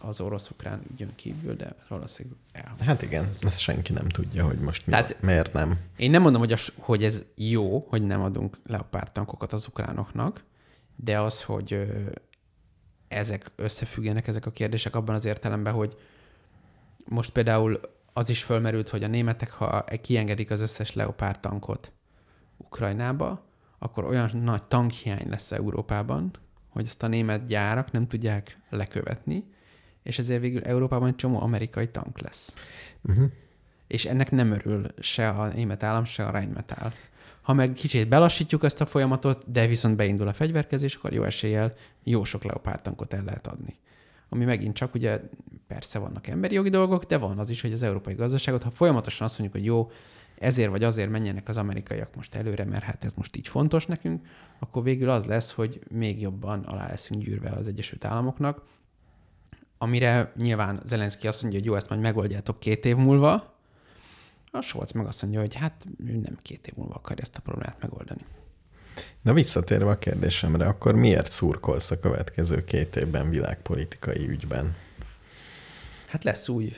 [0.01, 2.75] az orosz-ukrán ügyön kívül, de valószínűleg el.
[2.81, 5.79] Hát igen, ezt senki nem tudja, hogy most mi, Tehát- miért nem.
[5.97, 10.45] Én nem mondom, hogy, az, hogy ez jó, hogy nem adunk leopárd tankokat az ukránoknak,
[10.97, 11.91] de az, hogy
[13.09, 15.97] ezek összefüggenek, ezek a kérdések abban az értelemben, hogy
[17.05, 17.81] most például
[18.13, 21.93] az is fölmerült, hogy a németek, ha kiengedik az összes leopárd tankot
[22.57, 23.45] Ukrajnába,
[23.79, 26.31] akkor olyan nagy tankhiány lesz Európában,
[26.69, 29.45] hogy ezt a német gyárak nem tudják lekövetni,
[30.03, 32.55] és ezért végül Európában egy csomó amerikai tank lesz.
[33.03, 33.31] Uh-huh.
[33.87, 36.93] És ennek nem örül se a német állam, se a Rheinmetall.
[37.43, 41.75] Ha meg kicsit belassítjuk ezt a folyamatot, de viszont beindul a fegyverkezés, akkor jó eséllyel
[42.05, 43.79] jó sok leopárd tankot el lehet adni.
[44.29, 45.21] Ami megint csak ugye
[45.67, 49.27] persze vannak emberi jogi dolgok, de van az is, hogy az európai gazdaságot, ha folyamatosan
[49.27, 49.91] azt mondjuk, hogy jó,
[50.39, 54.27] ezért vagy azért menjenek az amerikaiak most előre, mert hát ez most így fontos nekünk,
[54.59, 58.63] akkor végül az lesz, hogy még jobban alá leszünk gyűrve az Egyesült Államoknak,
[59.83, 63.55] amire nyilván Zelenszky azt mondja, hogy jó, ezt majd megoldjátok két év múlva,
[64.51, 67.41] a Scholz meg azt mondja, hogy hát ő nem két év múlva akarja ezt a
[67.41, 68.25] problémát megoldani.
[69.23, 74.77] Na visszatérve a kérdésemre, akkor miért szurkolsz a következő két évben világpolitikai ügyben?
[76.07, 76.77] Hát lesz új,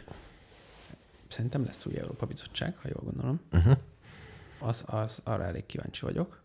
[1.28, 3.40] szerintem lesz új Európa Bizottság, ha jól gondolom.
[3.52, 3.76] Uh-huh.
[4.58, 6.42] Az, az, arra elég kíváncsi vagyok.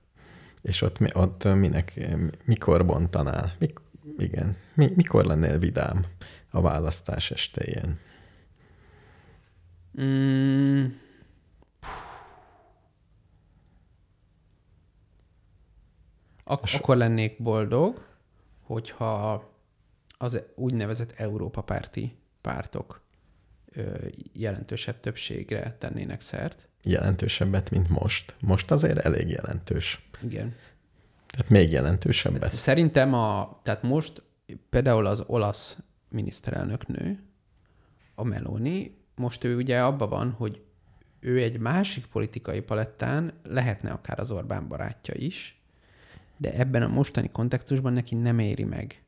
[0.62, 2.08] És ott, mi- ott minek,
[2.46, 3.56] mikor bontanál?
[3.60, 3.80] Mik,
[4.18, 6.06] igen, mi, mikor lennél vidám
[6.50, 8.00] a választás estéjén?
[10.02, 10.86] Mm.
[16.44, 18.06] Ak- akkor lennék boldog,
[18.62, 19.50] hogyha
[20.18, 23.02] az úgynevezett Európa párti pártok
[23.72, 23.96] ö,
[24.34, 26.68] jelentősebb többségre tennének szert.
[26.84, 28.36] Jelentősebbet, mint most.
[28.40, 30.10] Most azért elég jelentős.
[30.24, 30.56] Igen.
[31.28, 32.52] Tehát még jelentősebbet.
[32.52, 34.22] Szerintem a, tehát most
[34.70, 35.78] például az olasz
[36.10, 37.20] miniszterelnök nő,
[38.16, 40.62] a Meloni, most ő ugye abban van, hogy
[41.20, 45.62] ő egy másik politikai palettán lehetne akár az Orbán barátja is,
[46.38, 49.04] de ebben a mostani kontextusban neki nem éri meg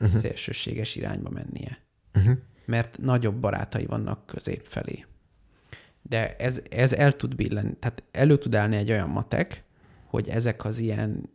[0.00, 0.20] uh-huh.
[0.20, 1.78] szélsőséges irányba mennie.
[2.14, 2.36] Uh-huh.
[2.64, 5.04] Mert nagyobb barátai vannak közép felé.
[6.02, 9.64] De ez, ez el tud billenni, tehát elő tud állni egy olyan matek,
[10.04, 11.28] hogy ezek az ilyen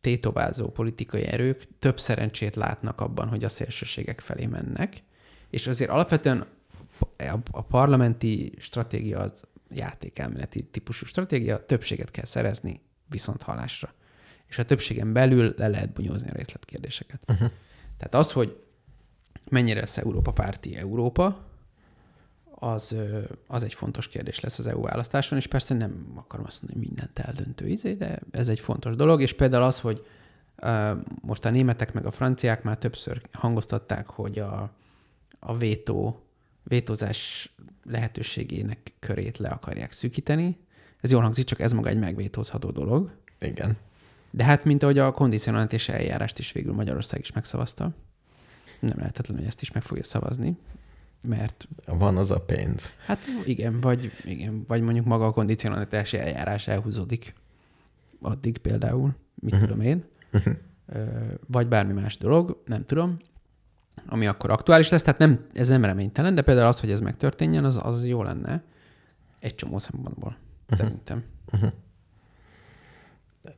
[0.00, 5.02] tétovázó politikai erők több szerencsét látnak abban, hogy a szélsőségek felé mennek,
[5.50, 6.46] és azért alapvetően
[7.50, 13.94] a, parlamenti stratégia az játékelméleti típusú stratégia, többséget kell szerezni viszont halásra.
[14.46, 17.20] És a többségen belül le lehet bunyózni a részletkérdéseket.
[17.28, 17.50] Uh-huh.
[17.96, 18.62] Tehát az, hogy
[19.50, 21.47] mennyire lesz Európa párti Európa,
[22.60, 22.96] az,
[23.46, 26.94] az egy fontos kérdés lesz az EU választáson, és persze nem akarom azt mondani, hogy
[26.94, 30.06] mindent eldöntő izé, de ez egy fontos dolog, és például az, hogy
[31.20, 34.72] most a németek meg a franciák már többször hangoztatták, hogy a,
[35.38, 36.22] a vétó,
[36.62, 37.50] vétózás
[37.84, 40.58] lehetőségének körét le akarják szűkíteni.
[41.00, 43.10] Ez jól hangzik, csak ez maga egy megvétózható dolog.
[43.40, 43.76] Igen.
[44.30, 47.94] De hát, mint ahogy a kondicionalitási eljárást is végül Magyarország is megszavazta,
[48.80, 50.56] nem lehetetlen, hogy ezt is meg fogja szavazni,
[51.20, 52.90] mert Van az a pénz.
[53.06, 57.34] Hát igen, vagy, igen, vagy mondjuk maga a kondicionalitási eljárás elhúzódik
[58.20, 59.68] addig például, mit uh-huh.
[59.68, 60.54] tudom én, uh-huh.
[61.46, 63.16] vagy bármi más dolog, nem tudom,
[64.06, 67.64] ami akkor aktuális lesz, tehát nem, ez nem reménytelen, de például az, hogy ez megtörténjen,
[67.64, 68.62] az, az jó lenne
[69.40, 70.78] egy csomó szempontból, uh-huh.
[70.78, 71.24] szerintem.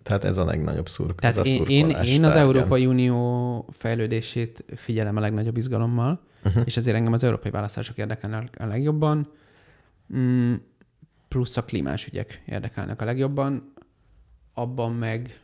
[0.02, 1.20] Tehát ez a legnagyobb szurk.
[1.20, 2.34] Tehát ez a én, én, én az.
[2.34, 6.62] Európai Unió fejlődését figyelem a legnagyobb izgalommal, uh-huh.
[6.66, 9.30] és ezért engem az európai választások érdekelnek a legjobban,
[10.16, 10.54] mm,
[11.28, 13.72] plusz a klímás ügyek érdekelnek a legjobban,
[14.54, 15.40] abban meg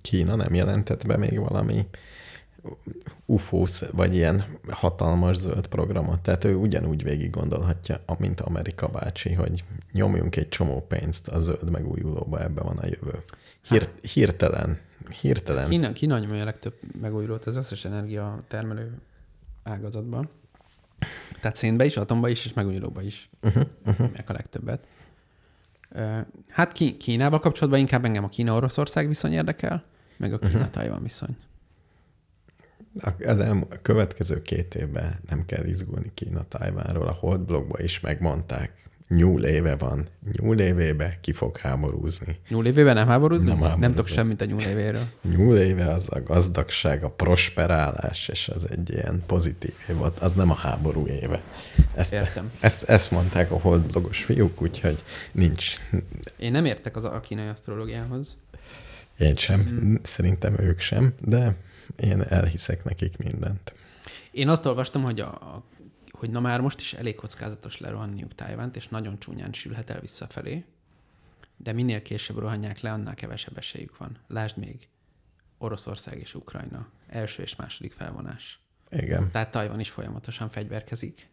[0.00, 1.86] Kína nem jelentett be még valami
[3.26, 6.20] UFO, vagy ilyen hatalmas zöld programot.
[6.20, 11.70] Tehát ő ugyanúgy végig gondolhatja, mint Amerika bácsi, hogy nyomjunk egy csomó pénzt a zöld
[11.70, 13.22] megújulóba, ebbe van a jövő.
[13.62, 14.78] Hír, hirtelen,
[15.10, 15.68] hirtelen.
[15.68, 18.98] Kína, Kína nyomja a legtöbb megújulót az összes energia termelő
[19.62, 20.30] ágazatban.
[21.40, 23.30] Tehát szénbe is, atomba is, és megújulóba is.
[23.42, 24.10] Uh-huh, uh-huh.
[24.26, 24.86] a legtöbbet.
[26.48, 29.84] Hát Ki- Kínával kapcsolatban inkább engem a Kína-Oroszország viszony érdekel,
[30.16, 31.36] meg a Kína-Tajvan viszony.
[33.24, 38.90] Az elm- a következő két évben nem kell izgulni Kína Tájvánról, a Holdblogban is megmondták,
[39.08, 40.08] Nyúl éve van.
[40.32, 42.40] Nyúl évébe ki fog háborúzni.
[42.48, 43.48] Nyúl évében nem háborúzni?
[43.48, 45.04] Nem Nem, nem tudok semmit a nyúl évéről.
[45.36, 50.18] Nyúl éve az a gazdagság, a prosperálás, és az egy ilyen pozitív év volt.
[50.18, 51.42] Az nem a háború éve.
[51.94, 52.52] Ezt, Értem.
[52.60, 54.98] Ezt, ezt mondták a holdlogos fiúk, úgyhogy
[55.32, 55.74] nincs.
[56.36, 58.36] Én nem értek az a kínai asztrológiához.
[59.18, 61.56] Én sem, szerintem ők sem, de
[61.96, 63.72] én elhiszek nekik mindent.
[64.30, 65.62] Én azt olvastam, hogy, a,
[66.22, 70.64] hogy na már most is elég kockázatos lerohanniuk Tájvánt, és nagyon csúnyán sülhet el visszafelé,
[71.56, 74.18] de minél később rohanják le, annál kevesebb esélyük van.
[74.26, 74.88] Lásd még
[75.58, 76.88] Oroszország és Ukrajna.
[77.06, 78.60] Első és második felvonás.
[78.90, 79.30] Igen.
[79.30, 81.28] Tehát Tajvan is folyamatosan fegyverkezik.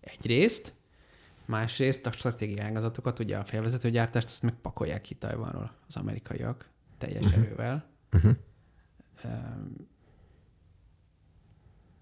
[0.00, 0.72] Egyrészt,
[1.44, 7.42] másrészt a stratégiai ágazatokat, ugye a félvezetőgyártást, azt megpakolják ki Tajvanról az amerikaiak teljes uh-huh.
[7.44, 7.88] erővel.
[8.12, 8.36] Uh-huh.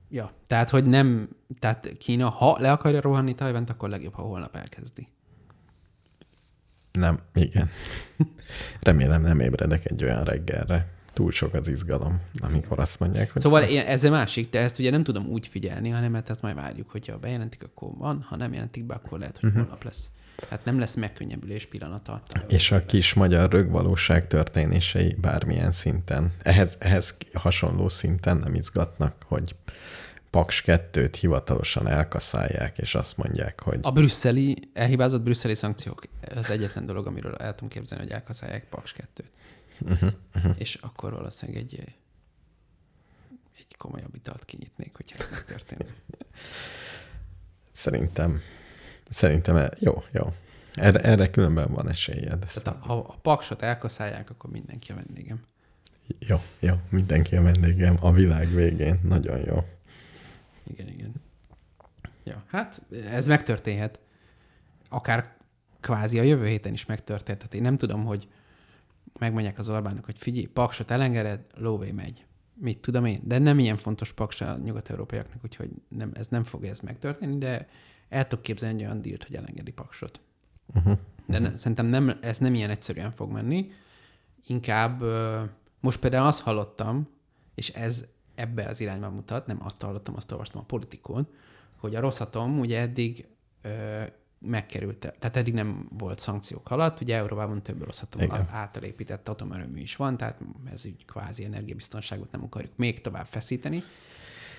[0.08, 1.28] Ja, tehát, hogy nem,
[1.58, 5.08] tehát Kína, ha le akarja rohanni Tajvant, akkor legjobb, ha holnap elkezdi.
[6.92, 7.70] Nem, igen.
[8.80, 10.94] Remélem nem ébredek egy olyan reggelre.
[11.12, 13.42] Túl sok az izgalom, amikor azt mondják, hogy...
[13.42, 16.42] Szóval én, ez a másik, de ezt ugye nem tudom úgy figyelni, hanem hát ezt
[16.42, 20.10] majd várjuk, hogyha bejelentik, akkor van, ha nem jelentik be, akkor lehet, hogy holnap lesz.
[20.36, 22.22] Tehát nem lesz megkönnyebbülés pillanata.
[22.48, 29.54] És a kis magyar rögvalóság történései bármilyen szinten, ehhez, ehhez hasonló szinten nem izgatnak, hogy
[30.30, 36.02] Paks 2-t hivatalosan elkaszálják, és azt mondják, hogy A brüsszeli, elhibázott brüsszeli szankciók
[36.34, 39.24] az egyetlen dolog, amiről el tudom képzelni, hogy elkaszálják Paks 2-t.
[39.78, 41.80] Mhm, És akkor valószínűleg egy,
[43.58, 45.92] egy komolyabb italt kinyitnék, hogyha ez megtörténne.
[47.70, 48.40] szerintem,
[49.08, 50.32] szerintem e- jó, jó.
[50.74, 52.38] Erre, erre különben van esélyed.
[52.38, 55.40] Tehát ha a paksot elkaszálják, akkor mindenki a vendégem.
[56.18, 59.00] Jó, jó, mindenki a vendégem a világ végén.
[59.02, 59.64] Nagyon jó.
[60.66, 61.14] Igen, igen.
[62.24, 63.98] Ja, hát ez megtörténhet.
[64.88, 65.34] Akár
[65.80, 67.38] kvázi a jövő héten is megtörténhet.
[67.38, 68.28] Tehát én nem tudom, hogy
[69.18, 72.24] megmondják az Orbánnak, hogy figyelj, paksot elengeded, lóvé megy.
[72.54, 73.20] Mit tudom én?
[73.24, 77.68] De nem ilyen fontos paks a nyugat-európaiaknak, úgyhogy nem, ez nem fog ez megtörténni, de
[78.08, 80.20] el tudok képzelni egy olyan dílt, hogy elengedi paksot.
[80.74, 80.98] Uh-huh.
[81.26, 83.70] De ne, szerintem nem, ez nem ilyen egyszerűen fog menni.
[84.46, 85.02] Inkább
[85.80, 87.08] most például azt hallottam,
[87.54, 91.26] és ez ebbe az irányba mutat, nem azt hallottam, azt olvastam a politikon,
[91.76, 93.26] hogy a Rosszatom ugye eddig
[93.62, 94.02] ö,
[94.38, 99.96] megkerült, tehát eddig nem volt szankciók alatt, ugye Európában több Rosszatom által épített atomerőmű is
[99.96, 100.40] van, tehát
[100.72, 103.82] ez így kvázi energiabiztonságot nem akarjuk még tovább feszíteni.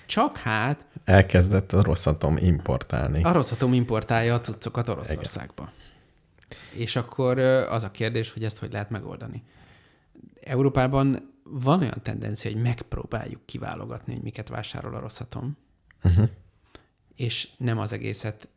[0.07, 3.23] Csak hát Elkezdett a rosszatom importálni.
[3.23, 5.71] a Rosszatom importálja a cuccokat Oroszországba.
[6.73, 7.39] És akkor
[7.69, 9.43] az a kérdés, hogy ezt hogy lehet megoldani.
[10.41, 15.57] Európában van olyan tendencia, hogy megpróbáljuk kiválogatni, hogy miket vásárol a Rosszatom,
[16.03, 16.29] uh-huh.
[17.15, 18.47] és nem az egészet,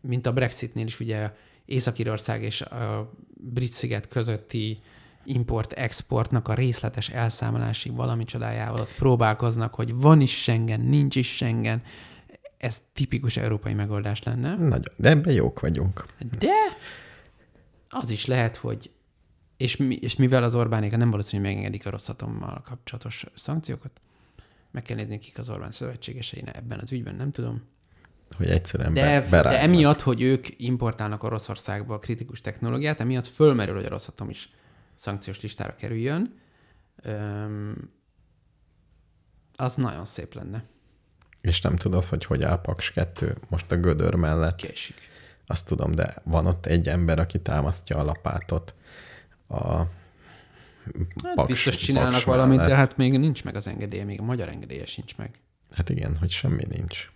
[0.00, 1.32] mint a Brexitnél is ugye
[1.64, 4.82] Észak-Írország és a brit sziget közötti
[5.24, 11.82] import-exportnak a részletes elszámolási valami csodájával ott próbálkoznak, hogy van is Schengen, nincs is Schengen.
[12.56, 14.56] Ez tipikus európai megoldás lenne.
[14.56, 16.04] Nagyon, de ebben jók vagyunk.
[16.38, 16.52] De
[17.88, 18.90] az is lehet, hogy
[19.56, 24.00] és, mi, és mivel az Orbánék nem valószínű, hogy megengedik a rosszatommal kapcsolatos szankciókat,
[24.70, 27.62] meg kell nézni, kik az Orbán szövetségesei ebben az ügyben, nem tudom.
[28.36, 33.74] Hogy egyszerűen De, be, de emiatt, hogy ők importálnak Oroszországba a kritikus technológiát, emiatt fölmerül,
[33.74, 34.50] hogy a rosszatom is
[35.00, 36.40] szankciós listára kerüljön.
[39.56, 40.64] Az nagyon szép lenne.
[41.40, 44.56] És nem tudod, hogy hogy áll Paks 2 most a gödör mellett.
[44.56, 45.08] Késik.
[45.46, 48.74] Azt tudom, de van ott egy ember, aki támasztja a lapátot
[49.48, 49.76] a
[51.24, 52.78] Hát Paks- biztos csinálnak Paks valamit, de mellett.
[52.78, 55.40] hát még nincs meg az engedélye, még a magyar engedélye sincs meg.
[55.70, 57.10] Hát igen, hogy semmi nincs.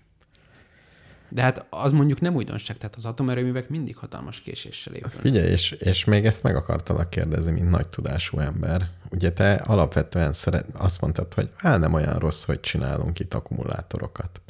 [1.34, 5.20] De hát az mondjuk nem újdonság, tehát az atomerőművek mindig hatalmas késéssel épülnek.
[5.20, 8.88] Figyelj, és, és még ezt meg akartalak kérdezni, mint nagy tudású ember.
[9.10, 14.40] Ugye te alapvetően szeret, azt mondtad, hogy á, nem olyan rossz, hogy csinálunk itt akkumulátorokat.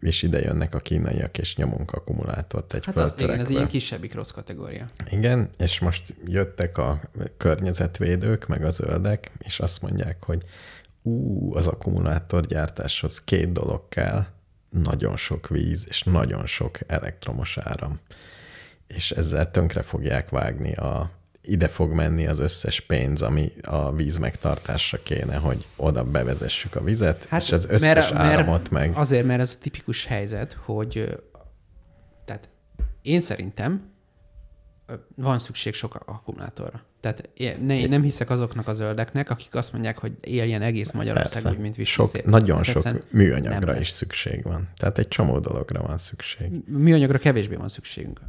[0.00, 4.14] És ide jönnek a kínaiak, és nyomunk akkumulátort egy Hát az, igen, ez ilyen kisebbik
[4.14, 4.84] rossz kategória.
[5.10, 7.00] Igen, és most jöttek a
[7.36, 10.42] környezetvédők, meg a zöldek, és azt mondják, hogy
[11.02, 14.26] ú, az akkumulátorgyártáshoz két dolog kell,
[14.72, 18.00] nagyon sok víz, és nagyon sok elektromos áram.
[18.86, 21.10] És ezzel tönkre fogják vágni a
[21.42, 26.82] ide fog menni az összes pénz, ami a víz megtartásra kéne, hogy oda bevezessük a
[26.82, 28.96] vizet, hát, és az összes mert, áramot meg.
[28.96, 31.18] Azért, mert ez a tipikus helyzet, hogy
[32.24, 32.48] tehát
[33.02, 33.90] én szerintem
[35.14, 36.82] van szükség sok akkumulátorra.
[37.02, 37.28] Tehát
[37.60, 41.50] ne, én nem hiszek azoknak a zöldeknek, akik azt mondják, hogy éljen egész Magyarország Persze.
[41.50, 44.68] úgy, mint Visi sok, nagyon Ez sok műanyagra is szükség van.
[44.76, 46.50] Tehát egy csomó dologra van szükség.
[46.66, 48.20] Műanyagra kevésbé van szükségünk.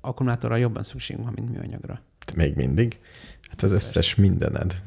[0.00, 2.00] Akkumulátorra jobban szükségünk van, mint műanyagra.
[2.34, 2.98] Még mindig.
[3.48, 4.80] Hát az összes mindened.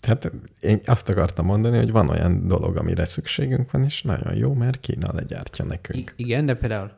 [0.00, 4.54] Tehát én azt akartam mondani, hogy van olyan dolog, amire szükségünk van, és nagyon jó,
[4.54, 5.98] mert Kína legyártja nekünk.
[6.16, 6.92] I- igen, de például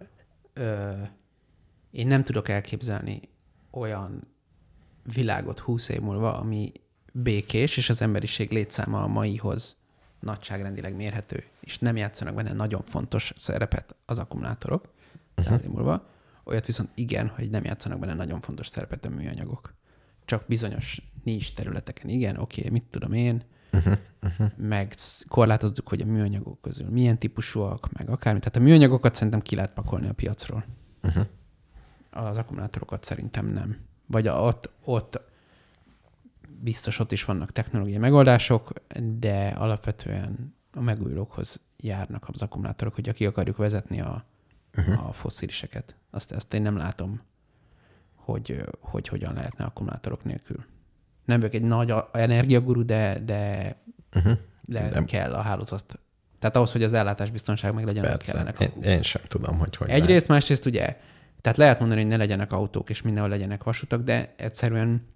[0.52, 0.90] ö,
[1.90, 3.20] én nem tudok elképzelni
[3.70, 4.33] olyan
[5.12, 6.72] világot húsz év múlva, ami
[7.12, 9.76] békés, és az emberiség létszáma a maihoz
[10.20, 14.92] nagyságrendileg mérhető, és nem játszanak benne nagyon fontos szerepet az akkumulátorok
[15.36, 16.08] száz év múlva.
[16.44, 19.74] Olyat viszont igen, hogy nem játszanak benne nagyon fontos szerepet a műanyagok.
[20.24, 23.44] Csak bizonyos nincs területeken igen, oké, mit tudom én,
[24.56, 28.38] meg sz- korlátozzuk, hogy a műanyagok közül milyen típusúak, meg akármi.
[28.38, 30.64] Tehát a műanyagokat szerintem ki lehet pakolni a piacról.
[31.02, 31.26] Uh-huh.
[32.10, 33.76] Az akkumulátorokat szerintem nem.
[34.06, 35.20] Vagy ott, ott
[36.60, 38.72] biztos ott is vannak technológiai megoldások,
[39.18, 44.24] de alapvetően a megújulókhoz járnak az akkumulátorok, hogy aki akarjuk vezetni a,
[44.76, 45.08] uh-huh.
[45.08, 45.94] a fossziliseket.
[46.10, 47.20] Azt, azt én nem látom,
[48.14, 50.64] hogy, hogy hogyan lehetne akkumulátorok nélkül.
[51.24, 53.74] Nem vagyok egy nagy energiaguru, de, de,
[54.14, 54.38] uh-huh.
[54.62, 55.04] de Nem.
[55.04, 55.98] kell a hálózat.
[56.38, 58.40] Tehát ahhoz, hogy az ellátásbiztonság meg legyen, Persze.
[58.40, 61.00] a Én, én sem tudom, hogy hogy Egyrészt, másrészt ugye,
[61.44, 65.06] tehát lehet mondani, hogy ne legyenek autók, és mindenhol legyenek vasutak, de egyszerűen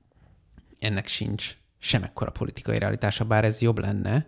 [0.78, 4.26] ennek sincs semmekkora politikai realitása, bár ez jobb lenne,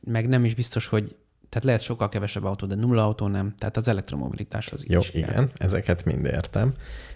[0.00, 1.16] meg nem is biztos, hogy
[1.48, 5.20] tehát lehet sokkal kevesebb autó, de nulla autó nem, tehát az elektromobilitáshoz Jó, is kell.
[5.20, 6.72] igen, ezeket mind értem.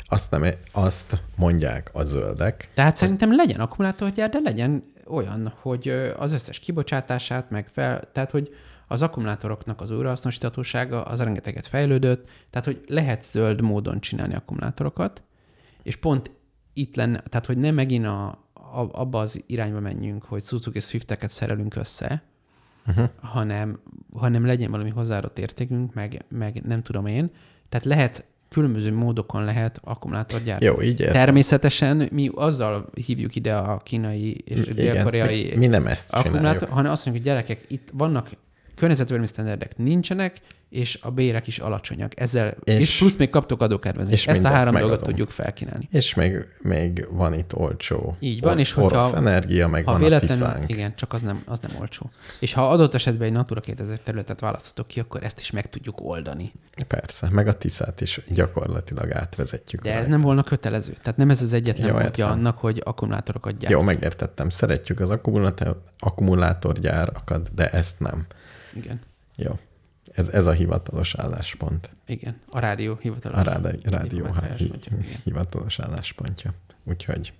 [0.06, 6.32] Azt, nem, azt mondják a zöldek, Tehát szerintem legyen akkumulátorgyár, de legyen olyan, hogy az
[6.32, 8.54] összes kibocsátását, meg fel, tehát hogy
[8.92, 15.22] az akkumulátoroknak az újrahasznosíthatósága az rengeteget fejlődött, tehát hogy lehet zöld módon csinálni akkumulátorokat,
[15.82, 16.30] és pont
[16.72, 21.30] itt lenne, tehát hogy nem megint a, a, abba az irányba menjünk, hogy Suzuki Swifteket
[21.30, 22.22] szerelünk össze,
[22.86, 23.10] uh-huh.
[23.20, 23.80] hanem,
[24.14, 27.30] hanem legyen valami hozzáadott értékünk, meg, meg nem tudom én.
[27.68, 30.70] Tehát lehet, különböző módokon lehet akkumulátorgyártani.
[30.70, 31.14] Jó, így értem.
[31.14, 36.70] Természetesen mi azzal hívjuk ide a kínai és dél-koreai mi- mi nem ezt akkumulátor, csináljuk.
[36.70, 38.28] hanem azt mondjuk, hogy gyerekek, itt vannak
[38.81, 40.36] környezetvédelmi sztenderdek nincsenek,
[40.69, 42.20] és a bérek is alacsonyak.
[42.20, 44.19] Ezzel, és, És- plusz még kaptok adókedvezményt.
[44.19, 45.09] és Ezt a három dolgot megadunk.
[45.11, 45.89] tudjuk felkínálni.
[45.93, 49.93] és még, még van itt olcsó Így van, or- és hogyha- orosz energia, meg Ha
[49.93, 50.70] van véletlenül, a tiszánk.
[50.70, 52.11] igen, csak az nem, az nem olcsó.
[52.40, 56.01] És ha adott esetben egy Natura 2000 területet választhatok ki, akkor ezt is meg tudjuk
[56.01, 56.52] oldani.
[56.89, 59.82] Persze, meg a tiszát is gyakorlatilag átvezetjük.
[59.82, 60.93] De ez nem volna kötelező.
[61.02, 63.73] Tehát nem ez az egyetlen Jó, módja annak, hogy akkumulátorokat gyárt.
[63.73, 64.48] Jó, megértettem.
[64.48, 68.27] Szeretjük az akkumulátor, akkumulátorgyárakat, de ezt nem.
[68.72, 69.01] Igen.
[69.36, 69.59] Jó.
[70.12, 71.90] Ez, ez a hivatalos álláspont.
[72.06, 72.40] Igen.
[72.51, 73.38] A rádió hivatalos.
[73.38, 74.26] A rádió, rádió
[75.24, 76.55] hivatalos álláspontja.
[76.84, 77.32] Úgyhogy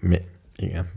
[0.00, 0.18] mi,
[0.56, 0.90] igen.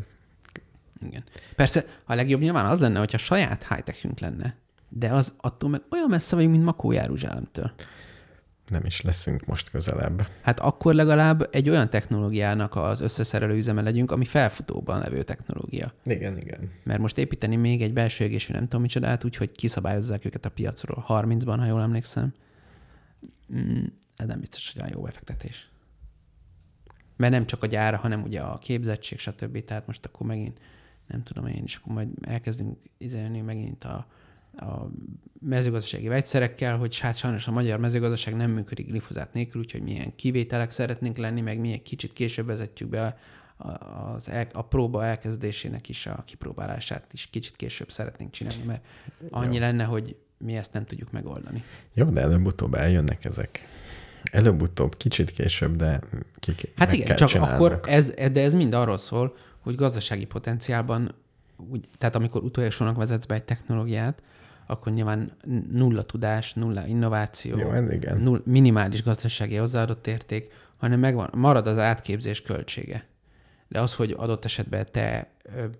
[1.06, 1.24] Igen.
[1.56, 4.56] Persze a legjobb nyilván az lenne, hogyha saját high lenne,
[4.90, 7.72] de az attól meg olyan messze vagyunk, mint Makó Jeruzsálemtől.
[8.68, 10.28] Nem is leszünk most közelebb.
[10.42, 15.94] Hát akkor legalább egy olyan technológiának az összeszerelő üzeme legyünk, ami felfutóban levő technológia.
[16.04, 16.72] Igen, igen.
[16.84, 21.06] Mert most építeni még egy belső égésű nem tudom micsodát, úgyhogy kiszabályozzák őket a piacról
[21.08, 22.34] 30-ban, ha jól emlékszem.
[23.56, 23.84] Mm,
[24.16, 25.70] ez nem biztos, hogy olyan jó befektetés.
[27.18, 29.64] Mert nem csak a gyára, hanem ugye a képzettség, stb.
[29.64, 30.60] Tehát most akkor megint
[31.08, 34.08] nem tudom én, és akkor majd elkezdünk izélni megint a,
[34.56, 34.90] a
[35.40, 40.72] mezőgazdasági vegyszerekkel, hogy hát sajnos a magyar mezőgazdaság nem működik glifozát nélkül, úgyhogy milyen kivételek
[40.72, 43.18] szeretnénk lenni, meg milyen kicsit később vezetjük be
[43.58, 43.68] a,
[44.14, 48.84] az el, a próba elkezdésének is a kipróbálását is kicsit később szeretnénk csinálni, mert
[49.30, 51.64] annyi lenne, hogy mi ezt nem tudjuk megoldani.
[51.94, 53.68] Jó, de előbb-utóbb eljönnek ezek.
[54.32, 56.00] Előbb-utóbb, kicsit később, de
[56.40, 57.62] ki, Hát igen, csak csinálnunk.
[57.62, 61.16] akkor ez, de ez mind arról szól, hogy gazdasági potenciálban,
[61.70, 64.22] úgy, tehát amikor utolsónak vezetsz be egy technológiát,
[64.66, 65.32] akkor nyilván
[65.72, 68.18] nulla tudás, nulla innováció, Jó, ez igen.
[68.18, 73.08] null, minimális gazdasági hozzáadott érték, hanem megvan, marad az átképzés költsége.
[73.68, 75.32] De az, hogy adott esetben te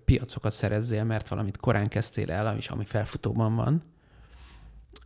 [0.04, 3.82] piacokat szerezzél, mert valamit korán kezdtél el, és ami felfutóban van,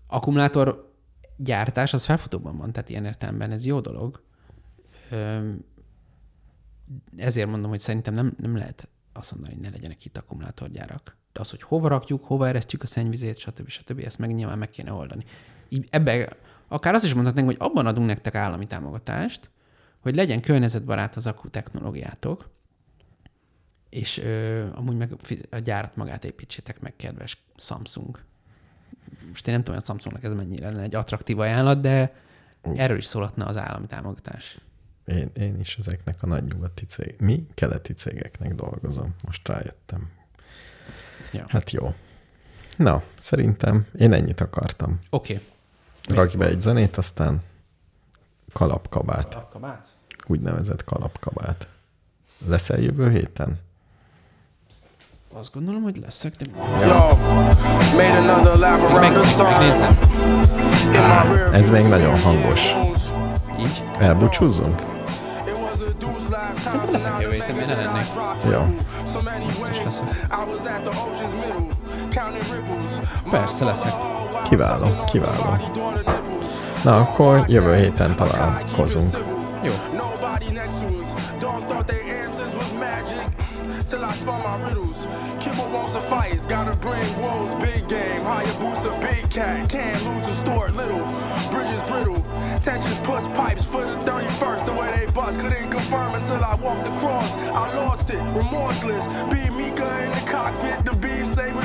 [0.07, 0.93] akkumulátor
[1.37, 4.23] gyártás az felfutóban van, tehát ilyen értelemben ez jó dolog.
[7.17, 11.17] Ezért mondom, hogy szerintem nem, nem lehet azt mondani, hogy ne legyenek itt akkumulátorgyárak.
[11.39, 13.69] De az, hogy hova rakjuk, hova eresztjük a szennyvizét, stb.
[13.69, 14.03] stb.
[14.05, 15.25] ezt meg nyilván meg kéne oldani.
[15.69, 16.29] Így ebbe,
[16.69, 19.51] akár azt is mondhatnánk, hogy abban adunk nektek állami támogatást,
[19.99, 22.49] hogy legyen környezetbarát az akku technológiátok,
[23.89, 25.17] és ö, amúgy meg
[25.51, 28.21] a gyárat magát építsétek meg, kedves Samsung.
[29.29, 32.15] Most én nem tudom, hogy a Samsungnak ez mennyire lenne egy attraktív ajánlat, de
[32.75, 34.61] erről is szólhatna az állami támogatás.
[35.05, 39.15] Én, én is ezeknek a nagy nyugati cég, mi keleti cégeknek dolgozom.
[39.27, 40.18] Most rájöttem.
[41.33, 41.45] Ja.
[41.49, 41.95] Hát jó.
[42.77, 45.01] Na, szerintem én ennyit akartam.
[45.11, 45.41] Oké.
[46.09, 47.43] Rakj be egy zenét, aztán
[48.53, 49.47] kalapkabát.
[49.53, 49.87] Kabát?
[50.27, 51.69] Úgynevezett kalapkabát.
[52.47, 53.59] Leszel jövő héten?
[55.33, 57.19] Azt gondolom, hogy leszek, de around
[58.93, 59.99] meg, megnézem.
[61.53, 62.73] Ez még nagyon hangos.
[63.61, 63.83] Így.
[63.99, 64.98] Elbúcsúzzunk?
[66.69, 68.05] Szerintem leszek jövő héten, miért ne lennék?
[68.51, 68.61] Jó.
[69.15, 70.07] Waves, leszek.
[73.31, 73.93] Persze leszek.
[74.49, 75.57] Kiváló, kiváló.
[76.85, 79.17] Na, akkor jövő héten találkozunk.
[79.63, 79.73] Jó.
[83.89, 85.07] Till I spun my riddles.
[85.41, 86.45] Kibble won't suffice.
[86.47, 88.21] Gotta bring woes, big game.
[88.21, 89.67] Hayabusa, big cat.
[89.69, 91.07] Can't lose a store, little.
[92.63, 94.67] Tensions push pipes for the 31st.
[94.67, 95.39] The way they bust.
[95.39, 97.33] Couldn't confirm until I walked across.
[97.33, 99.05] I lost it, remorseless.
[99.33, 100.85] Beam Mika in the cockpit.
[100.85, 101.08] The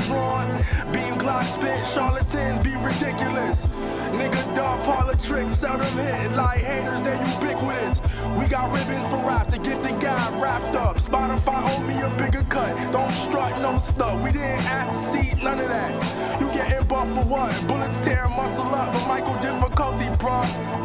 [0.06, 0.46] drawn.
[0.92, 1.86] Beam Glock spit.
[1.92, 3.66] Charlatans be ridiculous.
[4.14, 5.52] Nigga, dog parlor tricks.
[5.52, 6.32] Seldom hit.
[6.32, 8.00] Like haters, they ubiquitous.
[8.38, 10.96] We got ribbons for raps to get the guy wrapped up.
[10.98, 12.76] Spotify owe me a bigger cut.
[12.92, 14.22] Don't strut no stuff.
[14.22, 16.40] We didn't ask to see none of that.
[16.40, 17.66] You getting buff for what?
[17.66, 20.44] Bullets tear muscle up, but Michael difficulty, bruh.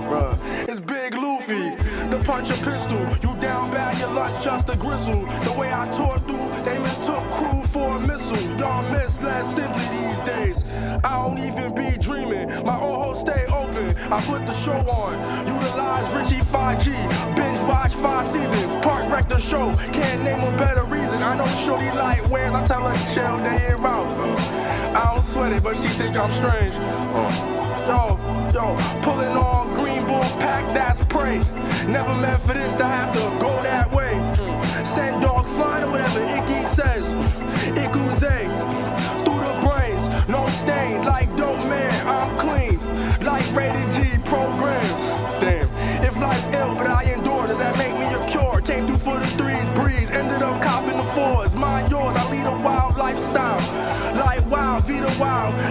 [0.10, 1.76] Bruh, it's Big Luffy.
[2.10, 3.00] The punch a pistol.
[3.24, 5.26] You down bad, your lunch just a gristle.
[5.48, 8.49] The way I tore through, they mistook crew for a missile.
[8.60, 10.66] Y'all miss less simply these days.
[11.04, 12.50] I don't even be dreaming.
[12.66, 13.96] My host stay open.
[14.12, 15.48] I put the show on.
[15.48, 17.36] Utilize Richie 5G.
[17.36, 18.66] Binge watch five seasons.
[18.84, 19.74] Park wreck the show.
[19.94, 21.24] Can't name a better reason.
[21.24, 22.54] I know Shorty light wears.
[22.54, 24.08] I tell her chill day in out.
[24.94, 26.76] I don't sweat it, but she think I'm strange.
[26.76, 28.20] Uh, Yo,
[28.54, 31.40] yo, pulling on Green Bull pack, that's prey.
[31.88, 34.12] Never meant for this to have to go that way.
[34.94, 37.16] Send dog flying or whatever Icky says.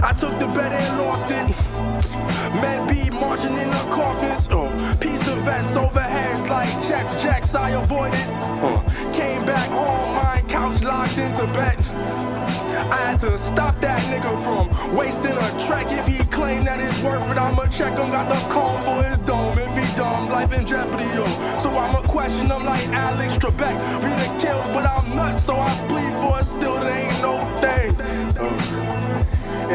[0.02, 1.48] I took the bet and lost it.
[2.60, 4.48] Men be marching in the coffins.
[4.50, 4.68] Oh,
[5.00, 7.54] piece of vets overheads like checks, jacks.
[7.54, 8.18] I avoided.
[8.62, 11.97] Uh, came back home, my couch locked into bed.
[12.78, 15.90] I had to stop that nigga from wasting a track.
[15.90, 18.10] If he claim that it's worth it, I'ma check him.
[18.10, 19.58] Got the comb for his dome.
[19.58, 21.24] If he dumb, life in jeopardy, yo.
[21.58, 23.76] So I'ma question him like Alex Trebek.
[24.04, 26.44] Read the kills, but I'm nuts, so I bleed for it.
[26.44, 28.00] Still, it ain't no thing.
[28.38, 28.54] Uh,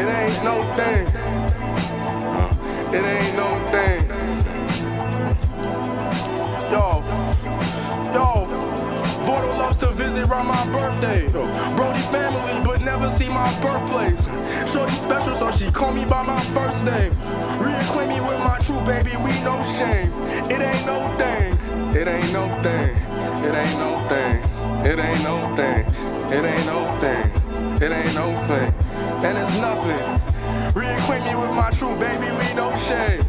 [0.00, 1.06] it ain't no thing.
[2.40, 2.50] Uh,
[2.96, 4.02] it ain't no thing.
[6.72, 7.04] Yo,
[8.14, 8.44] yo.
[9.24, 9.93] Vorto loves to
[10.24, 11.28] around my birthday.
[11.76, 14.24] Brody family, but never see my birthplace.
[14.72, 17.12] Shorty special, so she call me by my first name.
[17.60, 20.10] Reacquaint me with my true baby, we no shame.
[20.50, 21.52] It ain't no thing.
[21.94, 22.90] It ain't no thing.
[23.44, 24.42] It ain't no thing.
[24.84, 25.84] It ain't no thing.
[26.32, 27.30] It ain't no thing.
[27.82, 28.74] It ain't no thing.
[29.24, 30.20] And it's nothing.
[30.74, 33.22] Reacquaint me with my true baby, we no shame.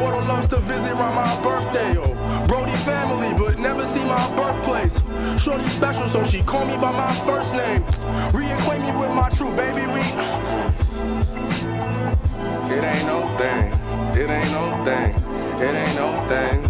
[0.00, 2.25] Water loves to visit around my birthday, yo.
[2.46, 5.00] Brody family, but never see my birthplace.
[5.42, 7.82] Shorty special, so she call me by my first name.
[8.32, 10.00] Reacquaint me with my true baby, we.
[12.74, 13.72] It ain't no thing.
[14.20, 15.14] It ain't no thing.
[15.60, 16.64] It ain't no thing.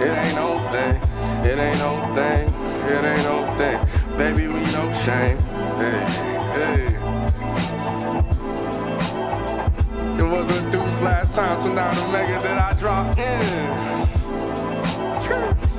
[0.00, 1.00] It ain't no thing.
[1.44, 2.48] It ain't no thing.
[2.88, 3.78] It ain't no thing.
[4.16, 5.38] Baby, we no shame.
[5.78, 6.06] Hey,
[6.54, 6.91] hey.
[11.32, 15.71] Sounds another mega that I drop in.